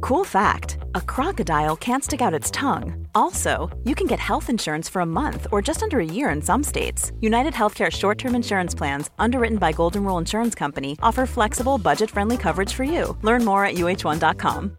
Cool 0.00 0.24
fact 0.24 0.78
a 0.94 1.00
crocodile 1.00 1.76
can't 1.76 2.04
stick 2.04 2.20
out 2.20 2.34
its 2.34 2.50
tongue. 2.50 3.06
Also, 3.14 3.70
you 3.84 3.94
can 3.94 4.06
get 4.06 4.18
health 4.18 4.50
insurance 4.50 4.88
for 4.88 5.00
a 5.00 5.06
month 5.06 5.46
or 5.50 5.62
just 5.62 5.82
under 5.82 6.00
a 6.00 6.04
year 6.04 6.30
in 6.30 6.42
some 6.42 6.62
states. 6.62 7.12
United 7.20 7.54
Healthcare 7.54 7.90
short 7.90 8.18
term 8.18 8.34
insurance 8.34 8.74
plans, 8.74 9.10
underwritten 9.18 9.58
by 9.58 9.72
Golden 9.72 10.04
Rule 10.04 10.18
Insurance 10.18 10.54
Company, 10.54 10.98
offer 11.02 11.26
flexible, 11.26 11.78
budget 11.78 12.10
friendly 12.10 12.36
coverage 12.36 12.74
for 12.74 12.84
you. 12.84 13.16
Learn 13.22 13.44
more 13.44 13.64
at 13.64 13.74
uh1.com. 13.76 14.76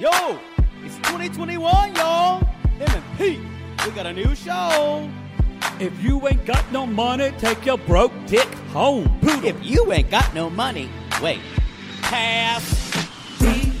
Yo, 0.00 0.38
it's 0.84 0.96
2021, 0.96 1.94
y'all. 1.94 2.42
Pete, 3.16 3.40
we 3.84 3.92
got 3.92 4.06
a 4.06 4.12
new 4.12 4.34
show. 4.34 5.08
If 5.82 6.00
you 6.00 6.28
ain't 6.28 6.46
got 6.46 6.70
no 6.70 6.86
money, 6.86 7.32
take 7.38 7.66
your 7.66 7.76
broke 7.76 8.12
dick 8.26 8.46
home. 8.72 9.18
Poodle. 9.20 9.44
If 9.44 9.56
you 9.64 9.92
ain't 9.92 10.12
got 10.12 10.32
no 10.32 10.48
money, 10.48 10.88
wait, 11.20 11.40
pass. 12.02 12.62
B 13.40 13.72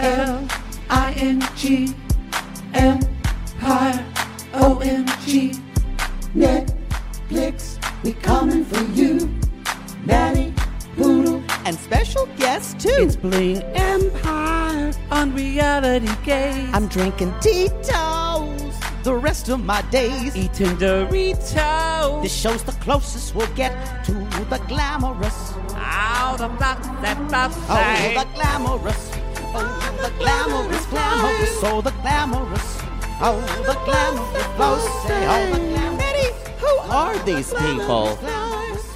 L 0.00 0.44
I 0.90 1.12
N 1.16 1.40
G 1.54 1.94
Empire 2.74 4.04
O 4.54 4.80
M 4.80 5.06
G 5.24 5.52
Netflix, 6.34 7.78
we 8.02 8.14
coming 8.14 8.64
for 8.64 8.82
you. 8.92 9.32
Nanny, 10.04 10.52
Poodle, 10.96 11.40
And 11.64 11.76
special 11.78 12.26
guests 12.36 12.82
too. 12.82 12.90
it's 12.90 13.14
Bling 13.14 13.62
Empire 13.76 14.92
on 15.12 15.32
reality 15.32 16.10
gaze. 16.24 16.68
I'm 16.72 16.88
drinking 16.88 17.32
Tito's 17.40 18.23
the 19.04 19.14
rest 19.14 19.50
of 19.50 19.62
my 19.62 19.82
days. 19.90 20.34
eating 20.34 20.76
Doritos. 20.78 22.22
This 22.22 22.34
show's 22.34 22.62
the 22.64 22.72
closest 22.72 23.34
we'll 23.34 23.54
get 23.54 24.04
to 24.06 24.12
the 24.48 24.58
glamorous. 24.66 25.52
Out 25.74 26.40
of 26.40 26.58
that, 26.58 26.82
that, 27.02 27.28
that, 27.28 27.52
Oh, 27.68 28.14
the 28.18 28.26
glamorous. 28.34 29.12
Oh, 29.56 29.96
the 30.02 30.10
glamorous, 30.18 30.86
glamorous. 30.86 31.62
Oh, 31.62 31.80
the 31.82 31.90
glamorous. 32.02 32.78
Oh, 33.20 33.40
the 33.66 33.74
glamorous 33.84 34.44
oh, 34.58 35.50
the 35.52 35.58
glamorous. 35.58 36.34
Who 36.58 36.90
are 36.90 37.18
these 37.24 37.50
people? 37.52 38.18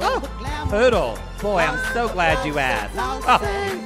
Oh, 0.01 0.38
Poodle. 0.69 1.19
Boy, 1.41 1.61
I'm 1.61 1.79
so 1.95 2.09
glad 2.09 2.45
you 2.45 2.59
asked. 2.59 2.95
Oh, 2.99 3.39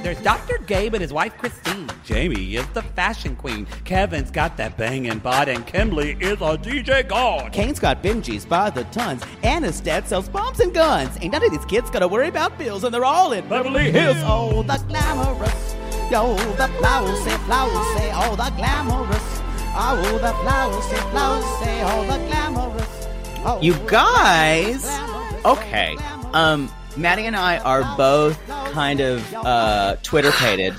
there's 0.03 0.19
Dr. 0.21 0.57
Gabe 0.65 0.95
and 0.95 1.01
his 1.01 1.13
wife 1.13 1.37
Christine. 1.37 1.87
Jaime 2.05 2.55
is 2.55 2.67
the 2.69 2.81
fashion 2.81 3.35
queen. 3.37 3.65
Kevin's 3.85 4.29
got 4.31 4.57
that 4.57 4.75
banging 4.75 5.19
bod, 5.19 5.47
and 5.47 5.65
Kimberly 5.65 6.17
is 6.19 6.33
a 6.41 6.57
DJ 6.57 7.07
god. 7.07 7.53
Kane's 7.53 7.79
got 7.79 8.03
Benjis 8.03 8.47
by 8.47 8.69
the 8.69 8.83
tons, 8.85 9.23
and 9.43 9.63
his 9.63 9.79
dad 9.79 10.07
sells 10.09 10.27
bombs 10.27 10.59
and 10.59 10.73
guns. 10.73 11.17
Ain't 11.21 11.31
none 11.31 11.45
of 11.45 11.51
these 11.51 11.63
kids 11.65 11.89
gotta 11.89 12.07
worry 12.07 12.27
about 12.27 12.57
bills, 12.57 12.83
and 12.83 12.93
they're 12.93 13.05
all 13.05 13.31
in 13.31 13.47
Beverly 13.47 13.89
Hills. 13.91 14.17
Oh, 14.21 14.63
the 14.63 14.77
glamorous. 14.89 15.75
Yo, 16.11 16.35
the 16.57 16.67
flowers 16.79 17.19
say, 17.23 17.37
flowers 17.45 17.87
say, 17.97 18.11
oh, 18.13 18.35
the 18.35 18.49
glamorous. 18.57 19.41
Oh, 19.75 20.19
the 20.21 20.33
flowers 20.43 20.83
say, 20.85 20.97
flowers 21.11 21.45
say, 21.59 21.81
oh, 21.83 22.03
the 22.07 22.17
glamorous. 22.27 23.07
Oh, 23.45 23.59
You 23.61 23.73
guys, 23.87 24.81
glamorous, 24.81 25.45
okay. 25.45 25.95
Glamorous. 26.33 26.71
Um, 26.71 26.71
Maddie 27.01 27.25
and 27.25 27.35
I 27.35 27.57
are 27.59 27.81
both 27.97 28.39
kind 28.71 28.99
of 28.99 29.33
uh, 29.33 29.95
Twitter 30.03 30.31
pated 30.33 30.75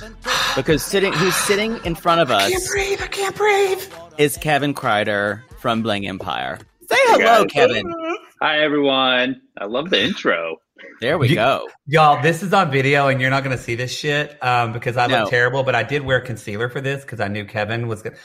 because 0.55 0.83
sitting 0.85 1.13
who's 1.13 1.35
sitting 1.35 1.81
in 1.85 1.95
front 1.95 2.21
of 2.21 2.31
us 2.31 2.43
I 2.45 2.51
can't 2.51 2.67
breathe, 2.69 3.01
I 3.03 3.07
can't 3.09 3.37
breathe. 3.37 3.83
is 4.19 4.37
Kevin 4.37 4.75
Kreider 4.75 5.43
from 5.59 5.83
Bling 5.83 6.07
Empire. 6.07 6.59
Say 6.89 6.97
hello, 7.01 7.45
Kevin. 7.47 7.93
Hi 8.41 8.61
everyone. 8.61 9.41
I 9.59 9.65
love 9.65 9.91
the 9.91 10.01
intro. 10.03 10.57
There 11.01 11.19
we 11.19 11.31
You- 11.31 11.35
go. 11.37 11.69
Y'all, 11.87 12.23
this 12.23 12.43
is 12.43 12.53
on 12.53 12.71
video, 12.71 13.09
and 13.09 13.21
you're 13.21 13.31
not 13.31 13.43
going 13.43 13.57
to 13.57 13.63
see 13.63 13.75
this 13.75 13.93
shit 13.93 14.41
um, 14.45 14.73
because 14.73 14.97
I 14.97 15.07
No. 15.09 15.21
look 15.23 15.31
terrible. 15.31 15.63
But 15.65 15.75
I 15.75 15.83
did 15.83 16.03
wear 16.05 16.21
concealer 16.21 16.69
for 16.69 16.81
this 16.81 17.03
because 17.03 17.21
I 17.21 17.29
knew 17.29 17.45
Kevin 17.45 17.89
was 17.89 18.03
going. 18.03 18.15
to 18.15 18.21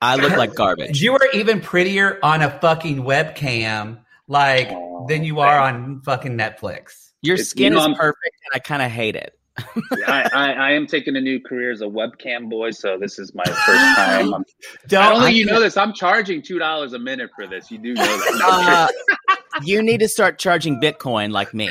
I 0.00 0.16
look 0.16 0.36
like 0.36 0.54
garbage. 0.56 1.00
You 1.00 1.12
are 1.14 1.28
even 1.34 1.60
prettier 1.60 2.18
on 2.22 2.42
a 2.42 2.50
fucking 2.60 3.02
webcam, 3.04 3.98
like 4.28 4.68
Aw, 4.70 5.06
than 5.06 5.24
you 5.24 5.40
are 5.40 5.58
on 5.58 6.00
fucking 6.02 6.36
Netflix. 6.36 7.10
Your 7.22 7.34
It's- 7.34 7.48
skin 7.48 7.72
you 7.72 7.78
know, 7.78 7.90
is 7.90 7.98
perfect, 7.98 8.36
and 8.52 8.54
I 8.54 8.58
kind 8.58 8.82
of 8.82 8.90
hate 8.90 9.16
it. 9.16 9.38
I, 10.06 10.30
I, 10.32 10.52
I 10.52 10.70
am 10.72 10.86
taking 10.86 11.14
a 11.14 11.20
new 11.20 11.38
career 11.38 11.70
as 11.72 11.82
a 11.82 11.86
webcam 11.86 12.48
boy, 12.48 12.70
so 12.70 12.96
this 12.98 13.18
is 13.18 13.34
my 13.34 13.44
first 13.44 13.56
time. 13.96 14.32
I'm, 14.32 14.44
Don't 14.88 15.10
don't 15.12 15.22
think 15.24 15.36
you 15.36 15.44
know 15.44 15.60
this. 15.60 15.76
I'm 15.76 15.92
charging 15.92 16.40
two 16.40 16.58
dollars 16.58 16.94
a 16.94 16.98
minute 16.98 17.30
for 17.36 17.46
this. 17.46 17.70
You 17.70 17.76
do 17.78 17.92
know 17.92 18.02
Uh, 18.42 18.88
that. 18.88 18.92
you 19.62 19.82
need 19.82 20.00
to 20.00 20.08
start 20.08 20.38
charging 20.38 20.80
Bitcoin 20.80 21.32
like 21.32 21.52
me. 21.52 21.68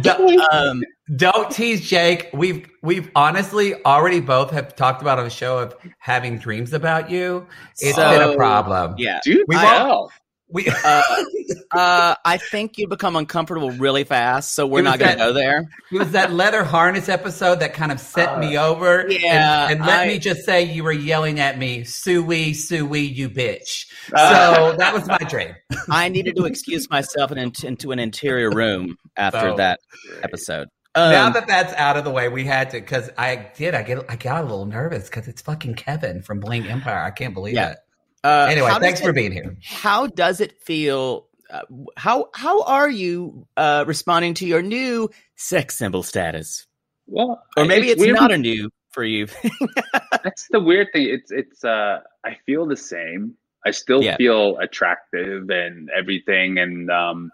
don't, 0.00 0.40
Um, 0.52 0.84
don't 1.16 1.50
tease 1.50 1.88
Jake. 1.88 2.30
We've 2.32 2.64
we've 2.84 3.10
honestly 3.16 3.74
already 3.84 4.20
both 4.20 4.52
have 4.52 4.76
talked 4.76 5.02
about 5.02 5.18
on 5.18 5.24
the 5.24 5.30
show 5.30 5.58
of 5.58 5.74
having 5.98 6.38
dreams 6.38 6.72
about 6.72 7.10
you. 7.10 7.48
It's 7.80 7.96
So- 7.96 8.10
been 8.16 8.30
a 8.30 8.36
problem. 8.36 8.94
yeah. 8.96 9.18
Dude, 9.24 9.44
we 9.48 9.56
I 9.56 9.64
won't- 9.64 9.88
know. 9.88 10.08
We 10.54 10.68
Uh, 10.68 11.02
uh, 11.72 12.14
I 12.24 12.36
think 12.38 12.78
you 12.78 12.86
become 12.88 13.16
uncomfortable 13.16 13.72
really 13.72 14.04
fast, 14.04 14.54
so 14.54 14.66
we're 14.66 14.82
not 14.82 14.98
going 15.00 15.10
to 15.12 15.16
go 15.18 15.32
there. 15.32 15.68
It 15.92 15.98
was 15.98 16.12
that 16.12 16.32
leather 16.32 16.62
harness 16.64 17.08
episode 17.08 17.56
that 17.60 17.74
kind 17.74 17.90
of 17.92 17.98
set 18.00 18.38
me 18.38 18.56
over. 18.56 19.00
And- 19.00 19.12
yeah, 19.12 19.68
And, 19.68 19.80
let 19.80 20.00
I- 20.00 20.06
me 20.06 20.18
just 20.18 20.44
say, 20.44 20.62
you 20.62 20.84
were 20.84 20.92
yelling 20.92 21.40
at 21.40 21.58
me, 21.58 21.82
Suey, 21.84 22.54
Suey, 22.54 23.00
you 23.00 23.28
bitch. 23.28 23.86
Uh. 24.14 24.54
So 24.72 24.76
that 24.78 24.94
was 24.94 25.06
my 25.08 25.18
dream. 25.18 25.54
I 25.90 26.08
needed 26.08 26.36
to 26.36 26.44
excuse 26.46 26.88
myself 26.88 27.32
in, 27.32 27.52
into 27.64 27.90
an 27.92 27.98
interior 27.98 28.50
room 28.50 28.96
after 29.16 29.40
So- 29.50 29.56
that 29.56 29.80
episode. 30.22 30.68
Um, 30.96 31.10
now 31.10 31.30
that 31.30 31.48
that's 31.48 31.74
out 31.74 31.96
of 31.96 32.04
the 32.04 32.10
way, 32.12 32.28
we 32.28 32.44
had 32.44 32.70
to 32.70 32.78
because 32.80 33.10
I 33.18 33.50
did. 33.56 33.74
I 33.74 33.82
get 33.82 33.98
I 34.08 34.14
got 34.14 34.42
a 34.42 34.46
little 34.46 34.64
nervous 34.64 35.06
because 35.10 35.26
it's 35.26 35.42
fucking 35.42 35.74
Kevin 35.74 36.22
from 36.22 36.38
Bling 36.38 36.68
Empire. 36.68 37.02
I 37.02 37.10
can't 37.10 37.34
believe 37.34 37.54
Yeah. 37.54 37.72
it. 37.72 37.78
Uh, 38.24 38.46
Anyway, 38.50 38.68
how 38.68 38.78
does 38.78 38.82
thanks 38.86 39.00
for 39.00 39.10
it- 39.10 39.14
being 39.14 39.32
here. 39.32 39.56
How 39.62 40.06
does 40.06 40.40
it 40.40 40.60
feel? 40.60 41.26
Uh, 41.50 41.60
how 41.96 42.30
how 42.34 42.62
are 42.62 42.90
you 42.90 43.46
uh, 43.56 43.84
responding 43.86 44.34
to 44.34 44.46
your 44.46 44.62
new 44.62 45.10
sex 45.36 45.76
symbol 45.76 46.02
status? 46.02 46.66
Well, 47.06 47.42
Or 47.56 47.64
maybe 47.66 47.90
it's, 47.90 48.00
weird. 48.00 48.14
not 48.16 48.32
a 48.32 48.38
new 48.38 48.70
for 48.90 49.04
you. 49.04 49.26
That's 50.24 50.48
the 50.50 50.58
weird 50.60 50.88
thing. 50.92 51.06
It's 51.10 51.30
it's. 51.30 51.64
uh 51.64 52.00
I 52.24 52.36
feel 52.46 52.66
the 52.66 52.76
same. 52.76 53.34
I 53.66 53.70
still 53.72 54.02
Yeah. 54.02 54.16
feel 54.16 54.56
attractive 54.58 55.50
and 55.50 55.90
everything, 55.90 56.58
and 56.58 56.90
um, 56.90 57.30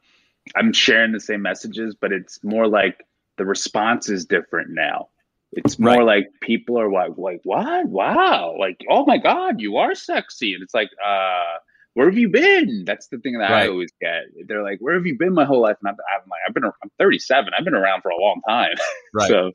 I'm 0.56 0.72
sharing 0.72 1.12
the 1.12 1.20
same 1.20 1.42
messages, 1.42 1.94
but 2.00 2.12
it's 2.12 2.42
more 2.42 2.66
like 2.66 3.06
the 3.38 3.44
response 3.44 4.08
is 4.08 4.24
different 4.26 4.70
now. 4.70 5.08
It's 5.52 5.78
more 5.78 5.98
Right. 5.98 6.02
like 6.06 6.26
people 6.40 6.78
are 6.78 6.90
like, 6.90 7.18
like, 7.18 7.40
what? 7.44 7.86
Wow! 7.86 8.56
Like, 8.58 8.80
oh 8.88 9.04
my 9.04 9.18
god, 9.18 9.60
you 9.60 9.78
are 9.78 9.94
sexy, 9.94 10.54
and 10.54 10.62
it's 10.62 10.74
like, 10.74 10.90
uh, 11.04 11.58
where 11.94 12.06
have 12.06 12.16
you 12.16 12.28
been? 12.28 12.84
That's 12.86 13.08
the 13.08 13.18
thing 13.18 13.38
that 13.38 13.50
I 13.50 13.66
always 13.66 13.90
get. 14.00 14.22
They're 14.46 14.62
like, 14.62 14.78
where 14.80 14.94
have 14.94 15.06
you 15.06 15.18
been 15.18 15.34
my 15.34 15.44
whole 15.44 15.60
life? 15.62 15.76
And 15.82 15.88
I'm, 15.88 15.94
I'm 15.94 16.28
like, 16.30 16.40
I've 16.46 16.54
been, 16.54 16.64
I'm 16.64 16.90
37. 17.00 17.52
I've 17.58 17.64
been 17.64 17.74
around 17.74 18.02
for 18.02 18.10
a 18.10 18.16
long 18.20 18.40
time. 18.48 18.74
Right. 19.12 19.28
so 19.28 19.50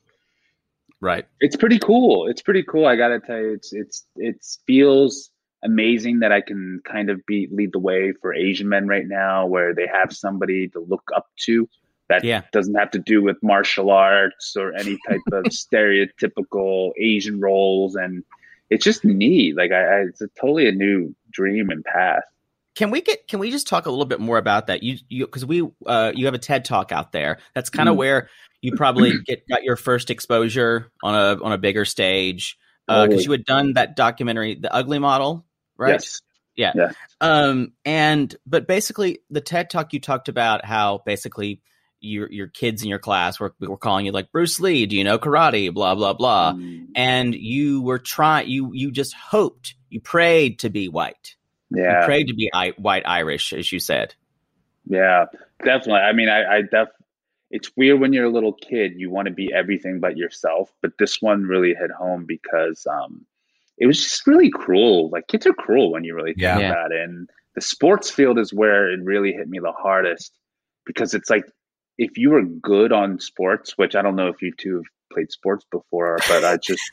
right. 0.99 1.25
it's 1.39 1.55
pretty 1.55 1.79
cool. 1.79 2.27
It's 2.27 2.41
pretty 2.41 2.63
cool. 2.63 2.85
I 2.85 2.97
gotta 2.97 3.21
tell 3.21 3.37
you, 3.37 3.53
it's 3.53 3.71
it's 3.71 4.05
it 4.17 4.45
feels 4.67 5.29
amazing 5.63 6.19
that 6.19 6.33
I 6.33 6.41
can 6.41 6.81
kind 6.85 7.09
of 7.09 7.25
be 7.25 7.47
lead 7.51 7.71
the 7.71 7.79
way 7.79 8.11
for 8.21 8.33
Asian 8.33 8.67
men 8.67 8.85
right 8.87 9.07
now, 9.07 9.45
where 9.45 9.73
they 9.73 9.87
have 9.87 10.11
somebody 10.11 10.67
to 10.69 10.79
look 10.81 11.03
up 11.15 11.27
to 11.45 11.69
that 12.09 12.23
Yeah. 12.23 12.41
doesn't 12.51 12.75
have 12.75 12.91
to 12.91 12.99
do 12.99 13.21
with 13.23 13.37
martial 13.41 13.89
arts 13.91 14.55
or 14.55 14.73
any 14.75 14.97
type 15.09 15.21
of 15.31 15.45
stereotypical 15.45 16.91
Asian 16.99 17.39
roles, 17.39 17.95
and 17.95 18.23
it's 18.69 18.83
just 18.83 19.03
neat. 19.05 19.55
Like 19.57 19.71
I, 19.71 19.81
I 19.83 19.99
it's 20.09 20.21
a 20.21 20.27
totally 20.39 20.67
a 20.67 20.71
new 20.71 21.15
dream 21.31 21.69
and 21.69 21.83
path. 21.83 22.23
Can 22.75 22.91
we 22.91 23.01
get? 23.01 23.27
Can 23.27 23.39
we 23.39 23.51
just 23.51 23.67
talk 23.67 23.85
a 23.85 23.89
little 23.89 24.05
bit 24.05 24.19
more 24.19 24.37
about 24.37 24.67
that? 24.67 24.83
You, 24.83 24.97
you, 25.07 25.25
because 25.25 25.45
we, 25.45 25.65
uh, 25.85 26.11
you 26.13 26.25
have 26.25 26.33
a 26.33 26.39
TED 26.39 26.65
talk 26.65 26.91
out 26.91 27.13
there. 27.13 27.37
That's 27.53 27.69
kind 27.69 27.87
of 27.87 27.95
Mm. 27.95 27.99
where 27.99 28.29
you 28.61 28.73
probably 28.75 29.13
get 29.25 29.47
got 29.47 29.63
your 29.63 29.77
first 29.77 30.09
exposure 30.09 30.91
on 31.01 31.15
a 31.15 31.41
on 31.41 31.53
a 31.53 31.57
bigger 31.57 31.85
stage. 31.85 32.57
Because 32.87 33.07
Totally. 33.07 33.23
you 33.23 33.31
had 33.31 33.45
done 33.45 33.73
that 33.73 33.95
documentary, 33.95 34.55
The 34.55 34.71
Ugly 34.71 34.99
Model, 34.99 35.45
right? 35.75 35.93
Yes. 35.93 36.21
Yeah. 36.55 36.71
Yeah. 36.75 36.91
Um, 37.19 37.71
and 37.83 38.35
but 38.45 38.67
basically, 38.67 39.19
the 39.29 39.41
TED 39.41 39.69
talk 39.69 39.91
you 39.93 39.99
talked 39.99 40.27
about 40.29 40.63
how 40.65 41.01
basically 41.05 41.61
your 42.01 42.31
your 42.31 42.47
kids 42.47 42.83
in 42.83 42.89
your 42.89 42.99
class 42.99 43.39
were 43.39 43.53
were 43.59 43.77
calling 43.77 44.05
you 44.05 44.11
like 44.11 44.31
Bruce 44.31 44.59
Lee. 44.59 44.85
Do 44.85 44.95
you 44.95 45.03
know 45.03 45.17
karate? 45.19 45.73
Blah 45.73 45.95
blah 45.95 46.13
blah. 46.13 46.53
Mm, 46.53 46.87
And 46.95 47.33
you 47.35 47.81
were 47.81 47.99
trying. 47.99 48.47
You 48.49 48.71
you 48.73 48.91
just 48.91 49.13
hoped. 49.13 49.75
You 49.89 50.01
prayed 50.01 50.59
to 50.59 50.69
be 50.69 50.87
white. 50.89 51.35
You 51.71 51.83
yeah, 51.83 52.05
prayed 52.05 52.27
to 52.27 52.33
be 52.35 52.49
I- 52.53 52.73
white 52.77 53.03
Irish, 53.07 53.53
as 53.53 53.71
you 53.71 53.79
said. 53.79 54.13
yeah, 54.87 55.25
definitely. 55.63 56.01
I 56.01 56.13
mean, 56.13 56.29
I, 56.29 56.57
I 56.57 56.61
def. 56.61 56.89
It's 57.51 57.71
weird 57.77 57.99
when 57.99 58.11
you're 58.11 58.25
a 58.25 58.29
little 58.31 58.53
kid, 58.53 58.93
you 58.97 59.09
want 59.09 59.27
to 59.27 59.33
be 59.33 59.53
everything 59.53 59.99
but 59.99 60.17
yourself. 60.17 60.71
But 60.81 60.91
this 60.99 61.21
one 61.21 61.43
really 61.43 61.73
hit 61.73 61.91
home 61.91 62.25
because 62.25 62.85
um, 62.87 63.25
it 63.77 63.85
was 63.87 64.01
just 64.01 64.25
really 64.27 64.49
cruel. 64.49 65.09
Like 65.09 65.27
kids 65.27 65.45
are 65.45 65.53
cruel 65.53 65.91
when 65.91 66.03
you 66.03 66.15
really 66.15 66.31
think 66.31 66.41
Yeah. 66.41 66.59
Yeah. 66.59 66.71
about 66.71 66.91
it. 66.91 67.01
And 67.01 67.29
the 67.53 67.61
sports 67.61 68.09
field 68.09 68.39
is 68.39 68.53
where 68.53 68.91
it 68.91 68.99
really 69.03 69.31
hit 69.31 69.47
me 69.47 69.59
the 69.59 69.71
hardest 69.71 70.33
because 70.85 71.13
it's 71.13 71.29
like 71.29 71.45
if 71.97 72.17
you 72.17 72.31
were 72.31 72.43
good 72.43 72.91
on 72.91 73.19
sports, 73.19 73.73
which 73.77 73.95
I 73.95 74.01
don't 74.01 74.15
know 74.15 74.27
if 74.27 74.41
you 74.41 74.53
two 74.57 74.75
have 74.75 74.83
played 75.11 75.31
sports 75.31 75.65
before, 75.71 76.17
but 76.27 76.43
I 76.43 76.57
just 76.57 76.81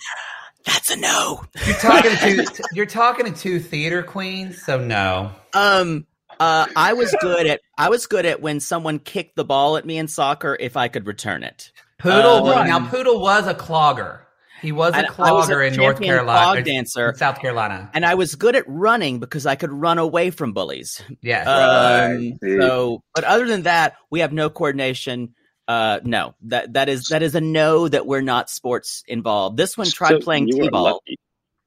That's 0.64 0.90
a 0.90 0.96
no. 0.96 1.44
You're 1.66 1.76
talking 1.76 2.10
to 2.12 2.64
you're 2.72 2.86
talking 2.86 3.26
to 3.26 3.32
two 3.32 3.58
theater 3.60 4.02
queens, 4.02 4.62
so 4.62 4.78
no. 4.78 5.32
Um. 5.52 6.06
Uh, 6.40 6.66
I 6.74 6.94
was 6.94 7.14
good 7.20 7.46
at 7.46 7.60
I 7.78 7.88
was 7.88 8.06
good 8.06 8.26
at 8.26 8.40
when 8.40 8.58
someone 8.58 8.98
kicked 8.98 9.36
the 9.36 9.44
ball 9.44 9.76
at 9.76 9.84
me 9.84 9.98
in 9.98 10.08
soccer 10.08 10.56
if 10.58 10.76
I 10.76 10.88
could 10.88 11.06
return 11.06 11.42
it. 11.44 11.70
Poodle 11.98 12.46
Uh, 12.48 12.64
now 12.64 12.88
Poodle 12.88 13.20
was 13.20 13.46
a 13.46 13.54
clogger. 13.54 14.20
He 14.62 14.72
was 14.72 14.94
a 14.94 14.98
And 14.98 15.06
I 15.18 15.32
was 15.32 15.50
a 15.50 15.60
in 15.60 15.74
North 15.74 16.00
Carolina, 16.00 16.38
clog 16.38 16.58
or 16.58 16.62
dancer. 16.62 17.12
South 17.16 17.40
Carolina. 17.40 17.90
And 17.92 18.06
I 18.06 18.14
was 18.14 18.36
good 18.36 18.54
at 18.56 18.64
running 18.68 19.18
because 19.18 19.44
I 19.44 19.56
could 19.56 19.72
run 19.72 19.98
away 19.98 20.30
from 20.30 20.52
bullies. 20.52 21.02
Yeah. 21.20 21.42
Um, 21.42 22.38
Right. 22.42 22.60
so, 22.60 23.02
but 23.14 23.24
other 23.24 23.46
than 23.46 23.62
that, 23.62 23.96
we 24.10 24.20
have 24.20 24.32
no 24.32 24.48
coordination. 24.48 25.34
Uh, 25.68 26.00
no, 26.04 26.34
that 26.42 26.72
that 26.74 26.88
is 26.88 27.08
that 27.08 27.22
is 27.22 27.34
a 27.34 27.40
no 27.40 27.88
that 27.88 28.06
we're 28.06 28.20
not 28.20 28.50
sports 28.50 29.02
involved. 29.06 29.56
This 29.56 29.76
one 29.76 29.86
tried 29.88 30.10
So 30.10 30.20
playing 30.20 30.48
you 30.48 30.58
are 30.60 30.62
t-ball. 30.64 30.82
lucky. 30.84 31.16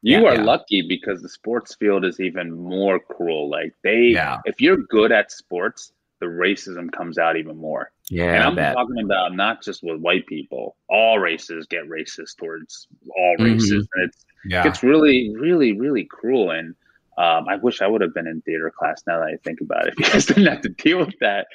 You 0.01 0.21
Yeah, 0.21 0.29
are 0.29 0.35
yeah. 0.35 0.43
lucky 0.43 0.81
because 0.87 1.21
the 1.21 1.29
sports 1.29 1.75
field 1.75 2.05
is 2.05 2.19
even 2.19 2.51
more 2.51 2.99
cruel. 2.99 3.49
Like 3.49 3.73
they, 3.83 4.11
Yeah. 4.13 4.37
if 4.45 4.61
you're 4.61 4.77
good 4.77 5.11
at 5.11 5.31
sports, 5.31 5.91
the 6.19 6.27
racism 6.27 6.91
comes 6.91 7.17
out 7.17 7.37
even 7.37 7.57
more. 7.57 7.91
Yeah, 8.09 8.33
and 8.35 8.43
I 8.43 8.47
I'm 8.47 8.55
bet. 8.55 8.73
talking 8.75 9.03
about 9.03 9.35
not 9.35 9.63
just 9.63 9.81
with 9.83 9.99
white 9.99 10.27
people. 10.27 10.75
All 10.89 11.17
races 11.19 11.65
get 11.67 11.85
racist 11.89 12.37
towards 12.37 12.87
all 13.17 13.35
Mhm. 13.39 13.53
races, 13.53 13.87
and 13.95 14.07
it's 14.09 14.25
yeah. 14.45 14.67
it's 14.67 14.83
really, 14.83 15.33
really, 15.35 15.73
really 15.73 16.05
cruel. 16.05 16.51
And 16.51 16.75
um, 17.17 17.47
I 17.47 17.55
wish 17.55 17.81
I 17.81 17.87
would 17.87 18.01
have 18.01 18.13
been 18.13 18.27
in 18.27 18.41
theater 18.41 18.71
class. 18.77 19.01
Now 19.07 19.19
that 19.19 19.25
I 19.27 19.37
think 19.43 19.59
about 19.61 19.87
it, 19.87 19.95
because 19.97 20.29
I 20.29 20.35
didn't 20.35 20.53
have 20.53 20.61
to 20.61 20.69
deal 20.69 20.99
with 20.99 21.15
that. 21.21 21.47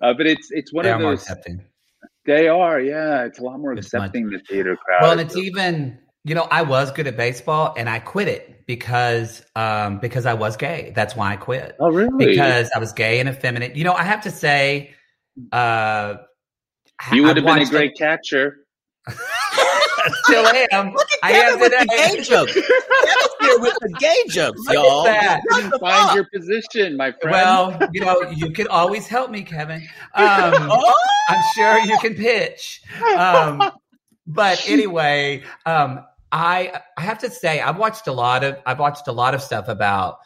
Uh, 0.00 0.14
but 0.14 0.26
it's 0.26 0.50
it's 0.50 0.72
one 0.72 0.84
They 0.84 0.90
of 0.92 0.98
are 0.98 1.02
more 1.02 1.10
those. 1.12 1.22
accepting. 1.22 1.60
They 2.24 2.46
are, 2.48 2.78
yeah. 2.80 3.24
It's 3.24 3.38
a 3.38 3.42
lot 3.42 3.58
more 3.58 3.72
It's 3.72 3.92
much- 3.92 4.00
accepting 4.02 4.28
the 4.30 4.38
theater 4.40 4.76
crowd. 4.76 5.02
Well, 5.02 5.12
and 5.12 5.20
it's 5.20 5.36
even 5.36 5.98
you 6.24 6.34
know 6.34 6.46
I 6.50 6.62
was 6.62 6.90
good 6.92 7.06
at 7.06 7.16
baseball 7.16 7.74
and 7.76 7.88
I 7.88 7.98
quit 7.98 8.28
it 8.28 8.66
because 8.66 9.42
um 9.56 9.98
because 9.98 10.24
I 10.24 10.34
was 10.34 10.56
gay. 10.56 10.92
That's 10.94 11.14
why 11.16 11.32
I 11.32 11.36
quit. 11.36 11.76
oh 11.80 11.90
really? 11.90 12.26
Because 12.26 12.70
I 12.74 12.78
was 12.78 12.92
gay 12.92 13.20
and 13.20 13.28
effeminate. 13.28 13.76
You 13.76 13.84
know, 13.84 13.92
I 13.94 14.04
have 14.04 14.22
to 14.22 14.30
say, 14.30 14.94
uh, 15.52 16.16
you 17.12 17.24
I 17.24 17.28
would 17.28 17.36
have 17.36 17.44
been 17.46 17.56
a 17.56 17.58
watched 17.60 17.70
great 17.70 17.96
catcher. 17.96 18.58
I 19.06 19.12
still 20.24 20.46
am. 20.72 20.94
I 21.22 21.32
am 21.32 21.60
with 21.60 21.72
the 21.72 21.86
gay 21.86 22.22
jokes. 22.22 22.52
Kevin's 22.52 23.34
here 23.40 23.58
with 23.58 23.74
the 23.80 23.96
gay 23.98 24.22
jokes, 24.28 24.60
Look 24.66 24.74
y'all. 24.74 25.04
that. 25.04 25.40
Didn't 25.54 25.78
find 25.80 26.14
your 26.14 26.26
position, 26.34 26.96
my 26.96 27.12
friend. 27.12 27.32
Well, 27.32 27.88
you 27.92 28.00
know, 28.00 28.30
you 28.30 28.50
can 28.52 28.66
always 28.68 29.06
help 29.06 29.30
me, 29.30 29.42
Kevin. 29.42 29.82
Um, 30.14 30.54
Oh, 30.70 30.94
I'm 31.28 31.42
sure 31.54 31.78
you 31.80 31.98
can 31.98 32.14
pitch. 32.14 32.82
Um, 33.16 33.70
but 34.26 34.62
anyway, 34.68 35.42
um, 35.66 36.04
I 36.32 36.80
I 36.96 37.02
have 37.02 37.18
to 37.20 37.30
say 37.30 37.60
I've 37.60 37.78
watched 37.78 38.06
a 38.06 38.12
lot 38.12 38.44
of 38.44 38.58
I've 38.66 38.78
watched 38.78 39.08
a 39.08 39.12
lot 39.12 39.34
of 39.34 39.42
stuff 39.42 39.68
about 39.68 40.18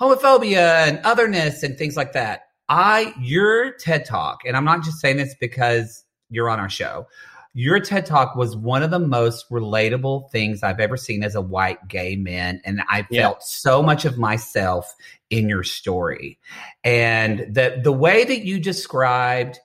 homophobia 0.00 0.86
and 0.88 1.00
otherness 1.04 1.62
and 1.62 1.76
things 1.76 1.96
like 1.96 2.12
that. 2.12 2.42
I 2.70 3.12
your 3.20 3.72
TED 3.72 4.06
Talk, 4.06 4.42
and 4.46 4.56
I'm 4.56 4.64
not 4.64 4.82
just 4.82 5.00
saying 5.00 5.18
this 5.18 5.34
because 5.38 6.04
you're 6.30 6.48
on 6.48 6.60
our 6.60 6.70
show. 6.70 7.06
Your 7.52 7.80
TED 7.80 8.06
Talk 8.06 8.36
was 8.36 8.56
one 8.56 8.84
of 8.84 8.92
the 8.92 9.00
most 9.00 9.50
relatable 9.50 10.30
things 10.30 10.62
I've 10.62 10.78
ever 10.78 10.96
seen 10.96 11.24
as 11.24 11.34
a 11.34 11.40
white 11.40 11.88
gay 11.88 12.14
man, 12.14 12.60
and 12.64 12.80
I 12.88 13.04
Yeah. 13.10 13.22
felt 13.22 13.42
so 13.42 13.82
much 13.82 14.04
of 14.04 14.18
myself 14.18 14.94
in 15.30 15.48
your 15.48 15.64
story. 15.64 16.38
And 16.84 17.40
the 17.52 17.80
the 17.82 17.92
way 17.92 18.24
that 18.24 18.46
you 18.46 18.60
described 18.60 19.58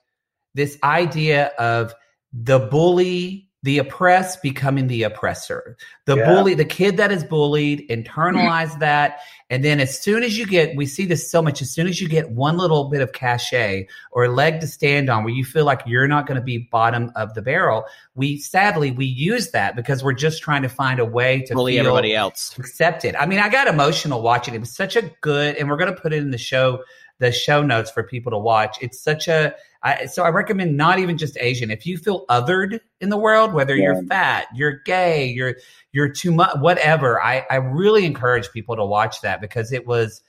this 0.54 0.76
idea 0.82 1.52
of 1.58 1.94
the 2.32 2.58
bully, 2.58 3.45
the 3.66 3.78
oppressed 3.78 4.42
becoming 4.42 4.86
the 4.86 5.02
oppressor. 5.02 5.76
The 6.04 6.16
Yeah. 6.16 6.26
bully, 6.26 6.54
the 6.54 6.64
kid 6.64 6.98
that 6.98 7.10
is 7.10 7.24
bullied, 7.24 7.84
internalize 7.90 8.70
mm. 8.70 8.78
that. 8.78 9.18
And 9.50 9.64
then 9.64 9.80
as 9.80 10.00
soon 10.00 10.22
as 10.22 10.38
you 10.38 10.46
get, 10.46 10.76
we 10.76 10.86
see 10.86 11.04
this 11.04 11.28
so 11.28 11.42
much, 11.42 11.60
as 11.60 11.72
soon 11.72 11.88
as 11.88 12.00
you 12.00 12.08
get 12.08 12.30
one 12.30 12.58
little 12.58 12.84
bit 12.88 13.00
of 13.00 13.10
cachet 13.10 13.88
or 14.12 14.26
a 14.26 14.28
leg 14.28 14.60
to 14.60 14.68
stand 14.68 15.10
on 15.10 15.24
where 15.24 15.32
you 15.32 15.44
feel 15.44 15.64
like 15.64 15.82
you're 15.84 16.06
not 16.06 16.28
going 16.28 16.36
to 16.36 16.44
be 16.44 16.58
bottom 16.58 17.10
of 17.16 17.34
the 17.34 17.42
barrel, 17.42 17.84
we 18.14 18.38
sadly, 18.38 18.92
we 18.92 19.04
use 19.04 19.50
that 19.50 19.74
because 19.74 20.04
we're 20.04 20.12
just 20.12 20.44
trying 20.44 20.62
to 20.62 20.68
find 20.68 21.00
a 21.00 21.04
way 21.04 21.42
to 21.42 21.54
bully 21.54 21.72
feel 21.72 21.86
everybody 21.86 22.14
else. 22.14 22.56
accepted. 22.60 23.16
I 23.16 23.26
mean, 23.26 23.40
I 23.40 23.48
got 23.48 23.66
emotional 23.66 24.22
watching 24.22 24.54
it. 24.54 24.58
It 24.58 24.60
was 24.60 24.70
such 24.70 24.94
a 24.94 25.10
good, 25.22 25.56
and 25.56 25.68
we're 25.68 25.76
going 25.76 25.92
to 25.92 26.00
put 26.00 26.12
it 26.12 26.18
in 26.22 26.30
the 26.30 26.38
show, 26.38 26.84
the 27.18 27.32
show 27.32 27.62
notes 27.62 27.90
for 27.90 28.02
people 28.02 28.30
to 28.32 28.38
watch. 28.38 28.76
It's 28.80 29.00
such 29.00 29.28
a, 29.28 29.54
I, 29.82 30.06
so 30.06 30.22
I 30.22 30.28
recommend 30.28 30.76
not 30.76 30.98
even 30.98 31.16
just 31.16 31.38
Asian. 31.40 31.70
If 31.70 31.86
you 31.86 31.96
feel 31.96 32.26
othered 32.26 32.80
in 33.00 33.08
the 33.08 33.16
world, 33.16 33.52
whether 33.52 33.74
you're 33.74 34.02
fat, 34.04 34.46
you're 34.54 34.80
gay, 34.84 35.26
you're 35.26 35.56
you're 35.92 36.08
too 36.08 36.32
much, 36.32 36.56
whatever, 36.58 37.22
I 37.22 37.46
I 37.50 37.56
really 37.56 38.04
encourage 38.04 38.50
people 38.50 38.76
to 38.76 38.84
watch 38.84 39.20
that 39.22 39.40
because 39.40 39.72
it 39.72 39.86
was, 39.86 40.20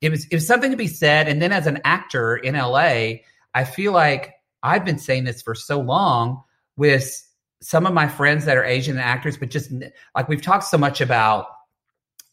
it 0.00 0.10
was 0.10 0.26
it 0.26 0.34
was 0.34 0.46
something 0.46 0.70
to 0.70 0.76
be 0.76 0.86
said. 0.86 1.28
And 1.28 1.40
then 1.40 1.52
as 1.52 1.66
an 1.66 1.80
actor 1.84 2.36
in 2.36 2.54
LA, 2.54 3.22
I 3.54 3.64
feel 3.64 3.92
like 3.92 4.34
I've 4.62 4.84
been 4.84 4.98
saying 4.98 5.24
this 5.24 5.42
for 5.42 5.54
so 5.54 5.80
long 5.80 6.42
with 6.76 7.22
some 7.62 7.86
of 7.86 7.94
my 7.94 8.06
friends 8.06 8.44
that 8.44 8.56
are 8.56 8.64
Asian 8.64 8.98
actors, 8.98 9.36
but 9.36 9.50
just 9.50 9.72
like 10.14 10.28
we've 10.28 10.42
talked 10.42 10.64
so 10.64 10.78
much 10.78 11.00
about 11.00 11.46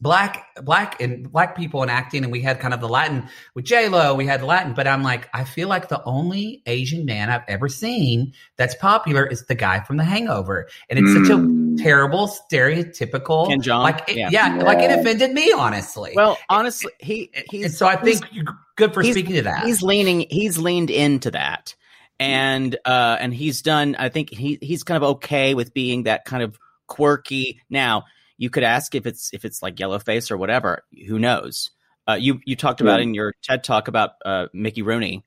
black 0.04 0.54
black 0.62 1.00
and 1.00 1.32
black 1.32 1.56
people 1.56 1.82
in 1.82 1.88
acting 1.88 2.22
and 2.22 2.30
we 2.30 2.40
had 2.40 2.60
kind 2.60 2.72
of 2.74 2.80
the 2.80 2.88
latin 2.88 3.26
with 3.54 3.64
j-lo 3.64 4.14
we 4.14 4.26
had 4.26 4.42
latin 4.42 4.72
but 4.74 4.86
i'm 4.86 5.02
like 5.02 5.28
i 5.34 5.42
feel 5.42 5.66
like 5.66 5.88
the 5.88 6.00
only 6.04 6.62
asian 6.66 7.04
man 7.06 7.30
i've 7.30 7.42
ever 7.48 7.68
seen 7.68 8.32
that's 8.56 8.74
popular 8.76 9.26
is 9.26 9.46
the 9.46 9.54
guy 9.54 9.80
from 9.80 9.96
the 9.96 10.04
hangover 10.04 10.68
and 10.90 10.98
it's 10.98 11.12
such 11.12 11.30
a 11.36 11.40
Mm. 11.40 11.82
terrible 11.82 12.28
stereotypical 12.28 13.48
Ken 13.48 13.60
Jeong? 13.60 13.82
like 13.82 14.08
it- 14.08 14.16
Yeah. 14.16 14.28
yeah. 14.30 14.54
like 14.62 14.78
it 14.78 14.96
offended 14.96 15.32
me 15.32 15.52
honestly 15.52 16.12
Well, 16.14 16.38
honestly, 16.48 16.92
he 17.00 17.30
and 17.52 17.72
so 17.72 17.86
i 17.86 17.96
he's- 17.96 18.20
think 18.20 18.32
you're 18.32 18.44
good 18.76 18.92
for 18.94 19.02
speaking 19.02 19.34
to 19.34 19.42
that 19.42 19.64
he's 19.66 19.82
leaning 19.82 20.26
he's 20.30 20.58
leaned 20.58 20.90
into 20.90 21.30
that 21.32 21.74
and 22.20 22.76
uh 22.84 23.16
and 23.18 23.34
he's 23.34 23.62
done 23.62 23.96
i 23.98 24.08
think 24.08 24.30
he 24.30 24.58
he's 24.62 24.82
kind 24.84 24.96
of 24.96 25.02
okay 25.16 25.54
with 25.54 25.74
being 25.74 26.04
that 26.04 26.24
kind 26.24 26.42
of 26.42 26.58
quirky 26.86 27.60
now 27.70 28.04
you 28.38 28.50
could 28.50 28.62
ask 28.64 28.94
if 28.94 29.06
it's 29.06 29.30
if 29.32 29.44
it's 29.44 29.62
like 29.62 29.78
yellow 29.80 29.98
face 29.98 30.30
or 30.30 30.36
whatever 30.36 30.82
who 31.06 31.18
knows 31.18 31.70
uh 32.08 32.14
you 32.14 32.40
you 32.44 32.56
talked 32.56 32.80
about 32.80 32.98
Yeah. 32.98 33.04
in 33.04 33.14
your 33.14 33.34
ted 33.42 33.62
talk 33.64 33.88
about 33.88 34.10
uh 34.24 34.46
mickey 34.52 34.82
rooney 34.82 35.24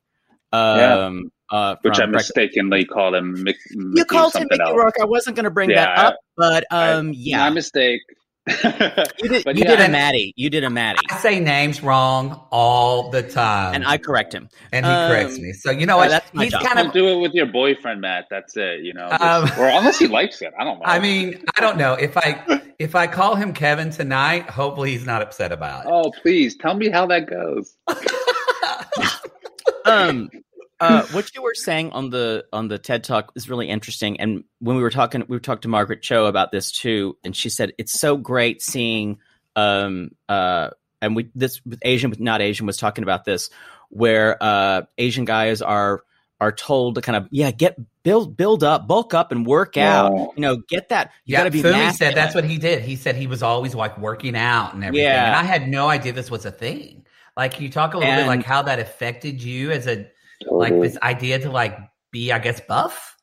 um 0.54 1.32
uh 1.50 1.76
Which 1.82 2.00
I 2.00 2.06
mistakenly 2.06 2.84
called 2.86 3.16
him. 3.16 3.36
Mick, 3.38 3.56
you 3.72 3.78
Mickey 3.94 4.08
called 4.16 4.34
him 4.36 4.48
mickey 4.50 4.62
else. 4.62 4.76
rourke 4.76 4.96
i 5.02 5.06
wasn't 5.06 5.36
going 5.36 5.46
to 5.46 5.50
bring 5.52 5.70
Yeah, 5.70 5.86
that 5.86 5.98
up 6.06 6.18
but 6.36 6.66
um 6.72 7.10
I- 7.10 7.14
yeah 7.16 7.38
my 7.40 7.50
mistake. 7.52 8.02
You 8.48 9.30
did, 9.30 9.44
but 9.44 9.56
you 9.58 9.64
yeah, 9.64 9.76
did 9.76 9.80
a 9.82 9.90
maddie 9.90 10.34
you 10.38 10.50
did 10.50 10.64
a 10.64 10.70
maddie 10.70 11.00
i 11.10 11.18
say 11.18 11.40
names 11.40 11.84
wrong 11.84 12.42
all 12.52 13.10
the 13.10 13.22
time 13.22 13.76
and 13.76 13.86
i 13.86 13.98
correct 13.98 14.34
him 14.34 14.48
and 14.72 14.86
he 14.86 14.92
um, 14.92 15.10
corrects 15.10 15.38
me 15.38 15.52
so 15.52 15.70
you 15.72 15.86
know 15.86 15.96
uh, 15.96 15.98
what 16.04 16.10
that's 16.10 16.34
my 16.34 16.44
he's 16.46 16.54
job. 16.54 16.64
kind 16.64 16.78
Don't 16.78 16.88
of 16.88 16.94
do 16.94 17.08
it 17.08 17.20
with 17.20 17.34
your 17.34 17.46
boyfriend, 17.46 18.02
Matt. 18.02 18.28
That's 18.30 18.56
it. 18.56 18.82
You 18.84 18.94
know, 18.94 19.08
Um, 19.20 19.50
or 19.60 19.68
unless 19.68 19.98
he 20.00 20.08
likes 20.08 20.42
it. 20.42 20.54
I 20.60 20.64
don't 20.64 20.80
know. 20.80 20.86
I 20.86 21.00
mean, 21.00 21.44
I 21.58 21.62
don't 21.62 21.78
know 21.78 21.94
if 21.94 22.16
I 22.18 22.62
if 22.80 22.96
I 22.96 23.08
call 23.08 23.36
him 23.36 23.52
Kevin 23.54 23.90
tonight. 23.90 24.50
Hopefully, 24.50 24.92
he's 24.92 25.06
not 25.06 25.22
upset 25.22 25.52
about 25.52 25.86
it. 25.86 25.92
oh 25.92 26.12
please 26.22 26.56
tell 26.56 26.74
me 26.76 26.90
how 26.90 27.06
that 27.08 27.28
goes. 27.28 27.76
um 29.86 30.30
uh 30.80 31.06
what 31.12 31.34
you 31.36 31.42
were 31.42 31.54
saying 31.54 31.92
on 31.92 32.10
the 32.10 32.46
on 32.54 32.68
the 32.68 32.78
ted 32.78 33.04
talk 33.04 33.32
is 33.36 33.50
really 33.50 33.68
interesting 33.68 34.20
and 34.20 34.44
when 34.60 34.76
we 34.76 34.82
were 34.82 34.90
talking 34.90 35.24
we 35.28 35.40
talked 35.40 35.64
to 35.64 35.68
margaret 35.68 36.02
cho 36.02 36.26
about 36.26 36.52
this 36.52 36.72
too 36.72 37.18
and 37.24 37.36
she 37.36 37.50
said 37.50 37.74
it's 37.78 38.00
so 38.00 38.18
great 38.18 38.62
seeing 38.62 39.20
um 39.56 40.12
uh 40.30 40.70
and 41.02 41.16
we 41.16 41.30
this 41.36 41.62
asian 41.84 42.10
with 42.10 42.20
not 42.20 42.42
asian 42.42 42.66
was 42.66 42.78
talking 42.78 43.04
about 43.04 43.26
this 43.26 43.50
where 43.90 44.38
uh 44.42 44.82
asian 44.98 45.26
guys 45.26 45.62
are 45.62 46.04
are 46.40 46.52
told 46.52 46.96
to 46.96 47.02
kind 47.02 47.16
of 47.16 47.28
yeah 47.32 47.52
get 47.52 47.78
build 48.04 48.38
build 48.38 48.64
up 48.64 48.88
bulk 48.88 49.14
up 49.14 49.32
and 49.32 49.46
work 49.46 49.76
out 49.76 50.14
you 50.36 50.42
know 50.42 50.58
get 50.70 50.90
that 50.90 51.12
you 51.26 51.34
yeah, 51.34 51.40
gotta 51.40 51.52
be 51.52 51.62
Fumi 51.62 51.92
said 51.94 52.16
that's 52.16 52.36
what 52.36 52.44
he 52.44 52.58
did. 52.58 52.84
He 52.84 52.96
said 52.96 53.16
he 53.16 53.28
was 53.28 53.42
always 53.42 53.74
like 53.74 53.98
working 53.98 54.36
out 54.36 54.74
and 54.74 54.84
everything. 54.84 55.08
Yeah. 55.08 55.26
And 55.26 55.36
I 55.36 55.44
had 55.44 55.68
no 55.68 55.90
idea 55.90 56.14
this 56.14 56.32
was 56.32 56.46
a 56.46 56.52
thing. 56.52 57.06
Like, 57.36 57.54
can 57.54 57.64
you 57.64 57.70
talk 57.70 57.94
a 57.94 57.98
little 57.98 58.16
bit 58.16 58.28
like 58.28 58.44
how 58.44 58.64
that 58.64 58.80
affected 58.80 59.44
you 59.44 59.72
as 59.72 59.88
a 59.88 60.08
like 60.46 60.74
this 60.74 60.98
idea 61.02 61.40
to 61.40 61.50
like 61.50 61.78
be, 62.12 62.32
I 62.32 62.40
guess, 62.40 62.62
buff. 62.62 63.16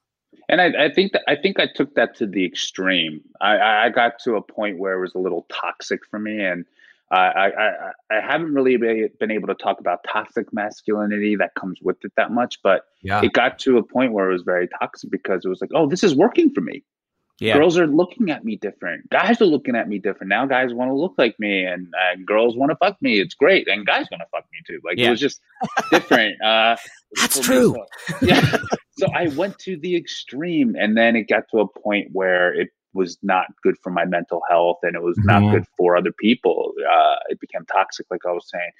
And 0.48 0.60
I, 0.60 0.86
I 0.86 0.92
think 0.92 1.12
that 1.12 1.22
I 1.26 1.36
think 1.36 1.58
I 1.58 1.66
took 1.74 1.94
that 1.94 2.14
to 2.16 2.26
the 2.26 2.44
extreme. 2.44 3.22
I, 3.40 3.86
I 3.86 3.88
got 3.88 4.18
to 4.24 4.36
a 4.36 4.42
point 4.42 4.78
where 4.78 4.94
it 4.94 5.00
was 5.00 5.14
a 5.14 5.18
little 5.18 5.46
toxic 5.50 6.00
for 6.10 6.18
me, 6.18 6.44
and 6.44 6.66
I, 7.10 7.50
I, 7.56 7.90
I 8.10 8.20
haven't 8.20 8.54
really 8.54 8.76
been 8.76 9.30
able 9.30 9.46
to 9.48 9.54
talk 9.54 9.78
about 9.80 10.04
toxic 10.10 10.52
masculinity 10.52 11.36
that 11.36 11.54
comes 11.54 11.78
with 11.80 11.96
it 12.04 12.12
that 12.16 12.32
much, 12.32 12.60
but 12.62 12.86
Yeah. 13.02 13.22
it 13.22 13.32
got 13.32 13.58
to 13.60 13.78
a 13.78 13.82
point 13.82 14.12
where 14.12 14.28
it 14.28 14.32
was 14.32 14.42
very 14.42 14.68
toxic 14.80 15.10
because 15.10 15.44
it 15.44 15.48
was 15.48 15.60
like, 15.60 15.70
oh, 15.74 15.88
this 15.88 16.02
is 16.02 16.14
working 16.14 16.50
for 16.50 16.60
me. 16.60 16.82
Yeah. 17.40 17.54
Girls 17.54 17.76
are 17.76 17.86
looking 17.88 18.30
at 18.30 18.44
me 18.44 18.56
different. 18.56 19.10
Guys 19.10 19.40
are 19.40 19.46
looking 19.46 19.74
at 19.74 19.88
me 19.88 19.98
different. 19.98 20.28
Now 20.28 20.46
guys 20.46 20.72
want 20.72 20.90
to 20.90 20.94
look 20.94 21.14
like 21.18 21.34
me 21.40 21.64
and, 21.64 21.92
and 22.12 22.24
girls 22.24 22.56
want 22.56 22.70
to 22.70 22.76
fuck 22.76 22.96
me. 23.02 23.18
It's 23.20 23.34
great. 23.34 23.66
And 23.68 23.84
guys 23.84 24.06
want 24.10 24.20
to 24.22 24.26
fuck 24.30 24.44
me 24.52 24.58
too. 24.66 24.78
Like 24.84 24.98
Yeah. 24.98 25.08
it 25.08 25.10
was 25.10 25.20
just 25.20 25.40
different. 25.90 26.36
Uh, 26.44 26.76
That's 27.16 27.40
true. 27.40 27.74
So- 28.08 28.16
yeah. 28.22 28.56
so 28.98 29.06
I 29.14 29.28
went 29.28 29.58
to 29.60 29.76
the 29.76 29.96
extreme 29.96 30.76
and 30.78 30.96
then 30.96 31.16
it 31.16 31.24
got 31.28 31.44
to 31.50 31.58
a 31.60 31.66
point 31.80 32.08
where 32.12 32.54
it 32.54 32.68
was 32.92 33.18
not 33.24 33.46
good 33.64 33.74
for 33.82 33.90
my 33.90 34.04
mental 34.04 34.40
health 34.48 34.78
and 34.84 34.94
it 34.94 35.02
was 35.02 35.18
not 35.24 35.40
good 35.52 35.64
for 35.76 35.96
other 35.96 36.12
people. 36.12 36.72
Uh, 36.88 37.16
it 37.28 37.40
became 37.40 37.64
toxic, 37.66 38.06
like 38.10 38.20
I 38.24 38.30
was 38.30 38.48
saying. 38.48 38.70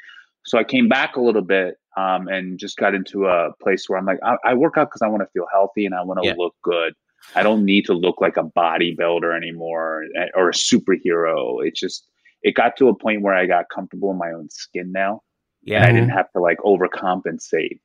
So 0.46 0.58
I 0.58 0.62
came 0.64 0.88
back 0.88 1.16
a 1.16 1.20
little 1.20 1.42
bit 1.42 1.76
um, 1.96 2.28
and 2.28 2.56
just 2.58 2.76
got 2.76 2.94
into 2.94 3.26
a 3.26 3.50
place 3.61 3.88
where 3.88 3.99
I'm 3.99 4.04
like, 4.06 4.20
I, 4.23 4.37
I 4.44 4.54
work 4.54 4.75
out 4.76 4.88
because 4.90 5.02
I 5.02 5.08
want 5.08 5.23
to 5.23 5.28
feel 5.32 5.46
healthy 5.52 5.87
and 5.87 5.94
I 5.94 6.02
want 6.02 6.20
to 6.23 6.28
Yeah. 6.28 6.34
look 6.37 6.54
good. 6.62 6.92
I 7.34 7.42
don't 7.42 7.64
need 7.64 7.86
to 7.86 7.94
look 7.94 8.20
like 8.20 8.36
a 8.36 8.44
bodybuilder 8.44 9.34
anymore 9.36 10.04
eh, 10.16 10.26
or 10.34 10.50
a 10.50 10.52
superhero. 10.52 11.66
It 11.66 11.74
just 11.74 12.06
it 12.42 12.54
got 12.54 12.76
to 12.76 12.88
a 12.88 12.94
point 12.94 13.22
where 13.22 13.34
I 13.34 13.46
got 13.46 13.66
comfortable 13.74 14.10
in 14.10 14.18
my 14.18 14.30
own 14.32 14.50
skin 14.50 14.92
now, 14.92 15.22
Yeah. 15.62 15.78
and 15.78 15.86
I 15.86 15.92
didn't 15.92 16.10
have 16.10 16.30
to 16.32 16.40
like 16.40 16.58
overcompensate. 16.58 17.80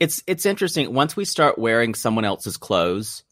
it's 0.00 0.22
it's 0.26 0.46
interesting 0.46 0.94
once 0.94 1.16
we 1.16 1.24
start 1.24 1.58
wearing 1.58 1.94
someone 1.94 2.24
else's 2.24 2.56
clothes 2.56 3.22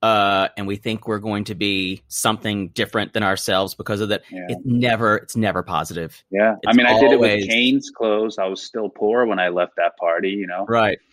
uh 0.00 0.46
and 0.56 0.68
we 0.68 0.76
think 0.76 1.08
we're 1.08 1.18
going 1.18 1.42
to 1.42 1.56
be 1.56 2.00
something 2.06 2.68
different 2.68 3.12
than 3.12 3.24
ourselves 3.24 3.74
because 3.74 4.00
of 4.00 4.10
that 4.10 4.22
Yeah. 4.30 4.46
it's 4.48 4.60
never 4.64 5.16
it's 5.16 5.34
never 5.34 5.64
positive 5.64 6.22
Yeah, 6.30 6.52
I 6.52 6.56
It's 6.70 6.76
mean, 6.76 6.86
I 6.86 7.00
did 7.00 7.10
it 7.10 7.18
with 7.18 7.48
Kane's 7.48 7.90
clothes. 7.90 8.38
I 8.38 8.46
was 8.46 8.62
still 8.62 8.88
poor 8.88 9.26
when 9.26 9.40
I 9.40 9.48
left 9.48 9.72
that 9.76 9.96
party. 9.98 10.30
You 10.30 10.46
know, 10.46 10.64
right 10.68 10.98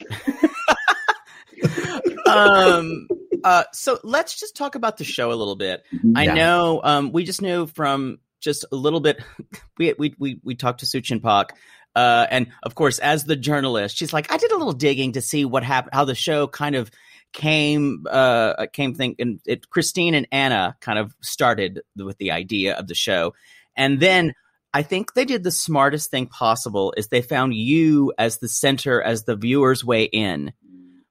um 2.28 3.08
uh 3.46 3.64
so 3.72 4.00
let's 4.04 4.38
just 4.38 4.58
talk 4.58 4.76
about 4.76 4.98
the 4.98 5.06
show 5.06 5.32
a 5.32 5.36
little 5.36 5.56
bit. 5.56 5.84
I 6.16 6.26
know 6.26 6.82
um 6.84 7.12
we 7.14 7.24
just 7.24 7.42
knew 7.42 7.68
from 7.68 8.20
just 8.42 8.66
a 8.72 8.76
little 8.76 9.00
bit 9.00 9.22
we 9.78 9.94
we 9.98 10.16
we, 10.20 10.40
we 10.44 10.56
talked 10.56 10.82
to 10.82 10.86
suchin 10.86 11.22
pak 11.22 11.58
uh 11.96 12.28
and 12.30 12.48
of 12.64 12.76
course 12.76 13.00
as 13.00 13.26
the 13.26 13.36
journalist 13.36 13.98
she's 13.98 14.14
like 14.14 14.32
i 14.32 14.38
did 14.38 14.52
a 14.52 14.58
little 14.58 14.74
digging 14.74 15.14
to 15.14 15.22
see 15.22 15.46
what 15.46 15.64
happened 15.64 15.94
how 15.94 16.06
the 16.06 16.16
show 16.16 16.48
kind 16.48 16.76
of 16.76 16.92
came 17.34 18.06
uh 18.10 18.68
came 18.72 18.94
think 18.94 19.20
and 19.20 19.40
it 19.46 19.70
christine 19.70 20.14
and 20.14 20.28
anna 20.32 20.76
kind 20.80 21.00
of 21.00 21.16
started 21.22 21.82
with 21.98 22.18
the 22.18 22.32
idea 22.32 22.76
of 22.76 22.88
the 22.88 22.96
show. 22.96 23.34
And 23.76 24.00
then 24.00 24.34
i 24.74 24.84
think 24.84 25.14
they 25.14 25.26
did 25.26 25.44
the 25.44 25.52
smartest 25.52 26.12
thing 26.12 26.28
possible 26.28 26.94
is 26.96 27.08
they 27.08 27.22
found 27.22 27.54
you 27.54 28.14
as 28.18 28.38
the 28.38 28.48
center 28.48 29.02
as 29.02 29.24
the 29.24 29.36
viewer's 29.36 29.84
way 29.84 30.04
in 30.04 30.54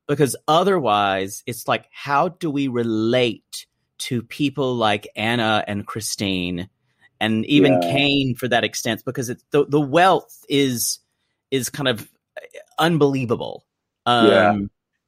because 0.06 0.36
otherwise 0.48 1.42
it's 1.46 1.66
like 1.68 1.86
how 1.92 2.28
do 2.28 2.50
we 2.50 2.68
relate 2.68 3.66
to 3.98 4.22
people 4.22 4.74
like 4.74 5.08
anna 5.16 5.64
and 5.66 5.86
christine 5.86 6.68
and 7.20 7.46
even 7.46 7.74
Yeah. 7.74 7.92
kane 7.92 8.34
for 8.34 8.48
that 8.48 8.64
extent 8.64 9.02
because 9.04 9.28
it's 9.30 9.44
the, 9.50 9.64
the 9.66 9.80
wealth 9.80 10.44
is 10.48 10.98
is 11.50 11.70
kind 11.70 11.88
of 11.88 12.10
unbelievable 12.78 13.64
um 14.06 14.26
Yeah. 14.28 14.58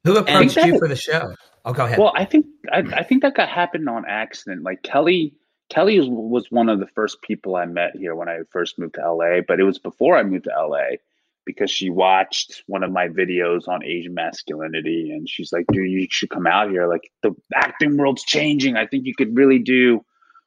Who 0.05 0.17
approached 0.19 0.57
you 0.57 0.79
for 0.79 0.87
the 0.87 0.95
show? 0.95 1.35
Oh, 1.65 1.73
go 1.73 1.85
ahead. 1.85 1.99
Well, 1.99 2.13
I 2.15 2.25
think 2.25 2.47
I, 2.73 2.79
I 2.79 3.03
think 3.03 3.23
that 3.23 3.35
got 3.35 3.49
happened 3.49 3.89
on 3.89 4.05
accident. 4.07 4.63
Like 4.63 4.85
Kelly, 4.85 5.35
Kelly 5.69 5.99
was, 5.99 6.09
was 6.09 6.47
one 6.49 6.69
of 6.69 6.79
the 6.79 6.87
first 6.87 7.21
people 7.23 7.57
I 7.57 7.65
met 7.67 7.97
here 7.97 8.15
when 8.15 8.29
I 8.29 8.43
first 8.51 8.79
moved 8.79 8.95
to 8.95 9.13
LA, 9.13 9.41
but 9.41 9.59
it 9.59 9.65
was 9.65 9.81
before 9.81 10.17
I 10.17 10.23
moved 10.23 10.45
to 10.45 10.51
LA 10.57 10.99
because 11.47 11.71
she 11.71 11.89
watched 11.89 12.63
one 12.67 12.83
of 12.83 12.91
my 12.93 13.09
videos 13.09 13.67
on 13.69 13.83
Asian 13.85 14.13
masculinity, 14.13 15.13
and 15.13 15.29
she's 15.29 15.53
like, 15.53 15.65
"Dude, 15.73 15.91
you 15.91 16.07
should 16.11 16.29
come 16.31 16.47
out 16.47 16.71
here. 16.71 16.87
Like 16.89 17.11
the 17.23 17.35
acting 17.55 17.97
world's 17.97 18.25
changing. 18.25 18.77
I 18.77 18.87
think 18.87 19.07
you 19.07 19.15
could 19.15 19.35
really 19.37 19.59
do 19.61 20.05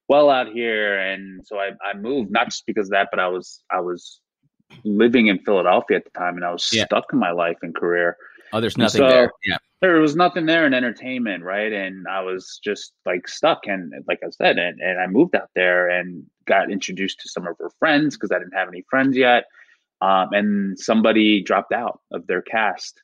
well 0.07 0.29
out 0.29 0.49
here." 0.51 0.99
And 0.99 1.45
so 1.47 1.57
I, 1.57 1.71
I 1.83 1.97
moved 1.97 2.29
not 2.31 2.45
just 2.45 2.65
because 2.67 2.87
of 2.87 2.91
that, 2.91 3.07
but 3.09 3.19
I 3.19 3.27
was 3.29 3.63
I 3.71 3.79
was 3.79 4.19
living 4.83 5.27
in 5.27 5.39
Philadelphia 5.39 5.97
at 5.97 6.03
the 6.05 6.11
time, 6.11 6.35
and 6.35 6.45
I 6.45 6.51
was 6.51 6.69
Yeah. 6.71 6.85
stuck 6.85 7.05
in 7.11 7.17
my 7.19 7.31
life 7.31 7.57
and 7.63 7.73
career 7.73 8.17
oh 8.51 8.59
there's 8.59 8.77
nothing 8.77 8.99
So- 9.01 9.09
there 9.09 9.31
yeah 9.45 9.57
there 9.81 10.01
was 10.01 10.13
nothing 10.15 10.45
there 10.45 10.65
in 10.65 10.73
entertainment, 10.73 11.41
right? 11.41 11.71
And 11.71 12.05
I 12.05 12.19
was 12.19 12.59
just 12.61 12.91
like 13.05 13.29
stuck. 13.29 13.65
And 13.65 13.93
like 14.09 14.19
I 14.21 14.29
said, 14.29 14.57
and, 14.57 14.81
and 14.81 14.99
I 14.99 15.07
moved 15.07 15.35
out 15.35 15.49
there 15.55 15.87
and 15.87 16.25
got 16.45 16.69
introduced 16.69 17.21
to 17.21 17.29
some 17.29 17.47
of 17.47 17.55
her 17.59 17.69
friends 17.79 18.17
because 18.17 18.29
I 18.33 18.39
didn't 18.39 18.55
have 18.55 18.67
any 18.67 18.83
friends 18.89 19.15
yet. 19.15 19.45
Um, 20.01 20.29
and 20.31 20.79
somebody 20.79 21.43
dropped 21.43 21.73
out 21.73 21.99
of 22.11 22.27
their 22.27 22.41
cast. 22.41 23.01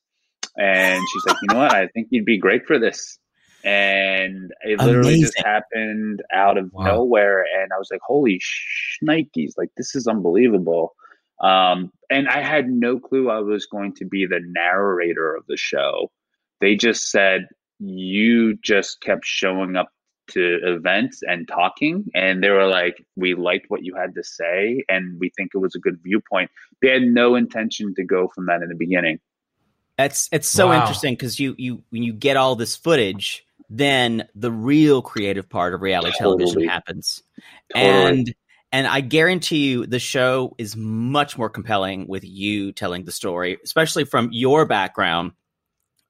And 0.58 1.02
she's 1.12 1.26
like, 1.26 1.38
you 1.42 1.50
know 1.50 1.58
what? 1.58 1.74
I 1.74 1.88
think 1.88 2.08
you'd 2.12 2.26
be 2.26 2.38
great 2.38 2.66
for 2.66 2.80
this. 2.80 3.20
And 3.64 4.52
it 4.62 4.80
literally 4.80 5.20
just 5.20 5.38
happened 5.38 6.22
out 6.32 6.58
of 6.58 6.72
Wow. 6.72 6.86
nowhere. 6.86 7.42
And 7.42 7.72
I 7.74 7.78
was 7.78 7.90
like, 7.92 8.02
holy 8.06 8.40
shnikes, 8.40 9.54
like 9.58 9.70
this 9.76 9.96
is 9.96 10.08
unbelievable. 10.08 10.94
Um, 11.42 11.92
and 12.10 12.30
I 12.30 12.42
had 12.42 12.70
no 12.70 13.00
clue 13.00 13.30
I 13.30 13.40
was 13.40 13.66
going 13.66 13.94
to 13.96 14.06
be 14.06 14.26
the 14.26 14.40
narrator 14.42 15.36
of 15.36 15.44
the 15.48 15.58
show 15.58 16.12
they 16.62 16.76
just 16.76 17.10
said 17.12 17.48
you 17.80 18.56
just 18.64 19.02
kept 19.02 19.26
showing 19.26 19.76
up 19.76 19.90
to 20.28 20.60
events 20.64 21.22
and 21.24 21.48
talking 21.48 22.06
and 22.14 22.44
they 22.44 22.50
were 22.50 22.68
like 22.68 23.06
we 23.16 23.36
liked 23.36 23.66
what 23.70 23.84
you 23.84 23.96
had 23.96 24.14
to 24.16 24.24
say 24.24 24.84
and 24.90 25.20
we 25.20 25.30
think 25.38 25.52
it 25.54 25.60
was 25.60 25.76
a 25.76 25.80
good 25.80 26.00
viewpoint 26.04 26.50
they 26.82 26.90
had 26.90 27.04
no 27.04 27.36
intention 27.36 27.94
to 27.96 28.04
go 28.04 28.28
from 28.34 28.46
that 28.46 28.62
in 28.62 28.70
the 28.70 28.76
beginning 28.76 29.20
It's 29.98 30.28
it's 30.32 30.48
so 30.50 30.68
Wow. 30.68 30.80
interesting 30.80 31.14
because 31.14 31.40
you 31.40 31.56
you 31.58 31.84
when 31.90 32.04
you 32.04 32.12
get 32.14 32.36
all 32.38 32.56
this 32.56 32.76
footage, 32.76 33.46
then 33.70 34.28
the 34.36 34.52
real 34.52 35.02
creative 35.02 35.48
part 35.50 35.74
of 35.74 35.82
reality 35.82 36.12
television 36.18 36.68
happens, 36.68 37.24
Totally. 37.74 38.12
and 38.20 38.36
and 38.74 38.88
I 38.88 39.00
guarantee 39.00 39.68
you 39.70 39.86
the 39.86 40.00
show 40.00 40.54
is 40.58 40.76
much 40.76 41.38
more 41.38 41.50
compelling 41.50 42.08
with 42.08 42.26
you 42.26 42.74
telling 42.74 43.06
the 43.06 43.12
story, 43.14 43.58
especially 43.64 44.04
from 44.04 44.30
your 44.34 44.66
background, 44.66 45.32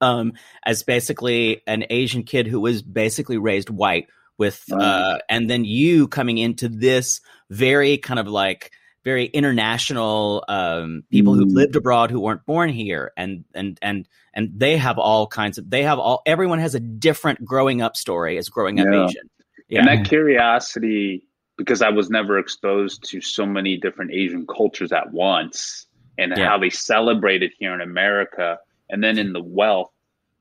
um, 0.06 0.34
as 0.66 0.84
basically 0.84 1.62
an 1.68 1.86
Asian 1.90 2.24
kid 2.24 2.48
who 2.48 2.60
was 2.60 2.82
basically 2.82 3.38
raised 3.38 3.70
white 3.70 4.08
with, 4.38 4.64
Right. 4.70 4.82
uh, 4.84 5.18
and 5.30 5.50
then 5.50 5.64
you 5.66 6.08
coming 6.08 6.38
into 6.38 6.68
this 6.70 7.22
very 7.50 7.98
kind 7.98 8.20
of 8.20 8.28
like 8.28 8.72
very 9.04 9.26
international 9.26 10.44
um, 10.48 11.04
people 11.12 11.34
who 11.36 11.46
Mm. 11.46 11.54
lived 11.56 11.76
abroad 11.76 12.10
who 12.12 12.20
weren't 12.20 12.46
born 12.46 12.70
here 12.70 13.12
and 13.16 13.46
and 13.54 13.78
and 13.82 14.08
and 14.34 14.50
they 14.56 14.78
have 14.78 14.98
all 14.98 15.28
kinds 15.28 15.58
of 15.60 15.70
they 15.70 15.84
have 15.84 16.00
all 16.00 16.22
everyone 16.26 16.60
has 16.60 16.74
a 16.76 16.80
different 16.80 17.46
growing 17.46 17.82
up 17.84 17.96
story 17.96 18.38
as 18.40 18.50
growing 18.50 18.80
up 18.80 18.88
Yeah. 18.92 19.06
asian 19.06 19.30
yeah 19.70 19.80
and 19.80 19.88
that 19.88 20.10
curiosity 20.10 21.28
because 21.58 21.82
i 21.84 21.90
was 21.90 22.10
never 22.10 22.40
exposed 22.40 23.04
to 23.12 23.22
so 23.22 23.46
many 23.46 23.78
different 23.78 24.12
asian 24.12 24.46
cultures 24.48 24.92
at 24.92 25.12
once 25.14 25.86
and 26.18 26.34
Yeah. 26.36 26.48
how 26.50 26.58
they 26.58 26.72
celebrated 26.72 27.52
here 27.60 27.74
in 27.76 27.82
america 27.82 28.58
and 28.90 29.04
then 29.04 29.18
in 29.20 29.34
the 29.34 29.44
wealth 29.44 29.92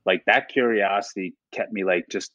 like 0.05 0.23
that 0.25 0.49
curiosity 0.49 1.35
kept 1.53 1.71
me 1.73 1.83
like 1.83 2.05
just 2.11 2.31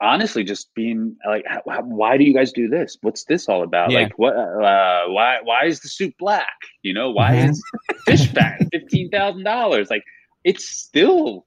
honestly 0.00 0.42
just 0.42 0.68
being 0.74 1.16
like 1.26 1.44
why 1.64 2.16
do 2.16 2.24
you 2.24 2.34
guys 2.34 2.52
do 2.52 2.68
this? 2.68 2.96
What's 3.02 3.24
this 3.24 3.48
all 3.48 3.62
about? 3.62 3.90
Yeah. 3.90 4.00
like 4.00 4.18
what 4.18 4.34
uh 4.36 5.04
why 5.08 5.38
why 5.44 5.66
is 5.66 5.80
the 5.80 5.88
soup 5.88 6.14
black? 6.18 6.48
You 6.82 6.94
know 6.94 7.10
why 7.10 7.32
Mm-hmm. 7.36 7.50
is 7.50 7.62
fish 8.06 8.28
fat? 8.32 8.60
$15000 8.74 9.90
like 9.90 10.02
it's 10.44 10.68
still 10.68 11.46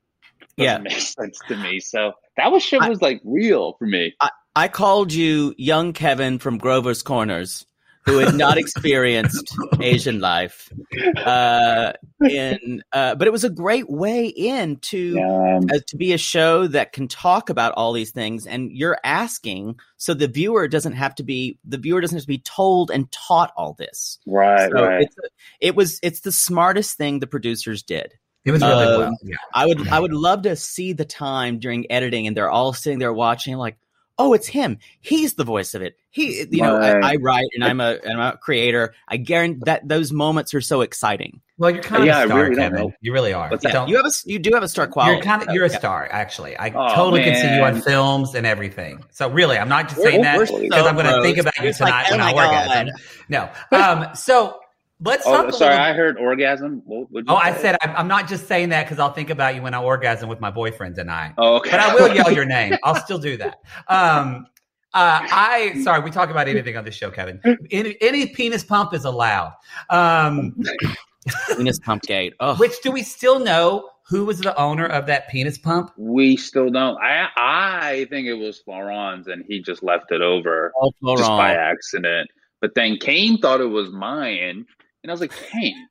doesn't 0.57 0.63
Yeah. 0.71 0.77
make 0.77 0.99
sense 0.99 1.37
to 1.49 1.57
me. 1.57 1.79
So 1.81 2.13
that 2.37 2.51
was 2.51 2.63
shit 2.63 2.81
I- 2.81 2.89
was 2.89 3.01
like 3.01 3.21
real 3.25 3.75
for 3.77 3.85
me. 3.85 4.13
I 4.57 4.69
called 4.69 5.11
you 5.11 5.53
young 5.57 5.91
kevin 5.91 6.39
from 6.39 6.57
grover's 6.57 7.03
corners 7.03 7.65
who 8.05 8.19
had 8.19 8.35
not 8.35 8.57
experienced 8.57 9.55
asian 9.81 10.19
life 10.19 10.71
uh 11.17 11.93
in 12.29 12.83
uh 12.91 13.15
but 13.15 13.27
it 13.27 13.31
was 13.31 13.43
a 13.43 13.49
great 13.49 13.89
way 13.89 14.27
in 14.27 14.77
to 14.77 15.15
yeah 15.15 15.45
uh, 15.71 15.79
to 15.87 15.97
be 15.97 16.13
a 16.13 16.17
show 16.17 16.67
that 16.67 16.91
can 16.91 17.07
talk 17.07 17.49
about 17.49 17.73
all 17.73 17.93
these 17.93 18.11
things 18.11 18.45
and 18.45 18.71
you're 18.71 18.97
asking 19.03 19.79
so 19.97 20.13
the 20.13 20.27
viewer 20.27 20.67
doesn't 20.67 20.93
have 20.93 21.15
to 21.15 21.23
be 21.23 21.57
the 21.65 21.77
viewer 21.77 22.01
doesn't 22.01 22.17
have 22.17 22.23
to 22.23 22.27
be 22.27 22.39
told 22.39 22.91
and 22.91 23.11
taught 23.11 23.51
all 23.55 23.73
this 23.73 24.19
Right, 24.25 24.69
so 24.71 24.85
right. 24.85 25.01
it's 25.03 25.17
a, 25.17 25.21
it 25.59 25.75
was 25.75 25.99
it's 26.03 26.21
the 26.21 26.31
smartest 26.31 26.97
thing 26.97 27.19
the 27.19 27.27
producers 27.27 27.83
did 27.83 28.13
it 28.43 28.51
was 28.51 28.61
really 28.61 28.85
uh, 28.85 28.99
well. 28.99 29.17
Yeah. 29.23 29.35
i 29.53 29.65
would 29.65 29.87
i 29.87 29.99
would 29.99 30.13
love 30.13 30.43
to 30.43 30.55
see 30.55 30.93
the 30.93 31.05
time 31.05 31.59
during 31.59 31.91
editing 31.91 32.27
and 32.27 32.35
they're 32.35 32.51
all 32.51 32.73
sitting 32.73 32.99
there 32.99 33.13
watching 33.13 33.55
like 33.55 33.77
oh 34.17 34.33
it's 34.33 34.47
him 34.47 34.77
he's 35.01 35.33
the 35.33 35.43
voice 35.43 35.73
of 35.73 35.81
it 35.81 35.97
he 36.09 36.45
you 36.49 36.61
know 36.61 36.77
Right. 36.77 37.03
I, 37.03 37.13
I 37.13 37.15
write 37.17 37.47
and 37.53 37.63
i'm 37.63 37.79
a 37.81 37.97
and 38.03 38.21
i'm 38.21 38.33
a 38.33 38.37
creator 38.37 38.93
i 39.07 39.17
guarantee 39.17 39.59
that 39.65 39.87
those 39.87 40.11
moments 40.13 40.53
are 40.53 40.61
so 40.61 40.81
exciting 40.81 41.41
Well, 41.57 41.71
you're 41.71 41.83
kind 41.83 42.03
of 42.03 42.07
Yeah, 42.07 42.19
I 42.19 42.23
a 42.23 42.27
star, 42.27 42.39
really 42.43 42.55
Kevin. 42.55 42.93
You 43.01 43.13
really 43.13 43.31
are. 43.33 43.49
What's 43.49 43.63
You 43.63 43.69
that? 43.69 43.73
don't- 43.73 43.87
You 43.89 43.95
have 43.97 44.05
a 44.05 44.11
you 44.25 44.39
do 44.39 44.51
have 44.53 44.63
a 44.63 44.67
star 44.67 44.87
quality. 44.87 45.15
You're 45.15 45.23
kind 45.23 45.41
of 45.41 45.53
you're 45.55 45.63
a 45.65 45.69
star, 45.69 46.07
actually. 46.11 46.57
I 46.57 46.67
Oh, 46.69 46.93
totally 46.95 47.23
can 47.23 47.35
see 47.35 47.55
you 47.55 47.63
on 47.63 47.81
films 47.81 48.35
and 48.35 48.45
everything. 48.45 49.03
So 49.11 49.29
really, 49.29 49.57
I'm 49.57 49.69
not 49.69 49.87
just 49.87 49.97
We're- 49.97 50.11
saying 50.11 50.23
that 50.23 50.39
because 50.39 50.81
so 50.81 50.87
I'm 50.87 50.95
going 50.95 51.05
to 51.07 51.21
think 51.21 51.37
about 51.37 51.57
you 51.61 51.69
It's 51.69 51.79
like, 51.79 52.07
tonight 52.07 52.07
oh 52.09 52.11
when 52.17 52.21
I 52.21 52.33
my 52.33 52.45
orgasm. 52.45 52.93
No. 53.29 53.49
Um, 53.71 54.15
so 54.15 54.59
let's. 55.01 55.23
Oh, 55.25 55.49
sorry, 55.51 55.71
little- 55.71 55.85
I 55.85 55.93
heard 55.93 56.17
orgasm. 56.17 56.81
What, 56.85 57.07
you 57.11 57.23
Oh, 57.27 57.35
I 57.35 57.53
say? 57.53 57.61
said 57.61 57.77
I'm, 57.81 57.95
I'm 57.95 58.07
not 58.07 58.27
just 58.27 58.47
saying 58.47 58.69
that 58.69 58.85
because 58.85 58.99
I'll 58.99 59.13
think 59.13 59.29
about 59.29 59.55
you 59.55 59.61
when 59.61 59.73
I 59.73 59.81
orgasm 59.81 60.29
with 60.29 60.39
my 60.39 60.51
boyfriend 60.51 60.95
tonight. 60.95 61.33
Oh, 61.37 61.55
okay. 61.57 61.71
But 61.71 61.79
I 61.79 61.95
will 61.95 62.13
yell 62.15 62.31
your 62.31 62.45
name. 62.57 62.75
I'll 62.83 62.95
still 62.95 63.19
do 63.19 63.37
that. 63.37 63.59
Um, 63.87 64.47
uh, 64.93 65.19
I 65.29 65.81
sorry, 65.83 66.01
we 66.01 66.11
talk 66.11 66.29
about 66.29 66.47
anything 66.47 66.77
on 66.77 66.85
this 66.85 66.95
show, 66.95 67.11
Kevin. 67.11 67.41
Any, 67.71 67.97
any 67.99 68.27
penis 68.27 68.63
pump 68.63 68.93
is 68.93 69.03
allowed. 69.05 69.53
Um, 69.89 70.55
Penis 71.57 71.79
pump 71.79 72.03
gate. 72.03 72.33
Oh, 72.39 72.55
which 72.55 72.79
do 72.83 72.91
we 72.91 73.01
still 73.01 73.39
know 73.39 73.89
who 74.07 74.25
was 74.25 74.39
the 74.39 74.55
owner 74.57 74.85
of 74.85 75.07
that 75.07 75.27
penis 75.27 75.57
pump? 75.57 75.91
We 75.97 76.37
still 76.37 76.69
don't. 76.69 76.97
I 77.01 77.27
I 77.35 78.05
think 78.11 78.27
it 78.27 78.35
was 78.35 78.59
Florence, 78.59 79.25
and 79.27 79.43
he 79.47 79.59
just 79.61 79.81
left 79.81 80.11
it 80.11 80.21
over 80.21 80.71
all 80.75 80.93
just 81.17 81.27
by 81.27 81.55
accident. 81.55 82.29
But 82.61 82.75
then 82.75 82.97
Kane 82.97 83.39
thought 83.39 83.59
it 83.59 83.65
was 83.65 83.89
mine, 83.89 84.65
and 85.05 85.11
I 85.11 85.13
was 85.13 85.21
like, 85.21 85.31
Kane, 85.51 85.87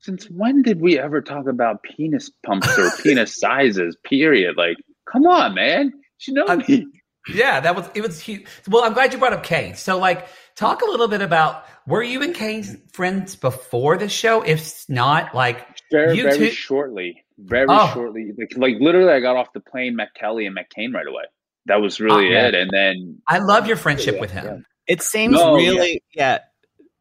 since 0.00 0.24
when 0.30 0.62
did 0.62 0.80
we 0.80 0.98
ever 0.98 1.20
talk 1.20 1.46
about 1.46 1.82
penis 1.82 2.30
pumps 2.44 2.78
or 2.78 2.90
penis 3.02 3.38
sizes? 3.38 3.94
Period. 4.04 4.56
Like, 4.56 4.78
come 5.10 5.26
on, 5.26 5.54
man. 5.54 5.92
You 6.26 6.32
know 6.34 6.46
I'm- 6.46 6.62
me. 6.66 6.86
Yeah, 7.28 7.58
that 7.58 7.74
was 7.74 7.90
it 7.94 8.02
was 8.02 8.20
huge. 8.20 8.46
Well, 8.68 8.84
I'm 8.84 8.92
glad 8.92 9.12
you 9.12 9.18
brought 9.18 9.32
up 9.32 9.42
Kane. 9.42 9.74
So, 9.74 9.98
like, 9.98 10.28
talk 10.54 10.80
a 10.82 10.84
little 10.84 11.08
bit 11.08 11.20
about 11.22 11.64
were 11.86 12.00
you 12.02 12.22
and 12.22 12.32
Kane 12.32 12.62
friends 12.92 13.34
before 13.34 13.98
the 13.98 14.08
show? 14.08 14.42
If 14.42 14.84
not, 14.88 15.34
like, 15.34 15.66
Very, 15.90 16.16
You 16.16 16.22
very 16.22 16.38
two- 16.38 16.50
shortly. 16.52 17.24
Very 17.36 17.66
Oh. 17.68 17.90
shortly. 17.92 18.30
Like, 18.38 18.56
like 18.56 18.76
literally, 18.80 19.12
I 19.12 19.18
got 19.20 19.34
off 19.36 19.52
the 19.52 19.60
plane, 19.60 19.96
met 19.96 20.14
Kelly, 20.14 20.46
and 20.46 20.54
met 20.54 20.70
Kane 20.70 20.92
right 20.92 21.06
away. 21.06 21.24
That 21.66 21.80
was 21.82 21.98
really 22.00 22.28
Oh, 22.28 22.30
yeah. 22.30 22.46
it. 22.46 22.54
And 22.54 22.70
then 22.72 23.20
I 23.28 23.38
love 23.40 23.66
your 23.66 23.76
friendship 23.76 24.14
Yeah, 24.14 24.20
with 24.20 24.30
him. 24.30 24.64
It 24.86 25.02
seems 25.02 25.34
No, 25.34 25.56
really 25.56 26.00
yeah. 26.14 26.38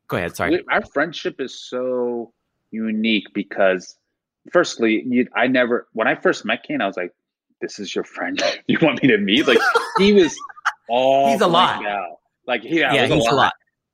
Go 0.08 0.18
ahead. 0.18 0.36
Sorry. 0.36 0.64
our 0.72 0.86
friendship 0.86 1.40
is 1.40 1.60
so 1.60 2.32
unique 2.72 3.28
because, 3.34 3.98
firstly, 4.52 5.04
you, 5.08 5.28
I 5.36 5.48
never 5.48 5.88
when 5.94 6.08
I 6.08 6.16
first 6.16 6.46
met 6.46 6.64
Kane, 6.64 6.82
I 6.82 6.88
was 6.88 6.98
like, 6.98 7.12
"This 7.62 7.80
is 7.80 7.94
your 7.96 8.04
friend. 8.04 8.42
you 8.68 8.78
want 8.82 9.02
me 9.02 9.10
to 9.10 9.18
meet?" 9.18 9.48
Like 9.48 9.60
he 9.98 10.14
was 10.14 10.36
all 10.90 11.32
He's 11.32 11.42
a 11.42 11.48
lot. 11.48 11.86
out. 11.86 12.20
Like 12.48 12.62
yeah, 12.64 12.94
yeah, 12.94 13.06
it 13.06 13.10
was 13.10 13.24
he's 13.24 13.32
a 13.32 13.36
lot. 13.36 13.54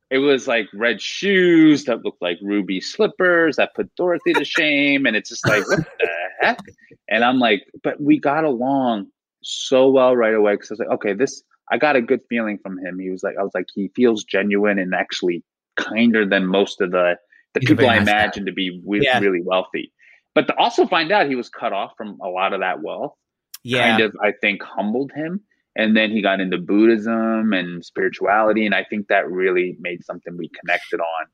It 0.09 0.17
was 0.17 0.45
like 0.45 0.67
red 0.73 1.01
shoes 1.01 1.85
that 1.85 2.03
looked 2.03 2.21
like 2.21 2.37
ruby 2.41 2.81
slippers 2.81 3.55
that 3.55 3.73
put 3.73 3.95
Dorothy 3.95 4.33
to 4.33 4.43
shame, 4.43 5.05
and 5.05 5.15
it's 5.15 5.29
just 5.29 5.47
like 5.47 5.65
what 5.67 5.79
the 5.99 6.09
heck? 6.41 6.59
And 7.07 7.23
I'm 7.23 7.39
like, 7.39 7.65
but 7.81 8.01
we 8.01 8.19
got 8.19 8.43
along 8.43 9.07
so 9.41 9.89
well 9.89 10.15
right 10.15 10.33
away 10.33 10.53
because 10.55 10.71
I 10.71 10.73
was 10.73 10.79
like, 10.79 10.89
okay, 10.89 11.13
this 11.13 11.43
I 11.71 11.77
got 11.77 11.95
a 11.95 12.01
good 12.01 12.19
feeling 12.27 12.57
from 12.57 12.77
him. 12.77 12.99
He 12.99 13.09
was 13.09 13.23
like, 13.23 13.37
I 13.39 13.43
was 13.43 13.51
like, 13.55 13.67
he 13.73 13.89
feels 13.95 14.25
genuine 14.25 14.77
and 14.77 14.93
actually 14.93 15.43
kinder 15.77 16.25
than 16.25 16.45
most 16.45 16.81
of 16.81 16.91
the 16.91 17.15
the 17.53 17.59
He's 17.59 17.69
people 17.69 17.89
I 17.89 17.97
imagine 17.97 18.45
to 18.45 18.53
be 18.53 18.81
Yeah. 18.85 19.19
really 19.19 19.41
wealthy. 19.43 19.91
But 20.33 20.47
to 20.47 20.55
also 20.57 20.87
find 20.87 21.11
out 21.11 21.27
he 21.27 21.35
was 21.35 21.49
cut 21.49 21.73
off 21.73 21.91
from 21.97 22.17
a 22.23 22.29
lot 22.29 22.53
of 22.53 22.61
that 22.61 22.81
wealth 22.81 23.13
Yeah. 23.63 23.89
kind 23.91 24.03
of 24.03 24.15
I 24.23 24.31
think 24.41 24.61
humbled 24.63 25.11
him. 25.13 25.41
And 25.75 25.95
then 25.95 26.11
he 26.11 26.21
got 26.21 26.39
into 26.41 26.57
Buddhism 26.57 27.53
and 27.53 27.83
spirituality, 27.83 28.65
and 28.65 28.75
I 28.75 28.83
think 28.89 29.07
that 29.07 29.29
really 29.29 29.77
made 29.79 30.03
something 30.03 30.35
we 30.37 30.49
connected 30.59 30.99
on. 30.99 31.25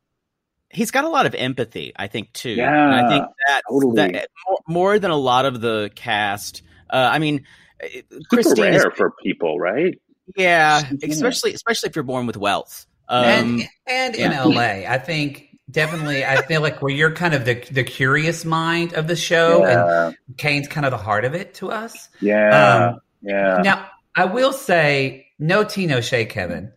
he's 0.70 0.92
got 0.92 1.06
a 1.06 1.10
lot 1.10 1.26
of 1.26 1.34
empathy, 1.36 1.94
I 1.96 2.08
think 2.08 2.34
too. 2.34 2.50
Yeah, 2.52 2.86
and 2.86 2.94
I 3.06 3.10
think 3.10 3.26
that, 3.48 3.62
totally. 3.70 3.96
that 4.12 4.30
more, 4.48 4.60
more 4.68 5.00
than 5.00 5.12
a 5.12 5.16
lot 5.18 5.46
of 5.46 5.62
the 5.62 5.90
cast. 5.96 6.62
Uh, 6.90 7.10
I 7.12 7.20
mean, 7.20 7.46
uh, 7.82 7.88
Super 8.12 8.24
Christine 8.32 8.74
is 8.74 8.84
rare 8.84 8.92
for 8.92 9.14
people, 9.24 9.60
right? 9.60 9.98
yeah, 10.36 10.82
Yeah. 11.00 11.10
especially 11.12 11.54
especially 11.54 11.90
if 11.90 11.96
you're 11.96 12.04
born 12.04 12.26
with 12.26 12.38
wealth. 12.38 12.87
Um, 13.10 13.24
and 13.24 13.70
and 13.88 14.16
in. 14.16 14.32
LA, 14.32 14.90
I 14.90 14.98
think 14.98 15.50
definitely. 15.70 16.26
I 16.26 16.42
feel 16.44 16.62
like 16.62 16.82
where 16.82 16.92
you're 16.92 17.14
kind 17.14 17.34
of 17.34 17.46
the 17.46 17.56
the 17.72 17.84
curious 17.84 18.46
mind 18.46 18.94
of 18.94 19.08
the 19.08 19.16
show, 19.16 19.66
and 19.66 20.16
Kane's 20.38 20.68
kind 20.68 20.86
of 20.86 20.92
the 20.92 20.98
heart 20.98 21.26
of 21.26 21.34
it 21.34 21.54
to 21.56 21.72
us. 21.72 22.10
yeah, 22.20 22.90
Um, 22.94 23.00
yeah. 23.22 23.62
Now, 23.64 23.90
I 24.16 24.26
will 24.26 24.54
say, 24.54 25.28
no 25.40 25.64
tino 25.64 25.96
no 25.96 26.02
shade, 26.02 26.30
Kevin. 26.30 26.72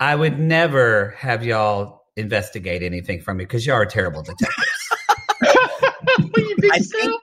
I 0.00 0.14
would 0.14 0.38
never 0.38 1.10
have 1.18 1.44
y'all 1.44 2.02
investigate 2.16 2.82
anything 2.82 3.20
from 3.20 3.38
me 3.38 3.44
because 3.44 3.64
y'all 3.66 3.76
are 3.76 3.86
terrible 3.86 4.22
detectives. 4.22 4.88
I 6.72 6.78
think 6.78 7.20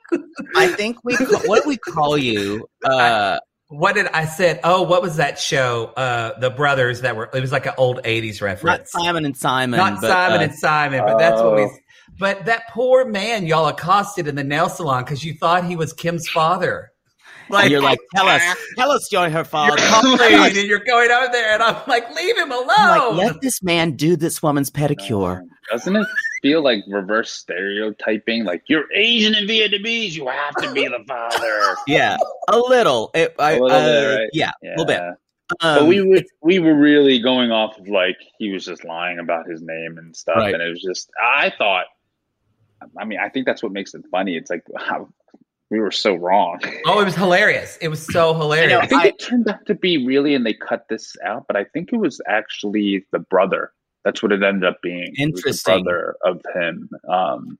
I 0.56 0.68
think 0.68 0.98
we 1.04 1.16
ca- 1.16 1.42
what 1.46 1.62
do 1.62 1.68
we 1.68 1.76
call 1.76 2.16
you? 2.16 2.66
Uh, 2.84 3.38
what 3.72 3.94
did 3.94 4.06
I 4.08 4.26
said? 4.26 4.60
Oh, 4.64 4.82
what 4.82 5.00
was 5.00 5.16
that 5.16 5.38
show? 5.38 5.86
Uh, 5.96 6.38
the 6.38 6.50
brothers 6.50 7.00
that 7.00 7.16
were. 7.16 7.30
It 7.32 7.40
was 7.40 7.52
like 7.52 7.64
an 7.64 7.72
old 7.78 8.02
'80s 8.04 8.42
reference. 8.42 8.62
not 8.62 8.70
reference. 8.72 8.92
Simon 8.92 9.24
and 9.24 9.36
Simon, 9.36 9.78
Not 9.78 10.00
but, 10.00 10.08
Simon 10.08 10.40
uh, 10.40 10.44
and 10.44 10.54
Simon, 10.54 11.02
but 11.06 11.18
that's 11.18 11.40
what 11.40 11.56
we. 11.56 11.62
Oh. 11.62 11.70
But 12.18 12.44
that 12.44 12.68
poor 12.68 13.06
man 13.06 13.46
y'all 13.46 13.68
accosted 13.68 14.28
in 14.28 14.34
the 14.34 14.44
nail 14.44 14.68
salon 14.68 15.04
because 15.04 15.24
you 15.24 15.34
thought 15.34 15.64
he 15.64 15.76
was 15.76 15.94
Kim's 15.94 16.28
father. 16.28 16.91
And 17.50 17.70
you're 17.70 17.82
like, 17.82 17.98
tell 18.14 18.26
us, 18.28 18.42
tell 18.76 18.90
us 18.90 19.08
you're 19.10 19.22
her 19.28 19.30
you're 19.30 19.44
father. 19.44 19.76
and 20.22 20.54
you're 20.56 20.78
going 20.80 21.10
out 21.10 21.32
there, 21.32 21.54
and 21.54 21.62
I'm 21.62 21.76
like, 21.86 22.14
leave 22.14 22.36
him 22.36 22.52
alone. 22.52 22.68
I'm 22.76 23.16
like, 23.16 23.32
let 23.32 23.40
this 23.40 23.62
man 23.62 23.92
do 23.92 24.16
this 24.16 24.42
woman's 24.42 24.70
pedicure. 24.70 25.40
Um, 25.40 25.50
doesn't 25.70 25.96
it 25.96 26.06
feel 26.42 26.62
like 26.62 26.80
reverse 26.88 27.32
stereotyping? 27.32 28.44
Like 28.44 28.64
you're 28.66 28.84
Asian 28.94 29.34
and 29.34 29.48
Vietnamese, 29.48 30.12
you 30.12 30.28
have 30.28 30.54
to 30.56 30.72
be 30.72 30.86
the 30.86 31.04
father. 31.06 31.76
Yeah, 31.86 32.16
a 32.48 32.58
little. 32.58 33.10
It, 33.14 33.34
I, 33.38 33.52
A 33.52 33.60
little 33.62 33.76
uh, 33.76 33.82
bit, 33.82 34.16
right? 34.18 34.30
Yeah, 34.32 34.50
a 34.62 34.68
little 34.70 34.84
bit. 34.86 35.00
Um, 35.60 35.78
but 35.80 35.86
we 35.86 36.00
were 36.00 36.22
we 36.42 36.58
were 36.58 36.74
really 36.74 37.18
going 37.18 37.50
off 37.50 37.78
of 37.78 37.88
like 37.88 38.16
he 38.38 38.52
was 38.52 38.64
just 38.64 38.84
lying 38.84 39.18
about 39.18 39.48
his 39.48 39.60
name 39.62 39.98
and 39.98 40.16
stuff, 40.16 40.36
Right. 40.36 40.54
and 40.54 40.62
it 40.62 40.68
was 40.68 40.82
just 40.82 41.10
I 41.22 41.50
thought. 41.56 41.86
I 42.98 43.04
mean, 43.04 43.20
I 43.20 43.28
think 43.28 43.46
that's 43.46 43.62
what 43.62 43.70
makes 43.70 43.94
it 43.94 44.02
funny. 44.10 44.36
It's 44.36 44.50
like 44.50 44.64
how 44.76 45.08
we 45.72 45.80
were 45.80 45.90
so 45.90 46.14
wrong. 46.14 46.60
oh, 46.86 47.00
it 47.00 47.04
was 47.04 47.16
hilarious. 47.16 47.78
It 47.80 47.88
was 47.88 48.04
so 48.06 48.34
hilarious. 48.34 48.78
I 48.82 48.86
think 48.86 49.02
I- 49.02 49.06
it 49.08 49.18
turned 49.18 49.48
out 49.48 49.64
to 49.66 49.74
be 49.74 50.06
really, 50.06 50.34
and 50.34 50.44
they 50.46 50.52
cut 50.52 50.84
this 50.90 51.16
out, 51.24 51.46
but 51.48 51.56
I 51.56 51.64
think 51.64 51.92
it 51.92 51.96
was 51.96 52.20
actually 52.28 53.06
the 53.10 53.18
brother. 53.18 53.72
That's 54.04 54.22
what 54.22 54.32
it 54.32 54.42
ended 54.42 54.64
up 54.68 54.76
being. 54.82 55.14
Interesting. 55.16 55.78
the 55.78 55.82
brother 55.82 56.16
of 56.24 56.40
him. 56.54 56.90
Um, 57.08 57.58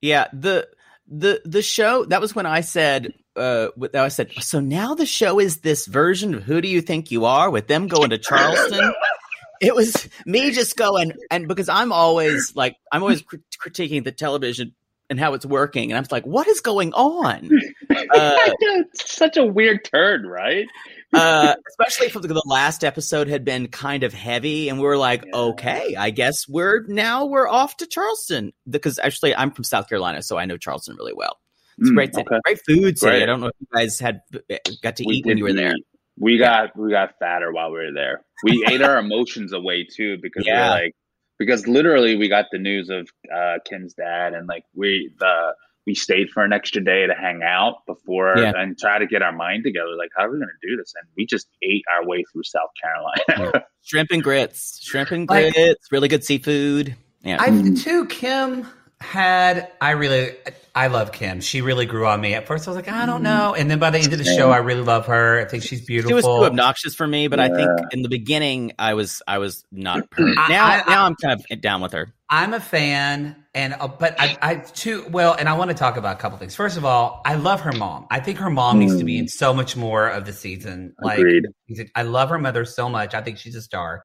Yeah, 0.00 0.28
the 0.32 0.66
the 1.06 1.42
the 1.44 1.60
show 1.60 2.04
that 2.06 2.20
was 2.20 2.34
when 2.34 2.46
I 2.46 2.60
said 2.62 3.12
uh 3.36 3.68
I 3.94 4.08
said 4.08 4.30
so 4.40 4.60
now 4.60 4.94
the 4.94 5.04
show 5.06 5.38
is 5.40 5.58
this 5.58 5.86
version 5.86 6.34
of 6.34 6.44
Who 6.44 6.60
Do 6.60 6.68
You 6.68 6.80
Think 6.80 7.10
You 7.10 7.24
Are 7.26 7.50
with 7.50 7.66
them 7.66 7.88
going 7.88 8.10
to 8.10 8.18
Charleston. 8.18 8.92
it 9.60 9.74
was 9.74 10.08
me 10.24 10.52
just 10.52 10.76
going 10.76 11.12
and 11.30 11.48
because 11.48 11.68
I'm 11.68 11.92
always 11.92 12.54
like 12.54 12.76
I'm 12.92 13.02
always 13.02 13.22
crit- 13.22 13.42
critiquing 13.62 14.04
the 14.04 14.12
television 14.12 14.74
and 15.10 15.20
how 15.20 15.34
it's 15.34 15.44
working 15.44 15.90
and 15.90 15.98
I'm 15.98 16.06
like 16.10 16.24
what 16.24 16.48
is 16.48 16.60
going 16.60 16.92
on? 16.94 17.50
Uh, 17.92 18.32
it's 18.60 19.12
such 19.16 19.36
a 19.36 19.44
weird 19.44 19.84
turn, 19.84 20.24
right? 20.26 20.66
uh, 21.12 21.54
especially 21.68 22.06
if 22.06 22.12
the 22.14 22.42
last 22.46 22.84
episode 22.84 23.26
had 23.28 23.44
been 23.44 23.66
kind 23.66 24.04
of 24.04 24.14
heavy, 24.14 24.68
and 24.68 24.78
we 24.78 24.84
were 24.84 24.96
like, 24.96 25.24
Yeah. 25.26 25.38
okay, 25.40 25.96
I 25.96 26.10
guess 26.10 26.48
we're 26.48 26.84
now 26.86 27.26
we're 27.26 27.48
off 27.48 27.76
to 27.78 27.86
Charleston 27.86 28.52
because 28.68 28.98
actually 29.00 29.34
I'm 29.34 29.50
from 29.50 29.64
South 29.64 29.88
Carolina, 29.88 30.22
so 30.22 30.38
I 30.38 30.44
know 30.44 30.56
Charleston 30.56 30.96
really 30.96 31.12
well. 31.14 31.36
It's 31.78 31.90
Mm, 31.90 31.94
great 31.94 32.14
city, 32.14 32.26
okay. 32.28 32.40
great 32.44 32.60
food 32.66 32.98
city. 32.98 33.10
Great. 33.10 33.22
I 33.24 33.26
don't 33.26 33.40
know 33.40 33.48
if 33.48 33.54
you 33.58 33.66
guys 33.74 33.98
had 33.98 34.20
got 34.82 34.96
to 34.96 35.04
We 35.04 35.16
eat 35.16 35.26
when 35.26 35.38
you 35.38 35.44
were 35.44 35.52
there. 35.52 35.74
eat. 35.74 35.86
We 36.18 36.38
got 36.38 36.76
we 36.76 36.90
got 36.90 37.18
fatter 37.18 37.52
while 37.52 37.70
we 37.72 37.78
were 37.78 37.92
there. 37.92 38.24
We 38.44 38.64
ate 38.68 38.82
our 38.82 38.98
emotions 39.04 39.52
away 39.52 39.84
too 39.84 40.18
because 40.22 40.46
we 40.46 40.52
Yeah. 40.52 40.64
were 40.64 40.70
like 40.70 40.94
because 41.40 41.66
literally 41.66 42.14
we 42.16 42.28
got 42.28 42.44
the 42.52 42.58
news 42.58 42.88
of 42.88 43.08
uh, 43.34 43.56
Kim's 43.68 43.94
dad 43.94 44.34
and 44.34 44.46
like 44.46 44.62
we 44.76 45.10
the 45.18 45.54
we 45.86 45.94
stayed 45.94 46.28
for 46.30 46.44
an 46.44 46.52
extra 46.52 46.84
day 46.84 47.06
to 47.06 47.14
hang 47.14 47.42
out 47.42 47.84
before 47.86 48.34
Yeah. 48.36 48.52
and 48.54 48.78
try 48.78 48.98
to 48.98 49.06
get 49.06 49.22
our 49.22 49.32
mind 49.32 49.64
together. 49.64 49.96
Like 49.98 50.10
how 50.16 50.26
are 50.26 50.30
we 50.30 50.38
going 50.38 50.50
to 50.60 50.68
do 50.68 50.76
this? 50.76 50.92
And 51.00 51.08
we 51.16 51.24
just 51.26 51.48
ate 51.62 51.82
our 51.96 52.06
way 52.06 52.22
through 52.30 52.42
South 52.44 52.70
Carolina. 52.80 53.64
Shrimp 53.82 54.10
and 54.12 54.22
grits, 54.22 54.78
shrimp 54.84 55.10
and 55.10 55.28
Like- 55.28 55.54
grits, 55.54 55.90
really 55.90 56.06
good 56.08 56.22
seafood. 56.22 56.94
Yeah, 57.22 57.38
I 57.40 57.48
too, 57.74 58.06
Kim 58.06 58.66
had. 59.00 59.70
I 59.80 59.90
really, 59.92 60.34
I 60.74 60.86
love 60.88 61.12
Kim. 61.12 61.40
She 61.40 61.60
really 61.62 61.86
grew 61.86 62.06
on 62.06 62.20
me. 62.20 62.34
At 62.34 62.46
first, 62.46 62.66
I 62.68 62.70
was 62.70 62.76
like, 62.76 62.88
I 62.88 63.06
don't 63.06 63.22
know, 63.22 63.54
and 63.54 63.70
then 63.70 63.78
by 63.78 63.90
the 63.90 63.98
end 63.98 64.12
of 64.12 64.18
the 64.18 64.24
show, 64.24 64.50
I 64.50 64.58
really 64.58 64.82
love 64.82 65.06
her. 65.06 65.40
I 65.40 65.44
think 65.46 65.62
she's 65.62 65.84
beautiful. 65.84 66.10
she 66.10 66.14
was 66.14 66.24
too 66.24 66.44
obnoxious 66.44 66.94
for 66.94 67.06
me, 67.06 67.28
but 67.28 67.40
I 67.40 67.48
think 67.48 67.70
in 67.92 68.02
the 68.02 68.08
beginning 68.08 68.72
I 68.78 68.94
was 68.94 69.22
I 69.26 69.38
was 69.38 69.64
not. 69.72 70.10
Per- 70.10 70.22
now 70.48 70.64
I- 70.66 70.84
now 70.88 71.04
I'm 71.06 71.14
kind 71.16 71.40
of 71.50 71.60
down 71.60 71.80
with 71.80 71.92
her. 71.92 72.12
I'm 72.32 72.54
a 72.54 72.60
fan, 72.60 73.34
and 73.54 73.74
uh, 73.74 73.88
but 73.88 74.14
I, 74.20 74.38
I 74.40 74.54
too 74.56 75.04
well, 75.10 75.34
and 75.36 75.48
I 75.48 75.54
want 75.54 75.70
to 75.70 75.76
talk 75.76 75.96
about 75.96 76.16
a 76.16 76.20
couple 76.20 76.38
things. 76.38 76.54
First 76.54 76.76
of 76.76 76.84
all, 76.84 77.22
I 77.24 77.34
love 77.34 77.62
her 77.62 77.72
mom. 77.72 78.06
I 78.10 78.20
think 78.20 78.38
her 78.38 78.50
mom 78.50 78.78
needs 78.78 78.96
to 78.98 79.04
be 79.04 79.18
in 79.18 79.26
so 79.26 79.52
much 79.52 79.76
more 79.76 80.06
of 80.08 80.24
the 80.26 80.32
season. 80.32 80.94
Like, 81.02 81.18
Agreed. 81.18 81.46
I 81.96 82.02
love 82.02 82.28
her 82.28 82.38
mother 82.38 82.64
so 82.64 82.88
much. 82.88 83.14
I 83.14 83.22
think 83.22 83.38
she's 83.38 83.56
a 83.56 83.62
star. 83.62 84.04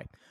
apply. 0.01 0.30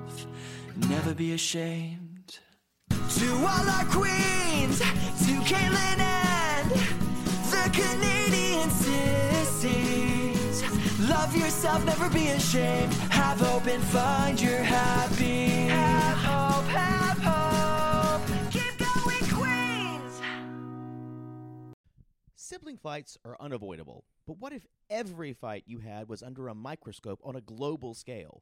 never 0.89 1.13
be 1.13 1.33
ashamed. 1.33 2.39
To 2.89 3.33
all 3.35 3.69
our 3.69 3.85
queens, 3.85 4.79
to 4.79 5.33
Caitlin 5.45 5.99
and 5.99 6.71
the 7.51 7.69
Canadian 7.73 8.69
sissies. 8.69 10.63
Love 11.09 11.35
yourself, 11.35 11.85
never 11.85 12.09
be 12.09 12.27
ashamed. 12.29 12.93
Have 13.11 13.39
hope 13.39 13.67
and 13.67 13.83
find 13.83 14.39
your 14.41 14.57
happy. 14.57 15.67
Have 15.67 16.17
hope, 16.17 16.65
have 16.65 17.17
hope. 17.19 18.21
Keep 18.51 18.77
going, 18.77 19.25
Queens. 19.29 20.21
Sibling 22.35 22.77
fights 22.77 23.17
are 23.25 23.37
unavoidable, 23.39 24.05
but 24.25 24.37
what 24.39 24.53
if 24.53 24.65
every 24.89 25.33
fight 25.33 25.63
you 25.65 25.79
had 25.79 26.07
was 26.07 26.23
under 26.23 26.47
a 26.47 26.55
microscope 26.55 27.19
on 27.23 27.35
a 27.35 27.41
global 27.41 27.93
scale? 27.93 28.41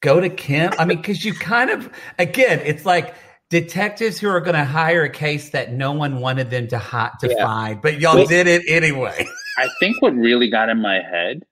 go 0.00 0.20
to 0.20 0.28
Kim? 0.28 0.72
I 0.78 0.84
mean, 0.84 0.98
because 0.98 1.24
you 1.24 1.34
kind 1.34 1.70
of, 1.70 1.90
again, 2.18 2.60
it's 2.64 2.84
like 2.84 3.14
detectives 3.50 4.18
who 4.18 4.28
are 4.28 4.40
going 4.40 4.54
to 4.56 4.64
hire 4.64 5.02
a 5.04 5.10
case 5.10 5.50
that 5.50 5.72
no 5.72 5.92
one 5.92 6.20
wanted 6.20 6.50
them 6.50 6.68
to 6.68 6.78
hi- 6.78 7.10
to 7.20 7.28
Yeah. 7.28 7.44
find, 7.44 7.82
but 7.82 8.00
y'all 8.00 8.16
Well- 8.16 8.26
did 8.26 8.46
it 8.46 8.62
anyway. 8.68 9.26
I 9.58 9.68
think 9.80 10.00
what 10.00 10.14
really 10.14 10.48
got 10.48 10.68
in 10.68 10.80
my 10.80 11.00
head 11.02 11.42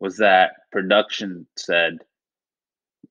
was 0.00 0.16
that 0.18 0.52
production 0.72 1.46
said 1.56 1.98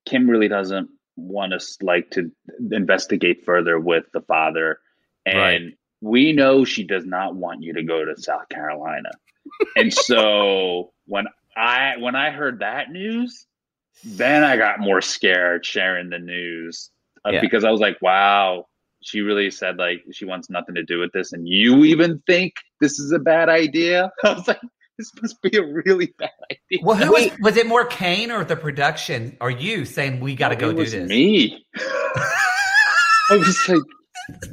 Kim 0.05 0.29
really 0.29 0.47
doesn't 0.47 0.89
want 1.17 1.53
us 1.53 1.77
like 1.81 2.09
to 2.11 2.31
investigate 2.71 3.43
further 3.45 3.79
with 3.79 4.05
the 4.13 4.21
father, 4.21 4.79
and 5.25 5.37
Right. 5.37 5.61
we 6.01 6.31
know 6.31 6.63
she 6.63 6.83
does 6.85 7.05
not 7.05 7.35
want 7.35 7.61
you 7.61 7.73
to 7.73 7.83
go 7.83 8.05
to 8.05 8.15
South 8.19 8.47
Carolina. 8.49 9.09
and 9.75 9.93
so 9.93 10.93
when 11.05 11.25
I 11.55 11.97
when 11.97 12.15
I 12.15 12.29
heard 12.31 12.59
that 12.59 12.89
news, 12.91 13.45
then 14.03 14.43
I 14.43 14.57
got 14.57 14.79
more 14.79 15.01
scared 15.01 15.65
sharing 15.65 16.09
the 16.09 16.19
news 16.19 16.91
uh, 17.25 17.31
Yeah. 17.31 17.41
because 17.41 17.63
I 17.63 17.71
was 17.71 17.81
like, 17.81 18.01
wow. 18.01 18.65
She 19.03 19.21
really 19.21 19.51
said 19.51 19.77
like 19.77 20.03
she 20.11 20.25
wants 20.25 20.49
nothing 20.49 20.73
to 20.75 20.83
do 20.83 20.99
with 20.99 21.11
this, 21.13 21.31
and 21.31 21.47
you 21.47 21.85
even 21.85 22.21
think 22.25 22.53
this 22.81 22.99
is 22.99 23.11
a 23.11 23.19
bad 23.19 23.47
idea. 23.47 24.11
I 24.23 24.33
was 24.33 24.47
like, 24.47 24.59
this 24.97 25.11
must 25.21 25.39
be 25.43 25.55
a 25.55 25.63
really 25.63 26.13
bad 26.17 26.31
idea. 26.51 26.83
Well, 26.83 26.97
who 26.97 27.11
was, 27.11 27.29
was 27.39 27.57
it 27.57 27.67
more 27.67 27.85
Kane 27.85 28.31
or 28.31 28.43
the 28.43 28.55
production 28.55 29.37
or 29.39 29.51
you 29.51 29.85
saying 29.85 30.19
we 30.19 30.35
got 30.35 30.49
to 30.49 30.55
go 30.55 30.69
it 30.69 30.73
do 30.73 30.79
was 30.79 30.91
this? 30.93 31.07
Me. 31.07 31.63
I 33.29 33.37
was 33.37 33.69
like, 33.69 33.83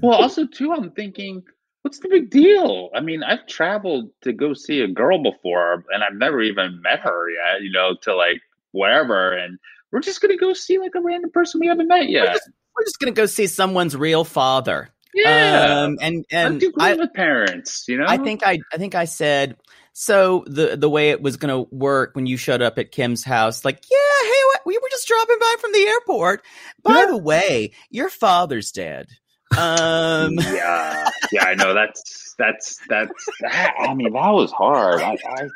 well, 0.03 0.21
also 0.21 0.47
too, 0.47 0.73
I'm 0.73 0.91
thinking, 0.91 1.43
what's 1.83 1.99
the 2.01 2.09
big 2.09 2.31
deal? 2.31 2.91
I 2.95 3.01
mean, 3.01 3.23
I've 3.23 3.47
traveled 3.47 4.11
to 4.23 4.33
go 4.33 4.53
see 4.53 4.81
a 4.81 4.89
girl 4.89 5.23
before, 5.23 5.85
and 5.91 6.05
I've 6.05 6.15
never 6.15 6.43
even 6.43 6.81
met 6.83 7.01
her 7.01 7.31
yet. 7.31 7.63
You 7.63 7.73
know, 7.73 7.97
to 8.03 8.15
like 8.15 8.41
wherever, 8.75 9.33
and 9.33 9.59
we're 9.91 10.01
just 10.01 10.21
gonna 10.21 10.37
go 10.37 10.53
see 10.53 10.79
like 10.79 10.93
a 10.95 11.01
random 11.01 11.31
person 11.31 11.61
we 11.61 11.69
haven't 11.69 11.89
met 11.89 12.09
yet. 12.11 12.27
We're 12.27 12.33
just, 12.35 12.51
we're 12.77 12.85
just 12.85 12.99
gonna 13.01 13.13
go 13.13 13.27
see 13.27 13.47
someone's 13.47 13.97
real 13.97 14.25
father. 14.25 14.91
yeah, 15.15 15.85
Um, 15.85 15.97
and 16.01 16.25
I 16.33 16.37
and 16.37 16.61
do 16.61 16.73
I, 16.79 16.95
with 16.95 17.13
parents. 17.15 17.85
You 17.89 17.99
know, 17.99 18.07
I 18.09 18.19
think 18.19 18.43
I 18.45 18.59
I 18.73 18.77
think 18.77 18.95
I 18.95 19.05
said 19.07 19.57
so 19.93 20.45
the 20.49 20.77
the 20.77 20.91
way 20.91 21.11
it 21.11 21.23
was 21.23 21.37
going 21.37 21.55
to 21.55 21.73
work 21.73 22.17
when 22.17 22.27
you 22.27 22.37
showed 22.37 22.61
up 22.63 22.79
at 22.81 22.91
Kim's 22.91 23.23
house 23.23 23.65
like 23.65 23.77
yeah 23.89 24.29
hey 24.29 24.41
what, 24.53 24.67
we 24.67 24.77
were 24.77 24.89
just 24.91 25.07
dropping 25.07 25.39
by 25.39 25.55
from 25.61 25.71
the 25.71 25.87
airport 25.87 26.43
by 26.83 26.95
Yeah. 26.99 27.07
the 27.07 27.17
way 27.19 27.71
your 27.91 28.11
father's 28.11 28.73
dead 28.73 29.07
um 29.57 30.33
yeah, 30.41 31.09
yeah, 31.31 31.45
I 31.45 31.55
know. 31.55 31.75
That's 31.75 32.35
that's 32.39 32.81
that's. 32.89 33.13
That, 33.41 33.73
I 33.79 33.95
mean, 33.95 34.13
that 34.13 34.31
was 34.31 34.51
hard. 34.51 35.01
I, 35.01 35.13
I, 35.29 35.49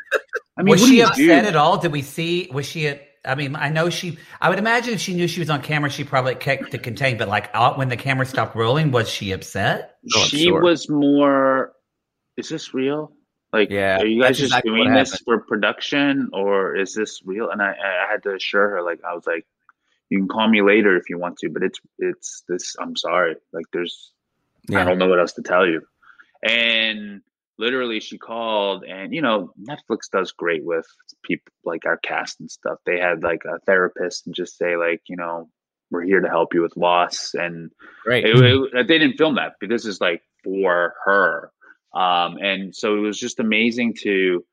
I 0.57 0.63
mean, 0.63 0.71
was 0.71 0.81
what 0.83 0.87
do 0.87 0.93
she 0.93 0.99
you 0.99 1.07
upset 1.07 1.43
do? 1.43 1.49
at 1.49 1.57
all? 1.57 1.79
Did 1.79 1.91
we 1.91 2.03
see? 2.03 2.49
Was 2.53 2.65
she? 2.67 2.87
At, 2.87 3.03
I 3.25 3.35
mean, 3.35 3.57
I 3.57 3.69
know 3.69 3.91
she. 3.91 4.19
I 4.41 4.49
would 4.49 4.59
imagine 4.59 4.95
if 4.95 5.01
she 5.01 5.15
knew 5.15 5.29
she 5.29 5.41
was 5.41 5.51
on 5.51 5.63
camera, 5.63 5.91
she 5.91 6.05
probably 6.05 6.35
kept 6.35 6.71
to 6.73 6.79
contain. 6.79 7.19
But 7.19 7.29
like 7.29 7.51
out 7.55 7.79
when 7.79 7.89
the 7.89 7.97
camera 7.97 8.27
stopped 8.27 8.57
rolling, 8.57 8.91
was 8.91 9.09
she 9.09 9.33
upset? 9.33 9.97
Oh, 10.15 10.25
she 10.25 10.45
sure. 10.45 10.63
was 10.63 10.89
more. 10.89 11.73
Is 12.37 12.49
this 12.49 12.73
real? 12.75 13.13
Like, 13.53 13.71
Yeah, 13.71 13.99
are 13.99 14.07
you 14.07 14.23
guys 14.23 14.37
just 14.37 14.51
exactly 14.51 14.73
doing 14.73 14.93
this 14.93 15.17
for 15.21 15.41
production, 15.41 16.31
or 16.33 16.77
is 16.77 16.95
this 16.95 17.23
real? 17.25 17.51
And 17.51 17.63
I, 17.63 17.71
I 17.71 18.11
had 18.11 18.23
to 18.25 18.35
assure 18.35 18.69
her, 18.69 18.83
like, 18.83 19.01
I 19.09 19.15
was 19.15 19.27
like, 19.27 19.47
you 20.11 20.19
can 20.19 20.29
call 20.29 20.49
me 20.49 20.61
later 20.61 20.97
if 20.97 21.09
you 21.09 21.19
want 21.19 21.39
to, 21.39 21.49
but 21.49 21.63
it's, 21.63 21.81
it's 21.99 22.45
this. 22.49 22.77
I'm 22.79 22.95
sorry. 22.95 23.37
Like, 23.53 23.65
there's, 23.73 24.13
I 24.75 24.85
don't 24.85 24.99
know 24.99 25.09
what 25.09 25.19
else 25.19 25.33
to 25.35 25.43
tell 25.43 25.67
you. 25.67 25.83
And 26.43 27.23
literally, 27.59 28.01
she 28.01 28.19
called, 28.19 28.85
and 28.85 29.13
you 29.15 29.21
know, 29.23 29.53
Netflix 29.63 30.11
does 30.13 30.33
great 30.33 30.65
with 30.65 30.87
people 31.25 31.53
like 31.65 31.85
our 31.87 31.97
cast 31.99 32.41
and 32.41 32.51
stuff. 32.51 32.79
They 32.87 32.99
had 32.99 33.23
like 33.23 33.43
a 33.45 33.59
therapist 33.61 34.27
and 34.27 34.35
just 34.35 34.57
say, 34.57 34.77
like, 34.77 35.03
you 35.09 35.17
know, 35.17 35.49
we're 35.91 36.03
here 36.03 36.21
to 36.21 36.29
help 36.29 36.55
you 36.55 36.63
with 36.63 36.77
loss 36.77 37.35
and 37.35 37.71
great 38.05 38.25
it, 38.25 38.37
it- 38.75 38.89
they 38.89 38.99
didn't 38.99 39.17
film 39.17 39.37
that, 39.37 39.55
but 39.61 39.69
this 39.69 39.87
is 39.87 40.01
like 40.01 40.23
for 40.45 40.95
her. 41.05 41.51
Um, 41.95 42.37
and 42.39 42.75
so 42.77 42.97
it 42.97 43.01
was 43.01 43.19
just 43.19 43.41
amazing 43.41 43.95
to 44.03 44.45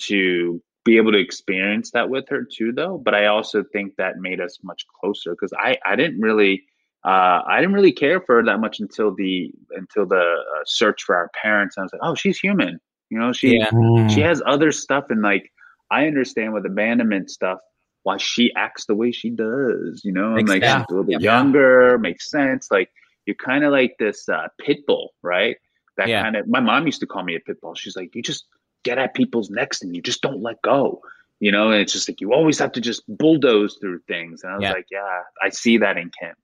to 0.00 0.62
be 0.84 0.98
able 0.98 1.12
to 1.12 1.18
experience 1.18 1.92
that 1.92 2.10
with 2.10 2.28
her 2.28 2.44
too, 2.44 2.72
though. 2.72 2.98
But 2.98 3.14
I 3.14 3.26
also 3.26 3.64
think 3.72 3.96
that 3.96 4.18
made 4.18 4.40
us 4.40 4.58
much 4.62 4.84
closer 5.00 5.30
because 5.32 5.52
I 5.58 5.78
I 5.84 5.96
didn't 5.96 6.20
really 6.20 6.64
uh, 7.04 7.42
I 7.46 7.60
didn't 7.60 7.74
really 7.74 7.92
care 7.92 8.20
for 8.20 8.36
her 8.36 8.44
that 8.44 8.60
much 8.60 8.80
until 8.80 9.14
the 9.14 9.52
until 9.72 10.06
the 10.06 10.16
uh, 10.16 10.62
search 10.64 11.02
for 11.02 11.14
our 11.16 11.30
parents. 11.42 11.76
I 11.76 11.82
was 11.82 11.92
like, 11.92 12.02
oh, 12.02 12.14
she's 12.14 12.38
human. 12.38 12.80
You 13.10 13.18
know, 13.18 13.32
she 13.32 13.58
Yeah. 13.58 13.70
she 14.08 14.20
has 14.22 14.42
other 14.46 14.72
stuff, 14.72 15.04
and 15.10 15.22
like 15.22 15.50
I 15.90 16.06
understand 16.06 16.54
with 16.54 16.64
abandonment 16.66 17.30
stuff 17.30 17.58
why 18.04 18.16
she 18.18 18.52
acts 18.54 18.86
the 18.86 18.94
way 18.94 19.12
she 19.12 19.30
does. 19.30 20.02
You 20.04 20.12
know, 20.12 20.28
and 20.36 20.36
Makes 20.36 20.50
like 20.50 20.62
sense. 20.64 20.82
she's 20.82 20.84
a 20.88 20.92
little 20.92 21.04
bit 21.04 21.20
Yeah. 21.20 21.36
younger, 21.36 21.98
makes 21.98 22.30
sense. 22.30 22.68
Like 22.70 22.90
you're 23.26 23.36
kind 23.36 23.64
of 23.64 23.72
like 23.72 23.96
this 23.98 24.28
uh, 24.28 24.48
pit 24.60 24.86
bull, 24.86 25.10
right? 25.22 25.56
That 25.96 26.08
Yeah. 26.08 26.22
kind 26.22 26.36
of. 26.36 26.48
My 26.48 26.60
mom 26.60 26.86
used 26.86 27.00
to 27.00 27.06
call 27.06 27.22
me 27.22 27.36
a 27.36 27.40
pit 27.40 27.60
bull. 27.60 27.74
She's 27.74 27.96
like, 27.96 28.14
you 28.14 28.22
just 28.22 28.46
get 28.82 28.98
at 28.98 29.14
people's 29.14 29.48
necks 29.50 29.82
and 29.82 29.94
you 29.94 30.02
just 30.02 30.20
don't 30.22 30.42
let 30.42 30.60
go. 30.62 31.00
You 31.40 31.52
know, 31.52 31.70
and 31.70 31.80
it's 31.82 31.92
just 31.92 32.08
like 32.08 32.20
you 32.20 32.32
always 32.32 32.58
have 32.58 32.72
to 32.72 32.80
just 32.80 33.02
bulldoze 33.08 33.76
through 33.80 34.00
things. 34.08 34.42
And 34.42 34.52
I 34.52 34.56
was 34.56 34.62
Yeah. 34.62 34.72
like, 34.72 34.86
yeah, 34.90 35.20
I 35.42 35.50
see 35.50 35.78
that 35.78 35.96
in 35.98 36.10
Kim. 36.18 36.34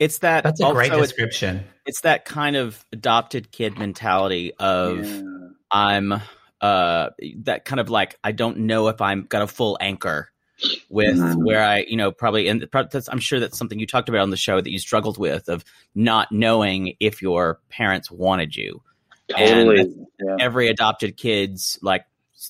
It's 0.00 0.18
that 0.18 0.42
That's 0.42 0.60
a 0.60 0.72
great 0.72 0.90
also 0.90 1.02
it's, 1.04 1.12
description. 1.12 1.64
it's 1.86 2.00
that 2.00 2.24
kind 2.24 2.56
of 2.56 2.84
adopted 2.92 3.52
kid 3.52 3.78
mentality 3.78 4.52
of 4.58 5.04
Yeah. 5.06 5.22
I'm 5.70 6.14
uh 6.60 7.10
that 7.44 7.64
kind 7.64 7.78
of 7.80 7.88
like 7.88 8.18
I 8.24 8.32
don't 8.32 8.58
know 8.58 8.88
if 8.88 9.00
I'm 9.00 9.22
got 9.26 9.42
a 9.42 9.46
full 9.46 9.78
anchor 9.80 10.30
with 10.90 11.16
Mhm. 11.16 11.44
where 11.44 11.62
I 11.62 11.84
you 11.88 11.96
know 11.96 12.10
probably 12.12 12.48
and 12.48 12.66
that's, 12.72 13.08
I'm 13.08 13.18
sure 13.20 13.38
that's 13.40 13.56
something 13.56 13.78
you 13.78 13.86
talked 13.86 14.08
about 14.08 14.20
on 14.22 14.30
the 14.30 14.36
show 14.36 14.60
that 14.60 14.70
you 14.70 14.78
struggled 14.78 15.16
with 15.16 15.48
of 15.48 15.64
not 15.94 16.32
knowing 16.32 16.96
if 17.00 17.22
your 17.22 17.60
parents 17.70 18.10
wanted 18.10 18.56
you. 18.56 18.82
And 19.38 19.68
Totally. 19.68 19.94
Yeah. 20.20 20.36
Every 20.40 20.68
adopted 20.68 21.16
kid's 21.16 21.78
like 21.82 22.04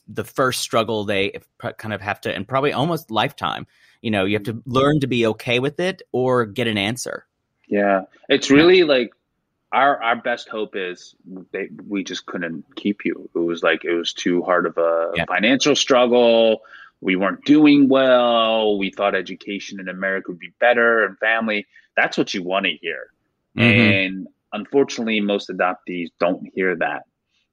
the 0.09 0.25
first 0.25 0.61
struggle 0.61 1.05
they 1.05 1.39
kind 1.79 1.93
of 1.93 2.01
have 2.01 2.21
to 2.23 2.35
and 2.35 2.49
probably 2.49 2.73
almost 2.73 3.11
lifetime. 3.11 3.67
You 4.03 4.11
know, 4.11 4.25
you 4.25 4.35
have 4.37 4.45
to 4.45 4.63
learn 4.65 5.01
to 5.01 5.07
be 5.07 5.27
okay 5.27 5.59
with 5.59 5.79
it 5.79 6.01
or 6.11 6.47
get 6.47 6.67
an 6.69 6.79
answer. 6.79 7.27
Yeah, 7.71 8.03
it's 8.29 8.51
really 8.51 8.83
like 8.83 9.13
our 9.73 10.03
our 10.03 10.17
best 10.17 10.49
hope 10.49 10.75
is 10.75 11.15
they, 11.53 11.69
we 11.87 12.03
just 12.03 12.27
couldn't 12.27 12.65
keep 12.75 13.05
you. 13.05 13.31
It 13.35 13.39
was 13.39 13.63
like 13.63 13.85
it 13.85 13.95
was 13.95 14.13
too 14.13 14.43
hard 14.43 14.67
of 14.67 14.77
a 14.77 15.13
Yeah. 15.15 15.25
financial 15.27 15.77
struggle. 15.77 16.63
We 17.01 17.15
weren't 17.17 17.45
doing 17.45 17.89
well. 17.89 18.77
We 18.77 18.91
thought 18.91 19.15
education 19.15 19.79
in 19.81 19.89
America 19.89 20.33
would 20.33 20.41
be 20.41 20.53
better 20.59 21.05
and 21.05 21.17
family. 21.19 21.67
That's 21.97 22.19
what 22.19 22.35
you 22.35 22.43
want 22.43 22.67
to 22.67 22.73
hear. 22.73 23.13
Mhm. 23.57 24.07
And 24.07 24.29
unfortunately, 24.53 25.21
most 25.21 25.49
adoptees 25.49 26.09
don't 26.19 26.45
hear 26.55 26.75
that. 26.77 27.05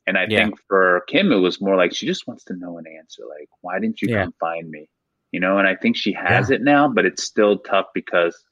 And 0.08 0.18
I 0.18 0.26
Yeah. 0.28 0.46
think 0.46 0.60
for 0.68 1.02
Kim, 1.08 1.32
it 1.32 1.38
was 1.38 1.62
more 1.62 1.76
like 1.76 1.94
she 1.94 2.08
just 2.08 2.28
wants 2.28 2.44
to 2.46 2.56
know 2.56 2.78
an 2.80 2.86
answer. 2.88 3.24
Like, 3.30 3.50
why 3.62 3.80
didn't 3.80 4.02
you 4.02 4.10
Yeah. 4.10 4.24
come 4.24 4.34
find 4.40 4.70
me? 4.70 4.90
You 5.32 5.40
know, 5.42 5.60
and 5.60 5.68
I 5.68 5.76
think 5.76 5.96
she 5.98 6.14
has 6.14 6.50
it 6.50 6.62
now, 6.64 6.88
but 6.88 7.06
it's 7.06 7.24
still 7.24 7.60
tough 7.60 7.88
because, 7.94 8.44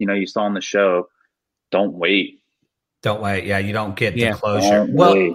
you 0.00 0.06
know, 0.06 0.14
you 0.14 0.26
saw 0.26 0.42
on 0.42 0.54
the 0.54 0.60
show, 0.60 1.08
don't 1.70 1.92
wait. 1.92 2.40
Don't 3.02 3.22
wait. 3.22 3.44
Yeah, 3.44 3.58
you 3.58 3.72
don't 3.72 3.94
get 3.96 4.16
Yeah. 4.16 4.32
the 4.32 4.38
closure. 4.38 4.86
Well, 4.90 5.14
wait. 5.14 5.34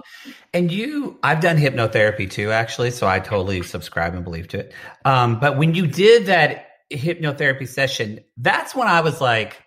And 0.52 0.70
you, 0.70 1.18
I've 1.22 1.40
done 1.40 1.56
hypnotherapy 1.56 2.30
too, 2.30 2.50
actually, 2.52 2.90
so 2.90 3.06
I 3.06 3.18
totally 3.20 3.62
subscribe 3.62 4.14
and 4.14 4.24
believe 4.24 4.48
to 4.48 4.60
it. 4.60 4.74
Um, 5.04 5.40
but 5.40 5.56
when 5.56 5.74
you 5.74 5.86
did 5.86 6.26
that 6.26 6.66
hypnotherapy 6.92 7.66
session, 7.66 8.20
that's 8.36 8.74
when 8.74 8.86
I 8.86 9.00
was 9.00 9.20
like, 9.20 9.62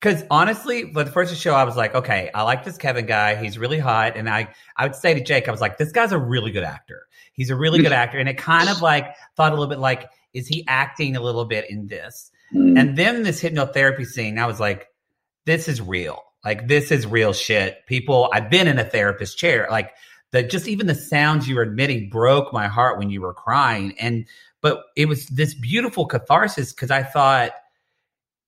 because 0.00 0.22
honestly, 0.30 0.92
for 0.92 1.02
the 1.02 1.10
first 1.10 1.34
show, 1.36 1.54
I 1.54 1.64
was 1.64 1.76
like, 1.76 1.94
okay, 1.94 2.30
I 2.34 2.42
like 2.42 2.62
this 2.64 2.76
Kevin 2.76 3.06
guy. 3.06 3.36
He's 3.36 3.58
really 3.58 3.78
hot, 3.78 4.16
and 4.16 4.28
I, 4.28 4.54
I 4.76 4.84
would 4.84 4.94
say 4.94 5.14
to 5.14 5.20
Jake, 5.22 5.48
I 5.48 5.50
was 5.50 5.62
like, 5.62 5.78
this 5.78 5.92
guy's 5.92 6.12
a 6.12 6.18
really 6.18 6.50
good 6.50 6.62
actor. 6.62 7.06
He's 7.32 7.50
a 7.50 7.56
really 7.56 7.80
good 7.80 7.92
actor, 8.02 8.18
and 8.18 8.28
it 8.28 8.36
kind 8.36 8.68
of 8.68 8.82
like 8.82 9.14
thought 9.36 9.52
a 9.52 9.54
little 9.54 9.68
bit 9.68 9.78
like, 9.78 10.10
is 10.34 10.46
he 10.46 10.64
acting 10.68 11.16
a 11.16 11.22
little 11.22 11.46
bit 11.46 11.70
in 11.70 11.86
this? 11.86 12.30
Mm. 12.54 12.78
And 12.78 12.96
then 12.96 13.22
this 13.22 13.42
hypnotherapy 13.42 14.06
scene, 14.06 14.38
I 14.38 14.46
was 14.46 14.60
like, 14.60 14.88
this 15.46 15.68
is 15.68 15.80
real. 15.80 16.22
Like 16.44 16.68
this 16.68 16.90
is 16.90 17.06
real 17.06 17.32
shit. 17.32 17.78
People, 17.86 18.30
I've 18.32 18.50
been 18.50 18.68
in 18.68 18.78
a 18.78 18.84
therapist 18.84 19.38
chair. 19.38 19.66
Like 19.70 19.92
the 20.32 20.42
just 20.42 20.68
even 20.68 20.86
the 20.86 20.94
sounds 20.94 21.48
you 21.48 21.56
were 21.56 21.62
admitting 21.62 22.10
broke 22.10 22.52
my 22.52 22.66
heart 22.66 22.98
when 22.98 23.10
you 23.10 23.20
were 23.22 23.34
crying. 23.34 23.94
And 23.98 24.26
but 24.60 24.82
it 24.96 25.06
was 25.06 25.26
this 25.26 25.54
beautiful 25.54 26.06
catharsis 26.06 26.72
because 26.72 26.90
I 26.90 27.02
thought 27.02 27.52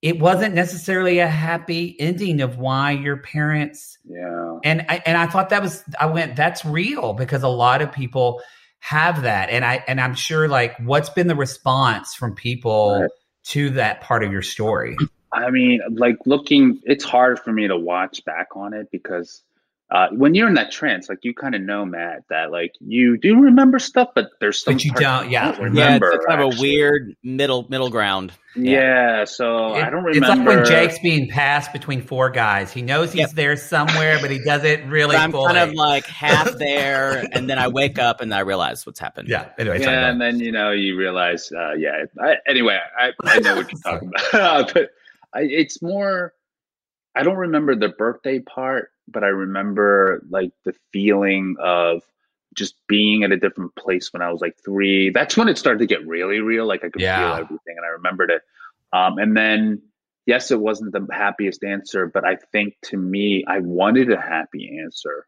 it 0.03 0.19
wasn't 0.19 0.55
necessarily 0.55 1.21
a 1.21 1.27
happy 1.27 1.97
ending 1.99 2.40
of 2.40 2.59
why 2.59 2.92
your 2.92 3.16
parents 3.16 3.99
yeah. 4.05 4.59
and 4.62 4.85
I 4.88 5.03
and 5.07 5.16
I 5.16 5.27
thought 5.27 5.51
that 5.51 5.62
was 5.62 5.83
I 5.99 6.07
went 6.07 6.37
that's 6.37 6.64
real 6.64 7.14
because 7.14 7.42
a 7.42 7.49
lot 7.49 7.83
of 7.83 7.92
people 7.92 8.42
have 8.81 9.23
that 9.23 9.49
and 9.51 9.64
I 9.64 9.83
and 9.88 10.01
I'm 10.01 10.14
sure 10.14 10.49
like 10.49 10.77
what's 10.79 11.09
been 11.11 11.29
the 11.29 11.35
response 11.35 12.14
from 12.14 12.35
people 12.35 13.01
Right. 13.01 13.11
To 13.46 13.70
that 13.70 14.00
part 14.00 14.24
of 14.24 14.32
your 14.32 14.42
story. 14.42 14.96
I 15.32 15.50
mean, 15.50 15.80
like 15.90 16.16
looking, 16.24 16.80
it's 16.85 17.04
hard 17.04 17.38
for 17.38 17.52
me 17.52 17.68
to 17.68 17.76
watch 17.76 18.24
back 18.24 18.48
on 18.56 18.72
it 18.72 18.88
because 18.90 19.42
uh, 19.88 20.09
when 20.11 20.35
you're 20.35 20.49
in 20.49 20.55
that 20.55 20.72
trance, 20.72 21.09
like 21.09 21.18
you 21.22 21.33
kind 21.33 21.55
of 21.55 21.62
know, 21.62 21.85
Matt, 21.85 22.25
that 22.29 22.51
like 22.51 22.72
you 22.81 23.16
do 23.16 23.38
remember 23.40 23.79
stuff, 23.79 24.09
but 24.16 24.31
there's 24.40 24.61
some 24.62 24.75
But 24.75 24.85
you 24.85 24.90
don't- 24.92 25.31
yeah. 25.31 25.53
Yeah, 25.57 25.62
remember. 25.62 26.11
it's 26.12 26.25
a 26.25 26.29
kind 26.29 26.40
of 26.42 26.59
a 26.59 26.61
weird 26.61 27.14
middle 27.22 27.66
middle 27.70 27.88
ground. 27.88 28.33
Yeah, 28.59 29.25
so 29.25 29.75
I 29.75 29.90
don't 29.90 30.03
remember. 30.03 30.11
It's 30.11 30.20
like 30.29 30.46
when 30.46 30.64
Jake's 30.64 30.99
being 31.01 31.29
passed 31.29 31.72
between 31.75 32.01
four 32.03 32.31
guys. 32.31 32.72
He 32.72 32.81
knows 32.83 33.12
he's 33.12 33.20
Yep. 33.20 33.31
there 33.33 33.57
somewhere, 33.57 34.18
but 34.20 34.31
he 34.31 34.42
doesn't 34.42 34.88
really 34.88 35.14
I'm 35.14 35.31
fully. 35.31 35.53
kind 35.55 35.70
of 35.70 35.75
like 35.77 36.07
half 36.07 36.51
there, 36.59 37.25
and 37.33 37.49
then 37.51 37.59
I 37.59 37.68
wake 37.68 37.99
up 37.99 38.20
and 38.22 38.35
I 38.35 38.40
realize 38.40 38.87
what's 38.87 38.99
happened. 38.99 39.29
yeah. 39.29 39.51
Anyway, 39.59 39.81
yeah, 39.83 39.90
and 39.90 40.20
ahead. 40.20 40.20
then 40.20 40.40
you 40.40 40.53
know 40.53 40.72
you 40.72 40.96
realize, 40.96 41.53
uh, 41.53 41.75
yeah. 41.75 42.05
I, 42.20 42.37
anyway, 42.49 42.79
I, 42.99 43.12
I 43.25 43.38
know 43.40 43.57
what 43.57 43.70
you're 43.70 43.81
talking 43.85 44.11
about, 44.33 44.72
but 44.75 44.90
I, 45.35 45.42
it's 45.42 45.81
more. 45.83 46.33
I 47.14 47.22
don't 47.22 47.37
remember 47.37 47.77
the 47.77 47.90
birthday 47.90 48.38
part, 48.40 48.90
but 49.09 49.25
I 49.25 49.29
remember 49.29 50.23
like 50.31 50.53
the 50.64 50.75
feeling 50.92 51.57
of 51.61 52.03
just 52.55 52.75
being 52.88 53.23
at 53.23 53.33
a 53.33 53.37
different 53.37 53.75
place 53.77 54.12
when 54.12 54.23
I 54.23 54.31
was 54.33 54.40
like 54.40 54.57
three. 54.64 55.11
That's 55.11 55.37
when 55.37 55.49
it 55.49 55.59
started 55.59 55.81
to 55.81 55.87
get 55.87 56.07
really 56.07 56.40
real. 56.40 56.66
Like 56.66 56.85
I 56.85 56.88
could 56.88 57.03
Yeah. 57.03 57.16
feel 57.16 57.35
everything, 57.35 57.77
and 57.77 57.85
I 57.85 57.88
remembered 57.90 58.31
it. 58.31 58.42
Um, 58.92 59.19
and 59.19 59.37
then, 59.37 59.83
yes, 60.27 60.51
it 60.51 60.61
wasn't 60.61 60.92
the 60.92 61.07
happiest 61.12 61.62
answer, 61.64 62.07
but 62.07 62.25
I 62.25 62.37
think 62.53 62.75
to 62.85 62.97
me, 62.97 63.45
I 63.47 63.59
wanted 63.61 64.11
a 64.11 64.21
happy 64.21 64.79
answer. 64.83 65.27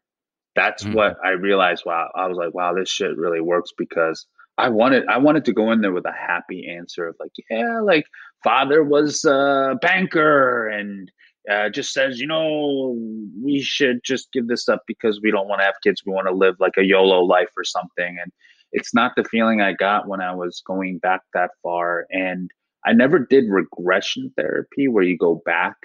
That's 0.55 0.83
Mhm. 0.83 0.93
what 0.93 1.17
I 1.23 1.31
realized. 1.31 1.83
Wow, 1.85 2.09
I 2.15 2.27
was 2.27 2.37
like, 2.37 2.53
wow, 2.53 2.73
this 2.73 2.89
shit 2.89 3.15
really 3.17 3.41
works 3.41 3.71
because 3.77 4.25
I 4.57 4.69
wanted 4.69 5.07
I 5.07 5.17
wanted 5.19 5.45
to 5.45 5.53
go 5.53 5.71
in 5.71 5.81
there 5.81 5.93
with 5.93 6.05
a 6.05 6.11
happy 6.11 6.67
answer 6.67 7.07
of 7.07 7.15
like, 7.19 7.31
yeah, 7.49 7.79
like 7.81 8.05
father 8.43 8.83
was 8.83 9.23
a 9.25 9.77
banker 9.81 10.67
and 10.67 11.11
uh, 11.49 11.69
just 11.69 11.91
says, 11.93 12.19
you 12.19 12.27
know, 12.27 12.95
we 13.43 13.61
should 13.61 13.99
just 14.03 14.31
give 14.31 14.47
this 14.47 14.69
up 14.69 14.83
because 14.87 15.19
we 15.21 15.31
don't 15.31 15.47
want 15.47 15.61
to 15.61 15.65
have 15.65 15.75
kids. 15.83 16.03
We 16.05 16.13
want 16.13 16.27
to 16.27 16.33
live 16.33 16.55
like 16.59 16.73
a 16.77 16.83
YOLO 16.83 17.21
life 17.23 17.49
or 17.57 17.63
something. 17.63 18.17
And 18.21 18.31
it's 18.71 18.93
not 18.93 19.13
the 19.15 19.23
feeling 19.23 19.61
I 19.61 19.73
got 19.73 20.07
when 20.07 20.21
I 20.21 20.33
was 20.35 20.61
going 20.65 20.99
back 20.99 21.21
that 21.33 21.51
far. 21.63 22.05
And 22.11 22.51
I 22.85 22.93
never 22.93 23.19
did 23.19 23.45
regression 23.49 24.31
therapy 24.37 24.87
where 24.87 25.03
you 25.03 25.17
go 25.17 25.41
back 25.45 25.75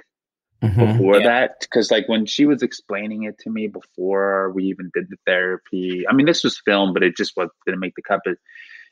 Mhm. 0.62 0.92
before 0.92 1.16
Yeah. 1.18 1.24
that 1.24 1.60
because 1.60 1.90
like 1.90 2.08
when 2.08 2.24
she 2.26 2.46
was 2.46 2.62
explaining 2.62 3.24
it 3.24 3.36
to 3.40 3.50
me 3.50 3.66
before 3.68 4.50
we 4.54 4.64
even 4.64 4.90
did 4.94 5.10
the 5.10 5.16
therapy 5.26 6.04
i 6.08 6.14
mean 6.14 6.24
this 6.24 6.42
was 6.42 6.58
filmed 6.64 6.94
but 6.94 7.02
it 7.02 7.16
just 7.16 7.36
was, 7.36 7.50
didn't 7.66 7.80
make 7.80 7.94
the 7.96 8.02
cut 8.02 8.20
but 8.24 8.36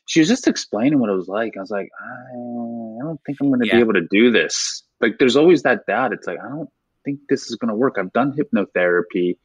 she 0.05 0.19
was 0.19 0.29
just 0.29 0.47
explaining 0.47 0.99
what 0.99 1.09
it 1.09 1.13
was 1.13 1.27
like 1.27 1.57
i 1.57 1.61
was 1.61 1.71
like 1.71 1.89
i, 1.99 2.11
I 3.01 3.03
don't 3.05 3.19
think 3.25 3.39
i'm 3.41 3.47
going 3.47 3.61
to 3.61 3.65
Yeah. 3.65 3.75
be 3.77 3.79
able 3.79 3.93
to 3.93 4.05
do 4.11 4.29
this 4.29 4.83
like 5.01 5.17
there's 5.19 5.35
always 5.35 5.63
that 5.63 5.85
doubt 5.85 6.13
it's 6.13 6.27
like 6.27 6.39
i 6.43 6.47
don't 6.47 6.69
think 7.05 7.19
this 7.29 7.49
is 7.49 7.55
going 7.55 7.69
to 7.69 7.75
work 7.75 7.95
i've 7.99 8.13
done 8.13 8.33
hypnotherapy 8.33 9.37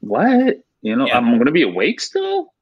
what 0.00 0.56
you 0.82 0.96
know 0.96 1.06
Yeah. 1.06 1.16
i'm 1.18 1.34
going 1.34 1.46
to 1.46 1.52
be 1.52 1.62
awake 1.62 2.00
still 2.00 2.52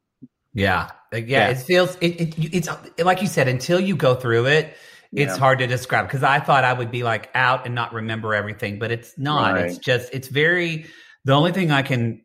Yeah. 0.55 0.91
Like, 1.13 1.29
yeah, 1.29 1.49
Yeah. 1.49 1.51
it 1.51 1.59
feels 1.59 1.97
it, 2.01 2.21
it 2.21 2.55
it's 2.55 2.69
like 2.99 3.21
you 3.23 3.29
said 3.29 3.47
until 3.49 3.79
you 3.79 3.95
go 3.97 4.15
through 4.15 4.47
it 4.47 4.75
it's 5.13 5.33
Yeah. 5.35 5.39
hard 5.39 5.59
to 5.61 5.67
describe 5.67 6.07
because 6.09 6.23
I 6.25 6.41
thought 6.41 6.65
I 6.65 6.73
would 6.73 6.91
be 6.91 7.03
like 7.05 7.31
out 7.35 7.65
and 7.65 7.75
not 7.75 7.93
remember 7.95 8.35
everything, 8.35 8.79
but 8.81 8.91
it's 8.91 9.17
not. 9.17 9.57
It's 9.57 9.79
just 9.79 10.13
it's 10.13 10.27
very 10.29 10.87
the 11.25 11.33
only 11.33 11.53
thing 11.53 11.71
I 11.71 11.83
can 11.83 12.23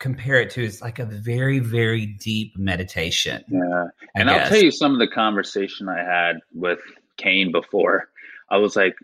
compare 0.00 0.40
it 0.40 0.50
to 0.50 0.64
is 0.64 0.82
like 0.82 0.98
a 0.98 1.04
very 1.04 1.60
very 1.60 2.06
deep 2.06 2.58
meditation. 2.58 3.44
yeah 3.48 3.84
and 4.16 4.28
I'll 4.28 4.48
tell 4.48 4.58
you 4.62 4.72
some 4.72 4.92
of 4.92 4.98
the 4.98 5.06
conversation 5.06 5.88
I 5.88 6.02
had 6.02 6.36
with 6.52 6.80
Kane 7.16 7.52
before. 7.52 8.08
I 8.50 8.56
was 8.58 8.74
like, 8.76 8.94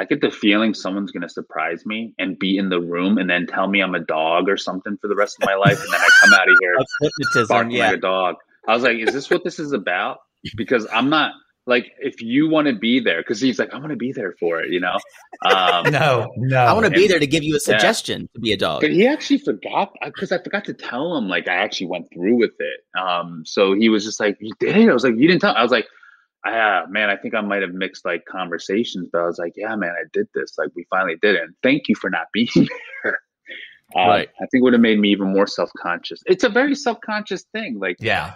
I 0.00 0.04
get 0.04 0.20
the 0.20 0.30
feeling 0.30 0.74
someone's 0.74 1.10
going 1.10 1.22
to 1.22 1.28
surprise 1.28 1.84
me 1.84 2.14
and 2.18 2.38
be 2.38 2.56
in 2.56 2.68
the 2.68 2.80
room 2.80 3.18
and 3.18 3.28
then 3.28 3.46
tell 3.46 3.66
me 3.66 3.80
I'm 3.80 3.94
a 3.94 4.00
dog 4.00 4.48
or 4.48 4.56
something 4.56 4.96
for 5.00 5.08
the 5.08 5.16
rest 5.16 5.36
of 5.40 5.46
my 5.46 5.54
life. 5.54 5.82
And 5.82 5.92
then 5.92 6.00
I 6.00 6.08
come 6.24 6.34
out 6.34 6.48
of 6.48 6.56
here 6.60 6.76
hypnotism. 7.00 7.46
barking 7.48 7.72
Yeah. 7.72 7.88
like 7.88 7.96
a 7.96 8.00
dog. 8.00 8.36
I 8.68 8.74
was 8.74 8.82
like, 8.84 8.98
is 8.98 9.12
this 9.12 9.28
what 9.28 9.42
this 9.44 9.58
is 9.58 9.72
about? 9.72 10.18
Because 10.56 10.86
I'm 10.92 11.10
not 11.10 11.32
like, 11.66 11.92
if 11.98 12.22
you 12.22 12.48
want 12.48 12.66
to 12.68 12.74
be 12.74 13.00
there, 13.00 13.20
because 13.20 13.40
he's 13.40 13.58
like, 13.58 13.74
I 13.74 13.78
want 13.78 13.90
to 13.90 13.96
be 13.96 14.12
there 14.12 14.34
for 14.38 14.60
it, 14.60 14.70
you 14.70 14.80
know? 14.80 14.96
Um, 15.44 15.84
No, 15.92 16.32
no. 16.36 16.58
I 16.64 16.72
want 16.72 16.86
to 16.86 16.90
be 16.92 17.08
there 17.08 17.18
to 17.18 17.26
give 17.26 17.42
you 17.42 17.56
a 17.56 17.60
suggestion 17.60 18.28
to 18.34 18.40
be 18.40 18.52
a 18.52 18.56
dog. 18.56 18.80
But 18.82 18.92
he 18.92 19.06
actually 19.06 19.38
forgot 19.38 19.92
because 20.04 20.30
I 20.32 20.38
forgot 20.42 20.64
to 20.66 20.74
tell 20.74 21.16
him 21.16 21.28
like 21.28 21.48
I 21.48 21.56
actually 21.56 21.88
went 21.88 22.06
through 22.12 22.36
with 22.36 22.52
it. 22.60 22.80
Um, 22.98 23.42
so 23.44 23.74
he 23.74 23.88
was 23.88 24.04
just 24.04 24.20
like, 24.20 24.38
"You 24.40 24.52
did 24.60 24.76
it?" 24.76 24.88
I 24.88 24.92
was 24.94 25.04
like, 25.04 25.16
"You 25.16 25.26
didn't 25.28 25.40
tell." 25.40 25.54
I 25.54 25.62
was 25.62 25.72
like, 25.72 25.86
"Ah, 26.52 26.86
man, 26.88 27.10
I 27.10 27.16
think 27.16 27.34
I 27.34 27.40
might 27.40 27.62
have 27.62 27.72
mixed 27.72 28.04
like 28.04 28.24
conversations." 28.24 29.08
But 29.12 29.20
I 29.22 29.26
was 29.26 29.38
like, 29.38 29.52
"Yeah, 29.56 29.74
man, 29.76 29.90
I 29.90 30.04
did 30.12 30.26
this. 30.34 30.52
Like, 30.58 30.70
we 30.74 30.86
finally 30.90 31.16
did 31.20 31.34
it. 31.36 31.42
And 31.42 31.54
thank 31.62 31.88
you 31.88 31.94
for 31.94 32.10
not 32.10 32.26
being 32.32 32.48
there." 33.04 33.18
Um, 33.96 34.06
Right. 34.08 34.28
I 34.38 34.44
think 34.50 34.60
it 34.60 34.62
would 34.62 34.74
have 34.74 34.82
made 34.82 34.98
me 34.98 35.10
even 35.10 35.32
more 35.32 35.46
self 35.46 35.70
conscious. 35.80 36.20
It's 36.26 36.44
a 36.44 36.48
very 36.50 36.74
self 36.74 37.00
conscious 37.00 37.44
thing. 37.52 37.78
Like, 37.80 37.96
Yeah. 38.00 38.34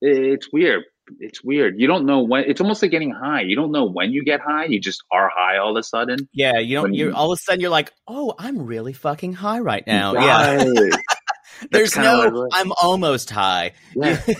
it's 0.00 0.52
weird. 0.52 0.84
It's 1.20 1.42
weird. 1.42 1.80
You 1.80 1.86
don't 1.86 2.04
know 2.04 2.20
when. 2.20 2.44
It's 2.44 2.60
almost 2.60 2.82
like 2.82 2.90
getting 2.90 3.10
high. 3.12 3.40
You 3.40 3.56
don't 3.56 3.72
know 3.72 3.86
when 3.88 4.10
you 4.12 4.22
get 4.24 4.40
high. 4.40 4.66
You 4.66 4.78
just 4.80 5.02
are 5.10 5.30
high 5.34 5.56
all 5.56 5.70
of 5.70 5.80
a 5.80 5.82
sudden. 5.82 6.28
Yeah, 6.34 6.58
you 6.58 6.74
don't. 6.76 6.82
When 6.82 6.94
You 6.94 7.06
you- 7.06 7.14
all 7.14 7.32
of 7.32 7.38
a 7.38 7.40
sudden 7.40 7.60
you're 7.60 7.70
like, 7.70 7.92
oh, 8.06 8.34
I'm 8.38 8.58
really 8.66 8.92
fucking 8.92 9.32
high 9.32 9.60
right 9.60 9.86
now. 9.86 10.12
Yeah, 10.14 10.56
Right. 10.64 10.92
there's 11.70 11.96
no. 11.96 12.18
what 12.18 12.26
it 12.28 12.32
was. 12.32 12.50
I'm 12.52 12.72
almost 12.82 13.30
high. 13.30 13.72
Yeah. 13.94 14.20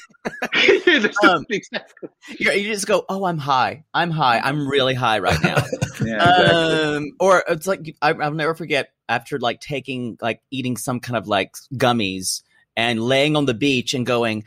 Um, 1.22 1.46
exactly. 1.48 2.08
You, 2.38 2.52
you 2.52 2.72
just 2.72 2.86
go, 2.86 3.04
oh, 3.08 3.24
I'm 3.24 3.38
high. 3.38 3.84
I'm 3.94 4.10
high. 4.10 4.40
I'm 4.40 4.68
really 4.68 4.94
high 4.94 5.20
right 5.20 5.38
now. 5.42 5.56
Yeah, 6.04 6.14
exactly. 6.14 6.96
um, 6.96 7.10
or 7.18 7.42
it's 7.48 7.66
like 7.66 7.96
I, 8.00 8.12
I'll 8.12 8.32
never 8.32 8.54
forget 8.54 8.90
after 9.08 9.38
like 9.38 9.60
taking 9.60 10.16
like 10.20 10.40
eating 10.50 10.76
some 10.76 11.00
kind 11.00 11.16
of 11.16 11.26
like 11.26 11.54
gummies 11.74 12.42
and 12.76 13.02
laying 13.02 13.34
on 13.34 13.46
the 13.46 13.54
beach 13.54 13.94
and 13.94 14.06
going. 14.06 14.44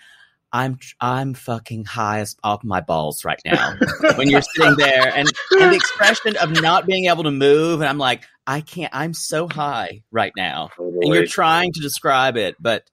I'm 0.54 0.80
I'm 1.00 1.34
fucking 1.34 1.86
high 1.86 2.20
as 2.20 2.36
off 2.44 2.64
my 2.64 2.80
balls 2.82 3.26
right 3.26 3.42
now. 3.46 3.76
when 4.16 4.30
you're 4.30 4.42
sitting 4.42 4.76
there 4.76 5.14
and, 5.14 5.30
and 5.52 5.72
the 5.72 5.76
expression 5.76 6.38
of 6.38 6.62
not 6.62 6.86
being 6.86 7.06
able 7.06 7.24
to 7.24 7.32
move, 7.32 7.82
and 7.82 7.90
I'm 7.90 7.98
like, 7.98 8.24
I 8.48 8.62
can't. 8.62 8.94
I'm 8.94 9.14
so 9.14 9.48
high 9.48 10.04
right 10.12 10.34
now, 10.36 10.70
and 10.78 11.14
you're 11.14 11.28
trying 11.28 11.74
to 11.74 11.80
describe 11.80 12.38
it, 12.38 12.56
but 12.60 12.84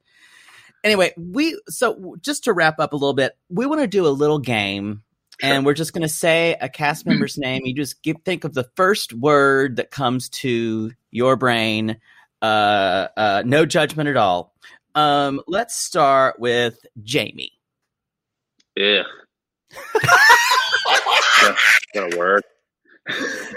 anyway, 0.85 1.13
we 1.17 1.61
so 1.69 2.17
just 2.21 2.45
to 2.45 2.53
wrap 2.53 2.79
up 2.79 2.93
a 2.93 2.97
little 2.97 3.15
bit, 3.15 3.37
we 3.49 3.67
want 3.67 3.81
to 3.81 3.87
do 3.87 4.07
a 4.07 4.09
little 4.09 4.39
game, 4.39 5.03
and 5.43 5.65
we're 5.65 5.75
just 5.75 5.93
going 5.93 6.03
to 6.03 6.09
say 6.09 6.57
a 6.61 6.69
cast 6.69 7.07
member's 7.07 7.39
name. 7.39 7.63
You 7.65 7.75
just 7.75 8.03
give, 8.03 8.17
think 8.25 8.45
of 8.45 8.55
the 8.55 8.69
first 8.77 9.13
word 9.13 9.77
that 9.77 9.91
comes 9.91 10.29
to 10.31 10.93
your 11.11 11.37
brain. 11.37 11.99
Uh, 12.41 13.09
uh, 13.17 13.43
no 13.45 13.67
judgment 13.67 14.09
at 14.09 14.17
all. 14.17 14.55
Um, 14.95 15.41
let's 15.47 15.77
start 15.77 16.39
with 16.39 16.79
Jaime. 17.11 17.53
Yeah. 18.77 19.03
That's 21.43 21.79
gonna 21.95 22.17
work. 22.17 22.45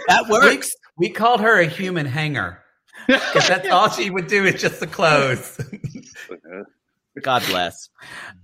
That 0.08 0.28
works. 0.30 0.74
We 1.02 1.10
called 1.10 1.42
her 1.42 1.60
a 1.60 1.66
human 1.66 2.06
hanger 2.06 2.64
because 3.08 3.48
that's 3.48 3.68
all 3.70 3.90
she 3.90 4.12
would 4.12 4.28
do 4.28 4.46
is 4.46 4.62
just 4.62 4.80
the 4.80 4.86
clothes. 4.86 5.60
God 7.24 7.44
bless. 7.48 7.90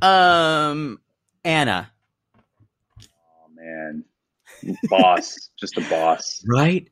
Um, 0.02 1.00
Anna. 1.46 1.92
Oh 3.00 3.50
man, 3.54 4.04
boss, 4.90 5.52
just 5.60 5.78
a 5.78 5.82
boss. 5.82 6.44
Right. 6.48 6.90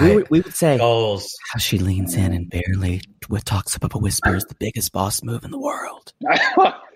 We, 0.00 0.16
would, 0.16 0.30
we 0.30 0.40
would 0.40 0.54
say 0.54 0.76
Goals. 0.76 1.32
how 1.52 1.60
she 1.60 1.78
leans 1.78 2.14
in 2.14 2.34
and 2.34 2.50
barely 2.50 3.00
with 3.30 3.44
talks 3.44 3.74
up 3.80 3.94
a 3.94 3.98
whisper 3.98 4.34
is 4.34 4.44
the 4.44 4.56
biggest 4.56 4.92
boss 4.92 5.22
move 5.22 5.44
in 5.44 5.50
the 5.50 5.60
world. 5.60 6.12
no, 6.20 6.32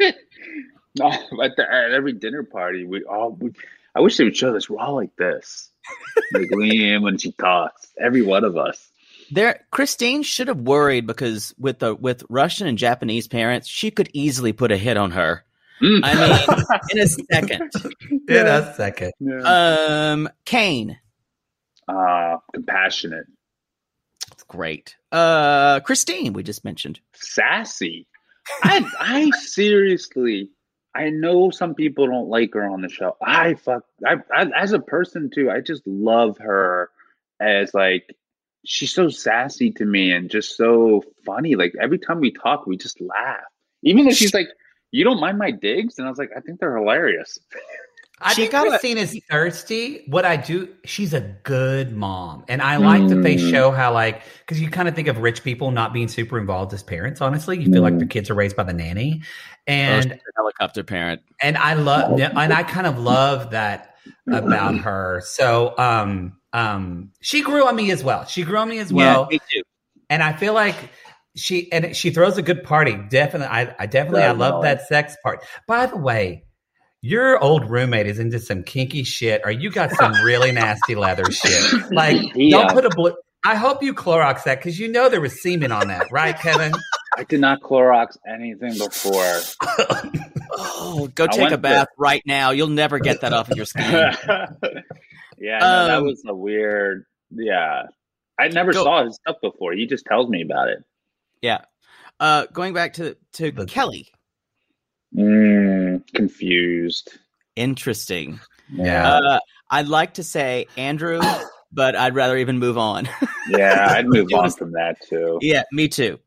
at, 0.02 1.56
the, 1.56 1.66
at 1.72 1.92
every 1.92 2.12
dinner 2.12 2.42
party, 2.42 2.84
we 2.84 3.02
all. 3.04 3.30
We, 3.40 3.52
I 3.94 4.00
wish 4.00 4.16
they 4.16 4.24
would 4.24 4.36
show 4.36 4.52
this. 4.52 4.68
We're 4.70 4.78
all 4.78 4.94
like 4.96 5.14
this, 5.16 5.70
like 6.32 6.48
lean 6.50 6.80
in 6.80 7.02
when 7.02 7.18
she 7.18 7.32
talks. 7.32 7.88
Every 7.98 8.22
one 8.22 8.44
of 8.44 8.56
us. 8.56 8.88
There, 9.32 9.64
Christine 9.70 10.22
should 10.22 10.48
have 10.48 10.60
worried 10.60 11.06
because 11.06 11.54
with 11.58 11.78
the 11.78 11.94
with 11.94 12.24
Russian 12.28 12.66
and 12.66 12.76
Japanese 12.78 13.28
parents, 13.28 13.68
she 13.68 13.90
could 13.90 14.10
easily 14.12 14.52
put 14.52 14.72
a 14.72 14.76
hit 14.76 14.96
on 14.96 15.12
her. 15.12 15.44
Mm. 15.82 16.00
I 16.02 16.14
mean, 16.14 16.78
in 16.90 16.98
a 16.98 17.06
second. 17.06 17.70
In 18.28 18.46
a 18.46 18.74
second. 18.74 19.12
Um, 19.44 20.28
Kane, 20.44 20.98
uh, 21.88 22.36
compassionate, 22.52 23.26
That's 24.28 24.42
great. 24.42 24.96
Uh, 25.10 25.80
Christine, 25.80 26.32
we 26.32 26.42
just 26.42 26.64
mentioned. 26.64 27.00
sassy. 27.14 28.06
I 28.62 28.84
I 28.98 29.30
seriously. 29.38 30.50
I 30.94 31.10
know 31.10 31.50
some 31.50 31.74
people 31.74 32.06
don't 32.06 32.28
like 32.28 32.54
her 32.54 32.68
on 32.68 32.82
the 32.82 32.88
show. 32.88 33.16
I 33.22 33.54
fuck. 33.54 33.84
I, 34.06 34.16
I 34.34 34.46
as 34.56 34.72
a 34.72 34.80
person 34.80 35.30
too. 35.32 35.50
I 35.50 35.60
just 35.60 35.86
love 35.86 36.36
her 36.38 36.90
as 37.38 37.72
like 37.74 38.16
she's 38.64 38.92
so 38.92 39.08
sassy 39.08 39.70
to 39.72 39.84
me 39.84 40.12
and 40.12 40.30
just 40.30 40.56
so 40.56 41.02
funny. 41.24 41.54
Like 41.54 41.74
every 41.80 41.98
time 41.98 42.20
we 42.20 42.32
talk, 42.32 42.66
we 42.66 42.76
just 42.76 43.00
laugh. 43.00 43.40
Even 43.82 44.04
though 44.04 44.12
she's 44.12 44.34
like, 44.34 44.48
"You 44.90 45.04
don't 45.04 45.20
mind 45.20 45.38
my 45.38 45.50
digs," 45.50 45.98
and 45.98 46.06
I 46.06 46.10
was 46.10 46.18
like, 46.18 46.30
"I 46.36 46.40
think 46.40 46.60
they're 46.60 46.76
hilarious." 46.76 47.38
I 48.22 48.34
She 48.34 48.42
think 48.42 48.52
got 48.52 48.66
a- 48.66 48.70
Christine 48.70 48.98
is 48.98 49.18
thirsty. 49.30 50.04
What 50.08 50.24
I 50.24 50.36
do, 50.36 50.68
she's 50.84 51.14
a 51.14 51.20
good 51.42 51.96
mom, 51.96 52.44
and 52.48 52.60
I 52.60 52.76
like 52.76 53.08
that 53.08 53.22
they 53.22 53.36
Mm. 53.36 53.50
show 53.50 53.70
how 53.70 53.92
like 53.94 54.22
because 54.40 54.60
you 54.60 54.68
kind 54.68 54.88
of 54.88 54.94
think 54.94 55.08
of 55.08 55.18
rich 55.18 55.42
people 55.42 55.70
not 55.70 55.92
being 55.92 56.08
super 56.08 56.38
involved 56.38 56.74
as 56.74 56.82
parents. 56.82 57.20
Honestly, 57.20 57.58
you 57.58 57.72
feel 57.72 57.82
like 57.82 57.94
Mm. 57.94 57.98
their 58.00 58.08
kids 58.08 58.28
are 58.30 58.34
raised 58.34 58.56
by 58.56 58.62
the 58.64 58.72
nanny, 58.74 59.22
Oh, 59.22 59.26
and 59.66 60.12
a 60.12 60.18
helicopter 60.36 60.82
parent. 60.82 61.22
and 61.42 61.56
I 61.56 61.74
love 61.74 62.20
and 62.20 62.52
I 62.52 62.62
kind 62.62 62.86
of 62.86 62.98
love 62.98 63.52
that 63.52 63.94
about 64.30 64.76
her. 64.84 65.22
So 65.24 65.74
um 65.78 66.36
um 66.52 67.12
she 67.22 67.42
grew 67.42 67.66
on 67.66 67.74
me 67.76 67.90
as 67.90 68.04
well. 68.04 68.24
She 68.26 68.42
grew 68.42 68.58
on 68.58 68.68
me 68.68 68.78
as 68.80 68.92
well, 68.92 69.28
yeah, 69.30 69.36
me 69.38 69.40
too. 69.50 69.62
and 70.10 70.22
I 70.22 70.32
feel 70.34 70.52
like 70.52 70.76
she 71.36 71.70
and 71.72 71.96
she 71.96 72.10
throws 72.10 72.36
a 72.36 72.42
good 72.42 72.64
party. 72.64 72.98
Definitely, 73.08 73.46
I, 73.46 73.74
I 73.78 73.86
definitely 73.86 74.24
I 74.24 74.32
love 74.32 74.62
that 74.64 74.86
sex 74.88 75.16
part. 75.22 75.42
By 75.66 75.86
the 75.86 75.96
way. 75.96 76.44
Your 77.02 77.38
old 77.42 77.70
roommate 77.70 78.06
is 78.06 78.18
into 78.18 78.38
some 78.38 78.62
kinky 78.62 79.04
shit, 79.04 79.40
or 79.44 79.50
you 79.50 79.70
got 79.70 79.90
some 79.92 80.12
really 80.22 80.52
nasty 80.52 80.94
leather 80.94 81.30
shit. 81.30 81.90
Like, 81.92 82.16
Yeah. 82.34 82.58
don't 82.58 82.72
put 82.72 82.84
a 82.84 82.90
blue. 82.90 83.14
I 83.42 83.54
hope 83.54 83.82
you 83.82 83.94
Clorox 83.94 84.42
that 84.44 84.58
because 84.58 84.78
you 84.78 84.86
know 84.88 85.08
there 85.08 85.20
was 85.22 85.40
semen 85.42 85.72
on 85.72 85.88
that, 85.88 86.12
right, 86.12 86.38
Kevin? 86.38 86.72
I 87.16 87.24
did 87.24 87.40
not 87.40 87.62
Clorox 87.62 88.18
anything 88.28 88.76
before. 88.76 89.38
Oh, 90.52 91.08
go 91.14 91.24
I 91.24 91.28
take 91.28 91.50
a 91.52 91.56
bath 91.58 91.88
right 91.96 92.22
now. 92.26 92.50
You'll 92.50 92.66
never 92.68 92.98
get 92.98 93.22
that 93.22 93.32
off 93.32 93.50
of 93.50 93.56
your 93.56 93.64
skin. 93.64 93.84
yeah, 95.38 95.58
no, 95.58 95.86
that 95.86 95.98
Um, 95.98 96.04
was 96.04 96.22
a 96.26 96.34
weird. 96.34 97.06
Yeah, 97.30 97.84
I 98.38 98.48
never 98.48 98.72
Go- 98.74 98.84
saw 98.84 99.04
his 99.06 99.14
stuff 99.14 99.36
before. 99.42 99.72
He 99.72 99.86
just 99.86 100.04
tells 100.04 100.28
me 100.28 100.42
about 100.42 100.68
it. 100.68 100.84
yeah. 101.40 101.62
Uh, 102.18 102.44
going 102.52 102.74
back 102.74 102.92
to 102.94 103.16
to 103.34 103.50
The- 103.52 103.64
Kelly. 103.64 104.12
Mm, 105.14 106.06
confused. 106.14 107.18
Interesting. 107.56 108.40
Yeah. 108.72 109.14
Uh, 109.14 109.38
I'd 109.70 109.88
like 109.88 110.14
to 110.14 110.22
say 110.22 110.66
Andrew, 110.76 111.20
but 111.72 111.96
I'd 111.96 112.14
rather 112.14 112.36
even 112.36 112.58
move 112.58 112.78
on. 112.78 113.08
Yeah, 113.48 113.86
I'd 113.90 114.06
move 114.06 114.28
on 114.32 114.50
from 114.52 114.70
that 114.72 115.00
too. 115.08 115.38
yeah, 115.40 115.64
me 115.72 115.88
too. 115.88 116.20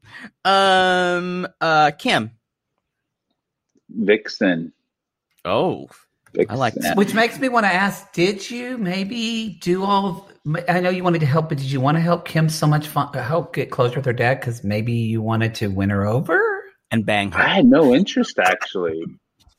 Um, 0.44 1.48
uh, 1.62 1.92
Kim. 1.98 2.32
Vixen. 3.90 4.74
Oh, 5.46 5.88
I 6.50 6.56
like 6.56 6.74
that. 6.76 6.98
Which 6.98 7.14
makes 7.14 7.40
me 7.40 7.48
want 7.48 7.66
to 7.66 7.72
ask: 7.72 8.12
Did 8.12 8.50
you 8.50 8.78
maybe 8.78 9.58
do 9.62 9.84
all? 9.84 10.28
Of, 10.46 10.64
I 10.68 10.82
know 10.82 10.90
you 10.90 11.04
wanted 11.04 11.20
to 11.20 11.26
help, 11.28 11.48
but 11.50 11.60
did 11.60 11.72
you 11.72 11.80
want 11.80 11.96
to 11.96 12.02
help 12.02 12.26
Kim 12.26 12.50
so 12.50 12.68
much 12.68 12.88
fun, 12.88 13.14
help 13.14 13.54
get 13.54 13.72
closer 13.72 13.98
with 13.98 14.06
her 14.06 14.12
dad? 14.12 14.42
Because 14.42 14.64
maybe 14.66 14.92
you 14.92 15.22
wanted 15.22 15.56
to 15.56 15.68
win 15.68 15.90
her 15.90 16.06
over. 16.06 16.53
And 16.94 17.06
bang 17.06 17.32
her. 17.32 17.42
I 17.42 17.48
had 17.48 17.66
no 17.66 17.94
interest 17.94 18.40
actually. 18.40 19.02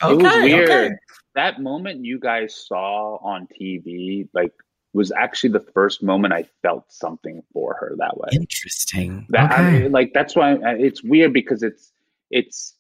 it 0.03 0.17
was 0.17 0.35
weird. 0.43 0.71
okay. 0.71 0.91
That 1.35 1.61
moment 1.61 2.05
you 2.05 2.19
guys 2.21 2.55
saw 2.55 3.17
on 3.17 3.49
TV, 3.61 4.29
like, 4.33 4.53
was 4.93 5.11
actually 5.11 5.51
the 5.51 5.67
first 5.75 6.01
moment 6.05 6.33
I 6.33 6.45
felt 6.63 6.85
something 6.93 7.43
for 7.53 7.75
her 7.81 7.97
that 7.99 8.17
way. 8.17 8.29
Interesting. 8.33 9.27
That 9.31 9.51
I 9.51 9.71
mean, 9.73 9.93
like 9.93 10.13
that's 10.15 10.37
why 10.37 10.53
I- 10.55 10.77
it's 10.77 11.03
weird 11.03 11.33
because 11.33 11.65
it's 11.65 11.93
it's 12.31 12.77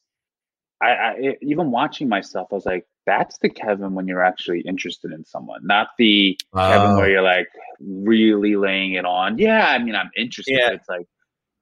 I, 0.80 0.90
I 0.90 1.10
it, 1.18 1.38
even 1.42 1.72
watching 1.72 2.08
myself, 2.08 2.48
I 2.52 2.54
was 2.54 2.66
like, 2.66 2.86
that's 3.06 3.36
the 3.38 3.48
Kevin 3.50 3.94
when 3.94 4.06
you're 4.06 4.22
actually 4.24 4.60
interested 4.60 5.10
in 5.12 5.24
someone, 5.24 5.60
not 5.66 5.88
the 5.98 6.38
Kevin 6.56 6.90
Oh. 6.92 6.96
where 6.98 7.10
you're 7.10 7.22
like 7.22 7.48
really 7.80 8.54
laying 8.54 8.92
it 8.92 9.04
on. 9.04 9.36
Yeah, 9.38 9.66
I 9.68 9.78
mean, 9.78 9.96
I'm 9.96 10.10
interested. 10.16 10.56
Yeah. 10.56 10.70
It's 10.70 10.88
like 10.88 11.06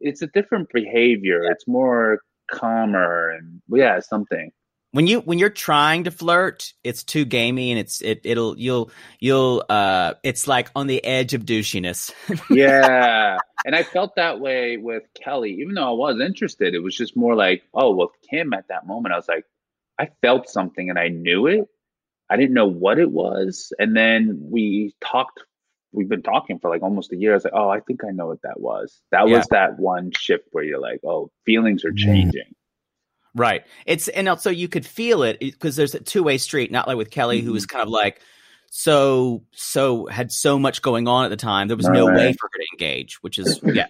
it's 0.01 0.21
a 0.21 0.27
different 0.27 0.69
behavior. 0.75 1.45
It's 1.45 1.67
more 1.67 2.21
calmer 2.51 3.31
and 3.31 3.61
yeah, 3.69 4.01
something. 4.01 4.51
when 4.93 5.07
you 5.07 5.21
when 5.21 5.39
you're 5.39 5.51
trying 5.51 6.05
to 6.05 6.11
flirt, 6.11 6.73
it's 6.85 7.03
too 7.05 7.25
gamey 7.25 7.71
and 7.71 7.81
it's 7.81 8.03
it 8.03 8.21
it'll 8.25 8.59
you'll 8.59 8.91
you'll 9.21 9.65
uh 9.69 10.15
it's 10.23 10.47
like 10.47 10.71
on 10.75 10.87
the 10.87 11.03
edge 11.05 11.35
of 11.35 11.45
douchiness. 11.45 12.13
Yeah. 12.51 13.39
and 13.65 13.75
I 13.75 13.83
felt 13.85 14.17
that 14.17 14.41
way 14.41 14.77
with 14.77 15.05
Kelly, 15.23 15.53
even 15.61 15.75
though 15.75 15.89
I 15.89 15.93
was 15.93 16.21
interested. 16.21 16.75
It 16.75 16.81
was 16.83 16.97
just 16.97 17.17
more 17.17 17.35
like, 17.35 17.63
oh, 17.75 17.95
with 17.95 18.11
Kim 18.31 18.53
at 18.53 18.69
that 18.69 18.87
moment, 18.87 19.13
I 19.15 19.17
was 19.17 19.29
like, 19.29 19.45
I 19.99 20.09
felt 20.21 20.49
something 20.49 20.91
and 20.91 20.99
I 20.99 21.09
knew 21.09 21.47
it. 21.47 21.67
I 22.29 22.37
didn't 22.37 22.55
know 22.55 22.67
what 22.67 22.99
it 22.99 23.11
was. 23.11 23.73
And 23.79 23.97
then 23.97 24.39
we 24.51 24.95
talked, 25.01 25.41
we've 25.93 26.09
been 26.09 26.23
talking 26.23 26.59
for 26.59 26.71
like 26.71 26.83
almost 26.83 27.13
a 27.13 27.17
year. 27.17 27.33
I 27.33 27.35
was 27.35 27.45
like, 27.45 27.53
oh, 27.55 27.69
I 27.69 27.81
think 27.81 28.03
I 28.05 28.11
know 28.11 28.27
what 28.29 28.43
that 28.43 28.61
was. 28.61 29.01
That 29.11 29.29
Yeah. 29.29 29.39
was 29.39 29.47
that 29.49 29.79
one 29.79 30.11
shift 30.17 30.45
where 30.53 30.65
you're 30.65 30.81
like, 30.81 31.01
oh, 31.05 31.31
feelings 31.47 31.85
are 31.85 31.93
Mm. 31.93 31.99
changing. 31.99 32.55
right. 33.35 33.65
It's 33.87 34.09
and 34.09 34.29
also 34.29 34.51
you 34.51 34.69
could 34.69 34.85
feel 34.87 35.23
it 35.23 35.39
because 35.41 35.77
there's 35.77 35.95
a 35.95 36.01
two 36.01 36.23
way 36.23 36.39
street, 36.39 36.71
not 36.71 36.87
like 36.89 36.97
with 36.97 37.11
Kelly 37.11 37.41
who 37.41 37.53
was 37.53 37.67
kind 37.67 37.83
of 37.83 37.89
like 37.89 38.21
so 38.71 39.43
so 39.53 40.07
had 40.07 40.33
so 40.33 40.59
much 40.59 40.81
going 40.83 41.07
on 41.09 41.25
at 41.25 41.29
the 41.31 41.37
time. 41.37 41.69
There 41.69 41.77
was 41.77 41.89
no 41.89 42.09
Right. 42.09 42.17
way 42.17 42.33
for 42.33 42.49
her 42.53 42.59
to 42.59 42.67
engage, 42.75 43.23
which 43.23 43.39
is 43.39 43.61
yeah. 43.65 43.87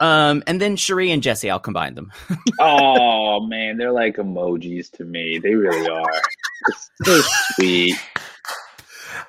Um 0.00 0.42
and 0.46 0.58
then 0.60 0.76
Cherie 0.76 1.10
and 1.10 1.22
Jesse, 1.22 1.50
I'll 1.50 1.60
combine 1.60 1.94
them. 1.94 2.10
oh, 2.60 3.40
man. 3.46 3.76
They're 3.76 3.92
like 3.92 4.16
emojis 4.16 4.90
to 4.92 5.04
me. 5.04 5.38
They 5.38 5.54
really 5.54 5.86
are. 5.88 6.22
It's 6.68 6.90
so 7.04 7.20
sweet. 7.54 7.94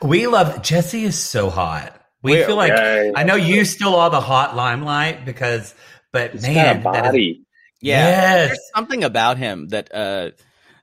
We 0.01 0.27
love 0.27 0.61
Jesse 0.61 1.03
is 1.03 1.17
so 1.17 1.49
hot. 1.49 1.96
We 2.23 2.31
We're- 2.33 2.45
feel 2.45 2.55
like 2.55 2.69
Yeah. 2.71 3.11
I 3.15 3.23
know 3.23 3.35
you 3.35 3.63
still 3.65 3.95
are 3.95 4.09
the 4.09 4.19
hot 4.21 4.55
limelight 4.55 5.25
because, 5.25 5.73
but 6.11 6.33
It's 6.35 6.43
man, 6.43 6.81
got 6.83 6.89
a 6.89 6.93
that 6.93 7.05
is- 7.05 7.11
body. 7.11 7.41
Yeah. 7.81 8.07
Yes. 8.07 8.47
There's 8.49 8.59
something 8.75 9.03
about 9.03 9.37
him 9.37 9.67
that 9.69 9.93
uh 9.93 10.31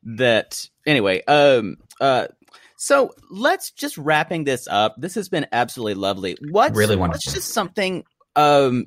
that 0.05 0.65
anyway, 0.87 1.23
um 1.25 1.77
uh 2.01 2.29
so 2.77 3.13
let's 3.31 3.71
just 3.71 3.97
wrapping 3.99 4.45
this 4.45 4.69
up. 4.69 4.95
This 4.99 5.15
has 5.15 5.29
been 5.29 5.47
absolutely 5.53 5.95
lovely. 5.95 6.37
What's 6.51 6.77
Really 6.77 6.97
what's 6.97 7.01
wonderful. 7.01 7.33
just 7.33 7.49
something 7.51 8.05
um 8.37 8.87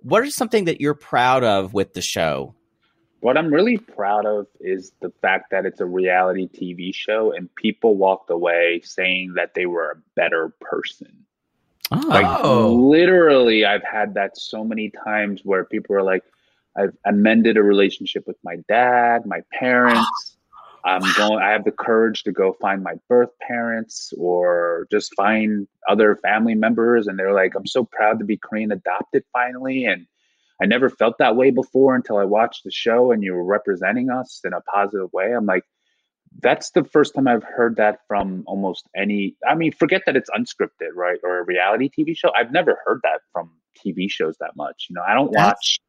what 0.00 0.24
is 0.24 0.34
something 0.34 0.66
that 0.66 0.80
you're 0.80 0.94
proud 0.94 1.44
of 1.44 1.72
with 1.72 1.94
the 1.94 2.02
show? 2.02 2.54
What 3.20 3.38
I'm 3.38 3.52
really 3.52 3.78
proud 3.78 4.26
of 4.26 4.46
is 4.60 4.92
the 5.00 5.10
fact 5.22 5.50
that 5.50 5.64
it's 5.66 5.80
a 5.80 5.86
reality 5.86 6.48
TV 6.48 6.94
show 6.94 7.32
and 7.32 7.52
people 7.56 7.96
walked 7.96 8.30
away 8.30 8.82
saying 8.84 9.32
that 9.36 9.54
they 9.54 9.64
were 9.66 9.90
a 9.92 10.02
better 10.14 10.52
person. 10.60 11.24
Oh, 11.92 12.00
Like 12.08 12.44
literally, 12.44 13.64
I've 13.64 13.84
had 13.84 14.14
that 14.14 14.36
so 14.36 14.64
many 14.64 14.90
times 14.90 15.42
where 15.44 15.64
people 15.64 15.94
are 15.96 16.02
like, 16.02 16.22
I've 16.76 16.96
amended 17.04 17.56
a 17.56 17.62
relationship 17.62 18.26
with 18.26 18.36
my 18.42 18.56
dad, 18.68 19.26
my 19.26 19.40
parents. 19.52 20.36
I'm 20.84 21.02
going. 21.16 21.42
I 21.42 21.50
have 21.50 21.64
the 21.64 21.72
courage 21.72 22.22
to 22.24 22.32
go 22.32 22.52
find 22.60 22.80
my 22.80 22.94
birth 23.08 23.30
parents 23.40 24.12
or 24.16 24.86
just 24.88 25.12
find 25.16 25.66
other 25.88 26.14
family 26.14 26.54
members, 26.54 27.08
and 27.08 27.18
they're 27.18 27.32
like, 27.32 27.54
"I'm 27.56 27.66
so 27.66 27.84
proud 27.84 28.20
to 28.20 28.24
be 28.24 28.36
Korean 28.36 28.70
adopted 28.70 29.24
finally." 29.32 29.86
And 29.86 30.06
I 30.62 30.66
never 30.66 30.88
felt 30.88 31.18
that 31.18 31.34
way 31.34 31.50
before 31.50 31.96
until 31.96 32.18
I 32.18 32.24
watched 32.24 32.62
the 32.62 32.70
show, 32.70 33.10
and 33.10 33.24
you 33.24 33.34
were 33.34 33.44
representing 33.44 34.10
us 34.10 34.40
in 34.44 34.52
a 34.52 34.60
positive 34.60 35.12
way. 35.12 35.32
I'm 35.34 35.44
like, 35.44 35.64
that's 36.40 36.70
the 36.70 36.84
first 36.84 37.14
time 37.14 37.26
I've 37.28 37.44
heard 37.44 37.76
that 37.76 38.00
from 38.06 38.44
almost 38.46 38.88
any. 38.96 39.36
I 39.48 39.54
mean, 39.54 39.72
forget 39.72 40.02
that 40.06 40.16
it's 40.16 40.30
unscripted, 40.30 40.94
right, 40.94 41.18
or 41.22 41.38
a 41.38 41.44
reality 41.44 41.90
TV 41.96 42.16
show. 42.16 42.30
I've 42.34 42.52
never 42.52 42.78
heard 42.84 43.00
that 43.04 43.20
from 43.32 43.50
TV 43.76 44.10
shows 44.10 44.36
that 44.40 44.56
much. 44.56 44.86
You 44.90 44.94
know, 44.94 45.02
I 45.06 45.14
don't 45.14 45.32
That's- 45.32 45.48
watch. 45.48 45.80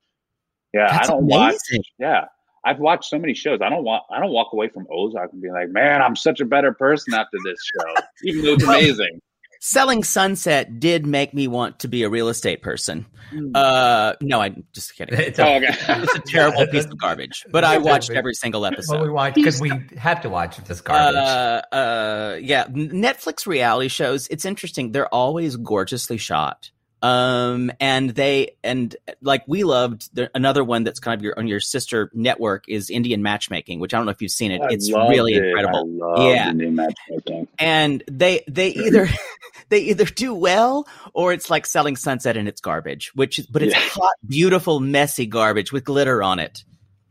Yeah, 0.74 1.00
I 1.02 1.08
don't 1.08 1.26
watch. 1.26 1.56
Yeah, 1.98 2.26
I've 2.66 2.80
watched 2.80 3.06
so 3.06 3.18
many 3.18 3.34
shows. 3.34 3.62
I 3.62 3.70
don't 3.70 3.84
want. 3.84 4.04
I 4.12 4.20
don't 4.20 4.32
walk 4.32 4.52
away 4.54 4.68
from 4.68 4.86
Ozark 4.92 5.32
and 5.32 5.42
be 5.42 5.50
like, 5.50 5.70
man, 5.70 6.02
I'm 6.02 6.16
such 6.16 6.42
a 6.42 6.46
better 6.46 6.74
person 6.74 7.14
after 7.14 7.38
this 7.44 7.58
show, 7.74 8.04
even 8.24 8.44
though 8.44 8.54
it's 8.54 8.64
amazing. 8.64 9.22
Selling 9.70 10.04
Sunset 10.04 10.80
did 10.80 11.06
make 11.06 11.34
me 11.34 11.48
want 11.48 11.80
to 11.80 11.88
be 11.88 12.04
a 12.04 12.10
real 12.10 12.30
estate 12.30 12.62
person. 12.62 13.06
Hmm. 13.30 13.52
Uh 13.54 14.14
no, 14.22 14.40
I'm 14.40 14.64
just 14.74 14.96
kidding. 14.96 15.20
It's 15.20 15.38
Oh, 15.40 15.44
a, 15.44 15.58
okay. 15.58 15.68
It's 15.70 16.16
a 16.16 16.20
terrible 16.26 16.66
piece 16.68 16.86
of 16.86 16.98
garbage, 16.98 17.46
but 17.52 17.66
I 17.66 17.78
watched 17.78 18.10
every 18.10 18.34
single 18.34 18.62
well, 18.62 18.72
we 18.72 18.76
episode. 18.78 19.34
because 19.34 19.60
we 19.60 19.72
have 19.98 20.22
to 20.22 20.30
watch 20.30 20.56
this 20.58 20.80
garbage. 20.80 21.16
Uh, 21.18 21.62
uh, 21.76 22.38
yeah, 22.42 22.68
Netflix 22.68 23.46
reality 23.46 23.90
shows. 23.90 24.28
It's 24.30 24.46
interesting. 24.46 24.94
They're 24.94 25.14
always 25.14 25.58
gorgeously 25.58 26.18
shot. 26.18 26.72
Um, 27.02 27.72
and 27.80 28.10
they 28.10 28.56
and 28.64 28.96
like 29.22 29.44
we 29.48 29.64
loved 29.64 30.10
there, 30.16 30.32
another 30.34 30.64
one 30.64 30.84
that's 30.84 31.00
kind 31.00 31.20
of 31.20 31.24
your 31.24 31.38
on 31.38 31.48
your 31.48 31.60
sister 31.60 32.10
network 32.14 32.64
is 32.68 32.90
Indian 32.90 33.22
Matchmaking, 33.22 33.80
which 33.80 33.94
I 33.94 33.98
don't 33.98 34.06
know 34.06 34.12
if 34.12 34.22
you've 34.22 34.32
seen 34.32 34.52
it. 34.52 34.62
I 34.62 34.68
it's 34.72 34.92
really 34.92 35.36
it. 35.36 35.44
incredible. 35.46 35.88
I 36.04 36.06
love 36.06 36.34
Yeah. 36.36 36.48
the 36.48 36.54
new 36.54 36.72
matchmaking. 36.72 37.48
And 37.60 38.04
they 38.10 38.44
they 38.48 38.70
either 38.70 39.08
they 39.70 39.80
either 39.82 40.06
do 40.06 40.34
well 40.34 40.88
or 41.14 41.34
it's 41.34 41.50
like 41.52 41.68
selling 41.68 41.96
Sunset 41.96 42.36
and 42.36 42.48
it's 42.48 42.62
garbage. 42.62 43.12
Which 43.14 43.38
is 43.38 43.46
but 43.46 43.62
it's 43.62 43.76
Yeah. 43.76 43.80
hot, 43.82 44.14
beautiful, 44.28 44.80
messy 44.80 45.28
garbage 45.28 45.72
with 45.72 45.84
glitter 45.84 46.24
on 46.24 46.40
it. 46.40 46.64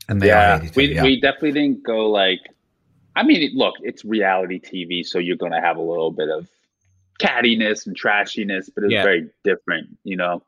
and 0.08 0.20
they 0.20 0.32
all 0.32 0.40
Yeah, 0.40 0.58
hate 0.60 0.70
each 0.70 0.76
we 0.76 0.94
yeah. 0.94 1.02
we 1.04 1.20
definitely 1.20 1.52
didn't 1.52 1.84
go 1.84 2.10
like. 2.10 2.40
I 3.14 3.22
mean, 3.22 3.52
look, 3.54 3.76
it's 3.82 4.04
reality 4.04 4.60
TV, 4.60 5.02
so 5.06 5.18
you're 5.18 5.36
going 5.36 5.52
to 5.52 5.60
have 5.60 5.78
a 5.78 5.80
little 5.82 6.10
bit 6.10 6.28
of 6.28 6.46
cattiness 7.20 7.86
and 7.86 7.96
trashiness, 7.98 8.68
but 8.74 8.84
it's 8.84 8.92
Yeah. 8.92 9.02
very 9.02 9.30
different, 9.44 9.96
you 10.04 10.16
know, 10.16 10.42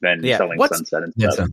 than 0.00 0.22
Yeah. 0.24 0.38
selling 0.38 0.58
What's- 0.58 0.76
sunset 0.76 1.02
and 1.02 1.12
stuff. 1.14 1.34
so- 1.34 1.46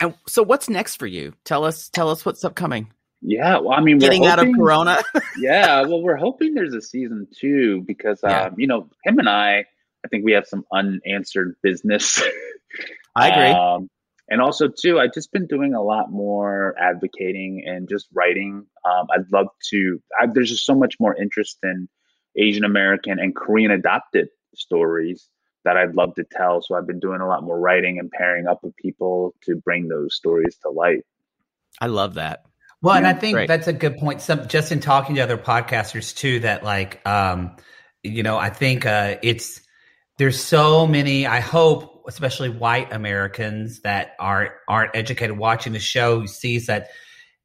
And 0.00 0.14
so, 0.26 0.42
what's 0.42 0.68
next 0.68 0.96
for 0.96 1.06
you? 1.06 1.34
Tell 1.44 1.64
us, 1.64 1.88
tell 1.88 2.10
us 2.10 2.26
what's 2.26 2.44
upcoming. 2.44 2.90
Yeah, 3.22 3.58
well, 3.58 3.72
I 3.72 3.80
mean, 3.80 3.96
we're 3.96 4.00
Getting 4.00 4.26
out 4.26 4.38
of 4.38 4.52
Corona. 4.54 4.98
yeah, 5.38 5.82
well, 5.82 6.02
we're 6.02 6.16
hoping 6.16 6.52
there's 6.54 6.74
a 6.74 6.82
season 6.82 7.26
two 7.38 7.82
because, 7.86 8.20
Yeah. 8.22 8.46
um, 8.46 8.54
you 8.58 8.66
know, 8.66 8.90
him 9.04 9.18
and 9.18 9.28
I, 9.28 9.64
I 10.04 10.08
think 10.08 10.24
we 10.24 10.32
have 10.32 10.46
some 10.46 10.64
unanswered 10.72 11.56
business. 11.62 12.22
I 13.16 13.28
agree. 13.28 13.44
Um, 13.58 13.88
and 14.28 14.40
also, 14.42 14.68
too, 14.68 14.98
I've 14.98 15.14
just 15.14 15.32
been 15.32 15.46
doing 15.46 15.74
a 15.74 15.82
lot 15.82 16.10
more 16.10 16.74
advocating 16.78 17.64
and 17.66 17.88
just 17.88 18.08
writing. 18.12 18.66
Um, 18.84 19.06
I'd 19.14 19.30
love 19.32 19.46
to. 19.70 20.02
I, 20.20 20.26
there's 20.26 20.50
just 20.50 20.66
so 20.66 20.74
much 20.74 20.96
more 20.98 21.14
interest 21.16 21.58
in 21.62 21.88
Asian 22.36 22.64
American 22.64 23.18
and 23.18 23.34
Korean 23.34 23.70
adopted 23.70 24.28
stories 24.54 25.28
that 25.64 25.76
I'd 25.76 25.94
love 25.94 26.14
to 26.16 26.24
tell. 26.30 26.62
So 26.62 26.74
I've 26.74 26.86
been 26.86 27.00
doing 27.00 27.20
a 27.20 27.26
lot 27.26 27.42
more 27.42 27.58
writing 27.58 27.98
and 27.98 28.10
pairing 28.10 28.46
up 28.46 28.60
with 28.62 28.76
people 28.76 29.34
to 29.44 29.56
bring 29.56 29.88
those 29.88 30.14
stories 30.14 30.56
to 30.62 30.70
light. 30.70 31.04
I 31.80 31.86
love 31.86 32.14
that. 32.14 32.44
Well, 32.82 32.94
and 32.94 33.06
I 33.06 33.14
think 33.14 33.34
Great. 33.34 33.48
that's 33.48 33.66
a 33.66 33.72
good 33.72 33.96
point. 33.96 34.20
Some 34.20 34.46
just 34.46 34.70
in 34.70 34.80
talking 34.80 35.14
to 35.14 35.22
other 35.22 35.38
podcasters 35.38 36.14
too, 36.14 36.40
that 36.40 36.62
like, 36.62 37.00
um, 37.06 37.56
you 38.02 38.22
know, 38.22 38.36
I 38.36 38.50
think 38.50 38.84
uh, 38.84 39.16
it's 39.22 39.62
there's 40.18 40.38
so 40.38 40.86
many. 40.86 41.26
I 41.26 41.40
hope, 41.40 42.04
especially 42.06 42.50
white 42.50 42.92
Americans 42.92 43.80
that 43.80 44.14
aren't 44.18 44.52
aren't 44.68 44.94
educated, 44.94 45.38
watching 45.38 45.72
the 45.72 45.78
show 45.78 46.26
sees 46.26 46.66
that 46.66 46.88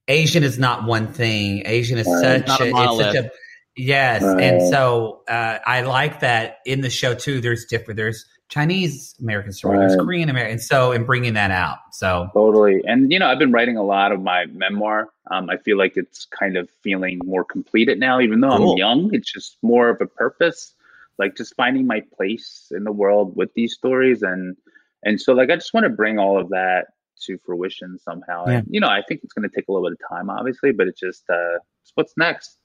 Asian 0.10 0.44
is 0.44 0.60
not 0.60 0.84
one 0.84 1.14
thing. 1.14 1.64
Asian 1.66 1.98
is 1.98 2.08
Right. 2.08 2.46
such 2.46 2.48
Not 2.48 2.60
a 2.60 2.64
a, 2.66 2.68
it's 2.68 2.98
such 2.98 3.16
a 3.16 3.32
yes, 3.80 4.22
Right. 4.24 4.44
and 4.44 4.68
so 4.70 5.22
uh, 5.28 5.60
I 5.66 5.82
like 5.82 6.20
that 6.20 6.58
in 6.66 6.82
the 6.82 6.90
show 6.90 7.14
too. 7.14 7.42
There's 7.42 7.66
different. 7.66 7.98
There's 7.98 8.26
Chinese 8.50 9.16
American 9.22 9.52
story, 9.54 9.78
there's 9.78 9.96
Korean 9.96 10.28
American, 10.28 10.54
and 10.54 10.62
so 10.62 10.92
and 10.92 11.06
bringing 11.06 11.36
that 11.36 11.52
out. 11.52 11.78
So 11.92 12.30
Totally. 12.34 12.82
And, 12.84 13.12
you 13.12 13.20
know, 13.20 13.28
I've 13.28 13.38
been 13.38 13.52
writing 13.52 13.78
a 13.78 13.84
lot 13.84 14.12
of 14.12 14.24
my 14.24 14.48
memoir. 14.48 15.10
Um, 15.30 15.52
I 15.52 15.58
feel 15.58 15.78
like 15.78 15.98
it's 15.98 16.26
kind 16.26 16.58
of 16.58 16.68
feeling 16.82 17.20
more 17.24 17.44
completed 17.44 18.00
now, 18.00 18.20
even 18.20 18.42
though 18.42 18.58
Cool. 18.58 18.72
I'm 18.72 18.78
young. 18.80 19.10
It's 19.14 19.32
just 19.32 19.58
more 19.62 19.90
of 19.90 20.02
a 20.02 20.08
purpose, 20.08 20.74
like 21.20 21.36
just 21.38 21.54
finding 21.56 21.86
my 21.86 22.02
place 22.18 22.72
in 22.72 22.86
the 22.86 22.92
world 22.92 23.36
with 23.36 23.54
these 23.54 23.76
stories. 23.76 24.24
And, 24.24 24.58
and 25.04 25.22
so, 25.22 25.34
like, 25.34 25.52
I 25.52 25.56
just 25.56 25.74
want 25.76 25.84
to 25.84 25.90
bring 25.92 26.18
all 26.18 26.40
of 26.42 26.50
that 26.50 26.88
to 27.28 27.38
fruition 27.46 28.00
somehow. 28.00 28.46
Yeah. 28.48 28.54
And, 28.54 28.68
you 28.72 28.80
know, 28.80 28.90
I 28.90 29.04
think 29.08 29.22
it's 29.24 29.34
going 29.34 29.48
to 29.48 29.56
take 29.56 29.68
a 29.68 29.72
little 29.72 29.88
bit 29.88 30.00
of 30.02 30.10
time, 30.10 30.32
obviously, 30.32 30.72
but 30.72 30.88
it's 30.88 31.00
just, 31.00 31.24
uh, 31.30 31.60
it's 31.84 31.92
what's 31.94 32.18
next? 32.18 32.58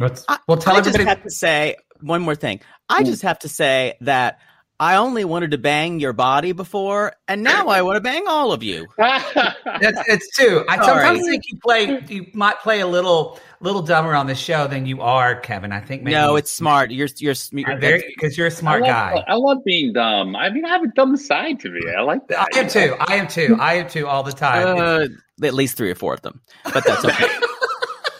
Let's 0.00 0.24
I, 0.28 0.38
well 0.48 0.56
tell 0.56 0.74
I 0.74 0.78
just 0.80 0.88
everybody. 0.96 1.08
have 1.16 1.22
to 1.22 1.30
say 1.30 1.76
one 2.00 2.22
more 2.22 2.34
thing. 2.34 2.60
I 2.88 3.04
just 3.04 3.22
have 3.22 3.38
to 3.40 3.48
say 3.48 3.96
that 4.00 4.38
I 4.80 4.96
only 4.96 5.26
wanted 5.26 5.50
to 5.50 5.58
bang 5.58 6.00
your 6.00 6.14
body 6.14 6.52
before, 6.52 7.12
and 7.28 7.42
now 7.42 7.68
I 7.68 7.82
want 7.82 7.96
to 7.96 8.00
bang 8.00 8.24
all 8.26 8.50
of 8.52 8.62
you. 8.62 8.86
That's 8.96 10.08
it's 10.08 10.34
too. 10.36 10.64
I 10.70 10.76
Sorry. 10.76 11.06
sometimes 11.06 11.28
think 11.28 11.42
you 11.48 11.58
play 11.62 12.02
you 12.08 12.26
might 12.32 12.58
play 12.60 12.80
a 12.80 12.86
little 12.86 13.38
little 13.60 13.82
dumber 13.82 14.14
on 14.14 14.26
the 14.26 14.34
show 14.34 14.66
than 14.66 14.86
you 14.86 15.02
are, 15.02 15.38
Kevin. 15.38 15.70
I 15.70 15.80
think 15.80 16.02
maybe 16.02 16.14
No, 16.14 16.36
it's 16.36 16.50
smart. 16.50 16.90
You're 16.90 17.08
you're 17.18 17.34
because 17.52 18.38
you're 18.38 18.46
a 18.46 18.50
smart 18.50 18.82
I 18.84 18.86
love, 18.86 18.94
guy. 18.94 19.24
I 19.28 19.34
love 19.34 19.58
being 19.66 19.92
dumb. 19.92 20.34
I 20.34 20.48
mean, 20.48 20.64
I 20.64 20.70
have 20.70 20.82
a 20.82 20.88
dumb 20.88 21.14
side 21.18 21.60
to 21.60 21.68
me. 21.68 21.80
I 21.94 22.00
like 22.00 22.26
that. 22.28 22.46
I 22.54 22.58
am 22.58 22.68
too. 22.68 22.96
I 22.98 23.16
am 23.16 23.28
too. 23.28 23.58
I 23.60 23.74
am 23.74 23.88
too 23.88 24.06
all 24.06 24.22
the 24.22 24.32
time. 24.32 24.78
uh, 24.78 25.46
at 25.46 25.52
least 25.52 25.76
three 25.76 25.90
or 25.90 25.94
four 25.94 26.14
of 26.14 26.22
them, 26.22 26.40
but 26.64 26.84
that's 26.86 27.04
okay. 27.04 27.28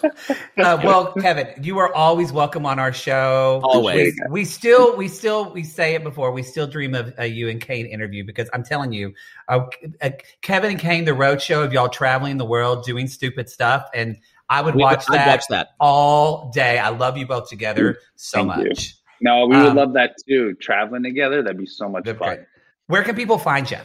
Uh, 0.58 0.78
well, 0.84 1.12
Kevin, 1.14 1.48
you 1.62 1.78
are 1.78 1.94
always 1.94 2.32
welcome 2.32 2.66
on 2.66 2.78
our 2.78 2.92
show. 2.92 3.60
Always. 3.64 4.14
We, 4.26 4.40
we 4.40 4.44
still, 4.44 4.94
we 4.96 5.08
still, 5.08 5.50
we 5.52 5.62
say 5.62 5.94
it 5.94 6.02
before. 6.04 6.32
We 6.32 6.42
still 6.42 6.66
dream 6.66 6.94
of 6.94 7.14
a 7.18 7.26
you 7.26 7.48
and 7.48 7.60
Kane 7.60 7.86
interview 7.86 8.24
because 8.24 8.50
I'm 8.52 8.62
telling 8.62 8.92
you, 8.92 9.14
uh, 9.48 9.60
uh, 10.02 10.10
Kevin 10.42 10.72
and 10.72 10.78
Kane, 10.78 11.06
the 11.06 11.14
road 11.14 11.40
show 11.40 11.62
of 11.62 11.72
y'all 11.72 11.88
traveling 11.88 12.36
the 12.36 12.44
world 12.44 12.84
doing 12.84 13.06
stupid 13.08 13.48
stuff, 13.48 13.88
and 13.94 14.18
I 14.50 14.60
would 14.60 14.74
We- 14.74 14.82
watch 14.82 15.06
that, 15.06 15.26
watch 15.28 15.44
that. 15.48 15.68
all 15.80 16.50
day. 16.50 16.78
I 16.78 16.90
love 16.90 17.16
you 17.16 17.26
both 17.26 17.48
together 17.48 17.98
so 18.16 18.38
Thank 18.44 18.56
you. 18.64 18.68
much. 18.70 18.94
No, 19.22 19.46
we 19.46 19.56
would 19.56 19.66
Um, 19.68 19.76
love 19.76 19.92
that 19.94 20.14
too. 20.28 20.54
Traveling 20.60 21.02
together, 21.04 21.42
that'd 21.42 21.56
be 21.58 21.66
so 21.66 21.88
much 21.88 22.04
fun. 22.04 22.16
great. 22.16 22.40
Where 22.88 23.02
can 23.02 23.14
people 23.16 23.38
find 23.38 23.70
you? 23.70 23.78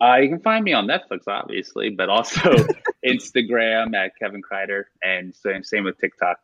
Uh, 0.00 0.16
you 0.16 0.28
can 0.28 0.40
find 0.40 0.64
me 0.64 0.72
on 0.72 0.86
Netflix, 0.86 1.20
obviously, 1.26 1.90
but 1.90 2.08
also 2.08 2.40
Instagram 3.06 3.94
at 3.94 4.12
Kevin 4.18 4.42
Kreider, 4.42 4.84
and 5.02 5.34
same 5.34 5.62
same 5.62 5.84
with 5.84 5.98
TikTok. 5.98 6.38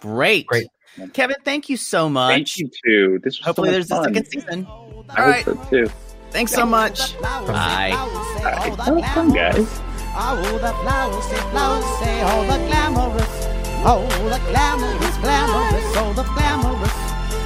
Great. 0.00 0.46
Great. 0.46 0.68
Kevin, 1.12 1.36
thank 1.44 1.68
you 1.68 1.76
so 1.76 2.08
much. 2.08 2.30
Thank 2.32 2.58
you 2.58 2.70
too. 2.84 3.20
This 3.22 3.38
was 3.38 3.46
Hopefully, 3.46 3.68
so 3.68 3.72
there's 3.72 3.90
much 3.90 4.00
a 4.00 4.04
second 4.04 4.26
season. 4.26 4.66
All 4.66 5.04
I 5.10 5.28
right. 5.28 5.44
hope 5.44 5.64
so 5.64 5.70
too. 5.70 5.90
Thanks 6.30 6.52
so 6.52 6.64
much. 6.64 7.20
Bye. 7.20 7.30
All 7.30 7.46
right, 7.48 8.76
that 8.76 8.94
was 8.94 9.04
fun, 9.06 9.32
guys. 9.32 9.80
Oh, 10.12 10.58
the 10.60 10.72
flowersy, 10.82 11.38
flowersy, 11.50 12.22
oh, 12.26 12.42
the 12.46 12.58
glamorous. 12.66 13.46
Oh, 13.82 14.06
the 14.28 14.38
glamorous, 14.50 15.16
glamorous, 15.18 15.96
oh, 15.96 16.12
the 16.14 16.22
glamorous. 16.24 16.69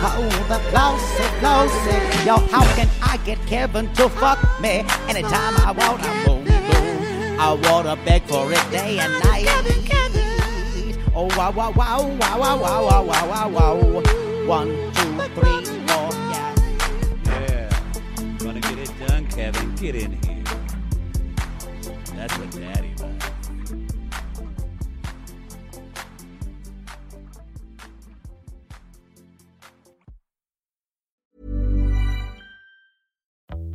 Oh, 0.07 0.29
the 0.49 0.59
flowersy, 0.69 1.25
flowersy. 1.41 2.27
Yo, 2.27 2.37
how 2.53 2.63
can 2.75 2.89
I 3.03 3.17
get 3.25 3.39
Kevin 3.47 3.91
to 3.95 4.11
fuck 4.11 4.39
me? 4.61 4.85
Anytime 5.09 5.57
I 5.57 5.73
want 5.73 6.03
a 6.03 6.27
boom, 6.27 6.45
boom. 6.45 7.41
I 7.41 7.59
want 7.65 7.87
to 7.89 7.97
beg 8.05 8.23
for 8.25 8.53
it 8.53 8.71
day 8.71 8.99
and 8.99 9.13
night. 9.25 9.47
Kevin, 9.47 9.83
Kevin. 9.83 11.03
Oh, 11.15 11.27
wow, 11.39 11.53
wow, 11.53 11.71
wow, 11.71 12.07
wow, 12.07 12.39
wow, 12.39 12.59
wow, 12.61 13.05
wow, 13.05 13.27
wow, 13.29 13.49
wow. 13.49 13.77
One, 14.47 14.69
two, 14.93 15.19
three, 15.37 15.65
four, 15.87 16.11
yeah. 16.31 16.55
Yeah. 17.25 17.69
Gonna 18.39 18.61
get 18.61 18.79
it 18.79 18.93
done, 19.09 19.27
Kevin. 19.29 19.75
Get 19.77 19.95
in 19.95 20.13
here. 20.23 20.45
That's 22.15 22.37
what 22.37 22.51
daddy 22.51 22.93
likes. 23.01 23.24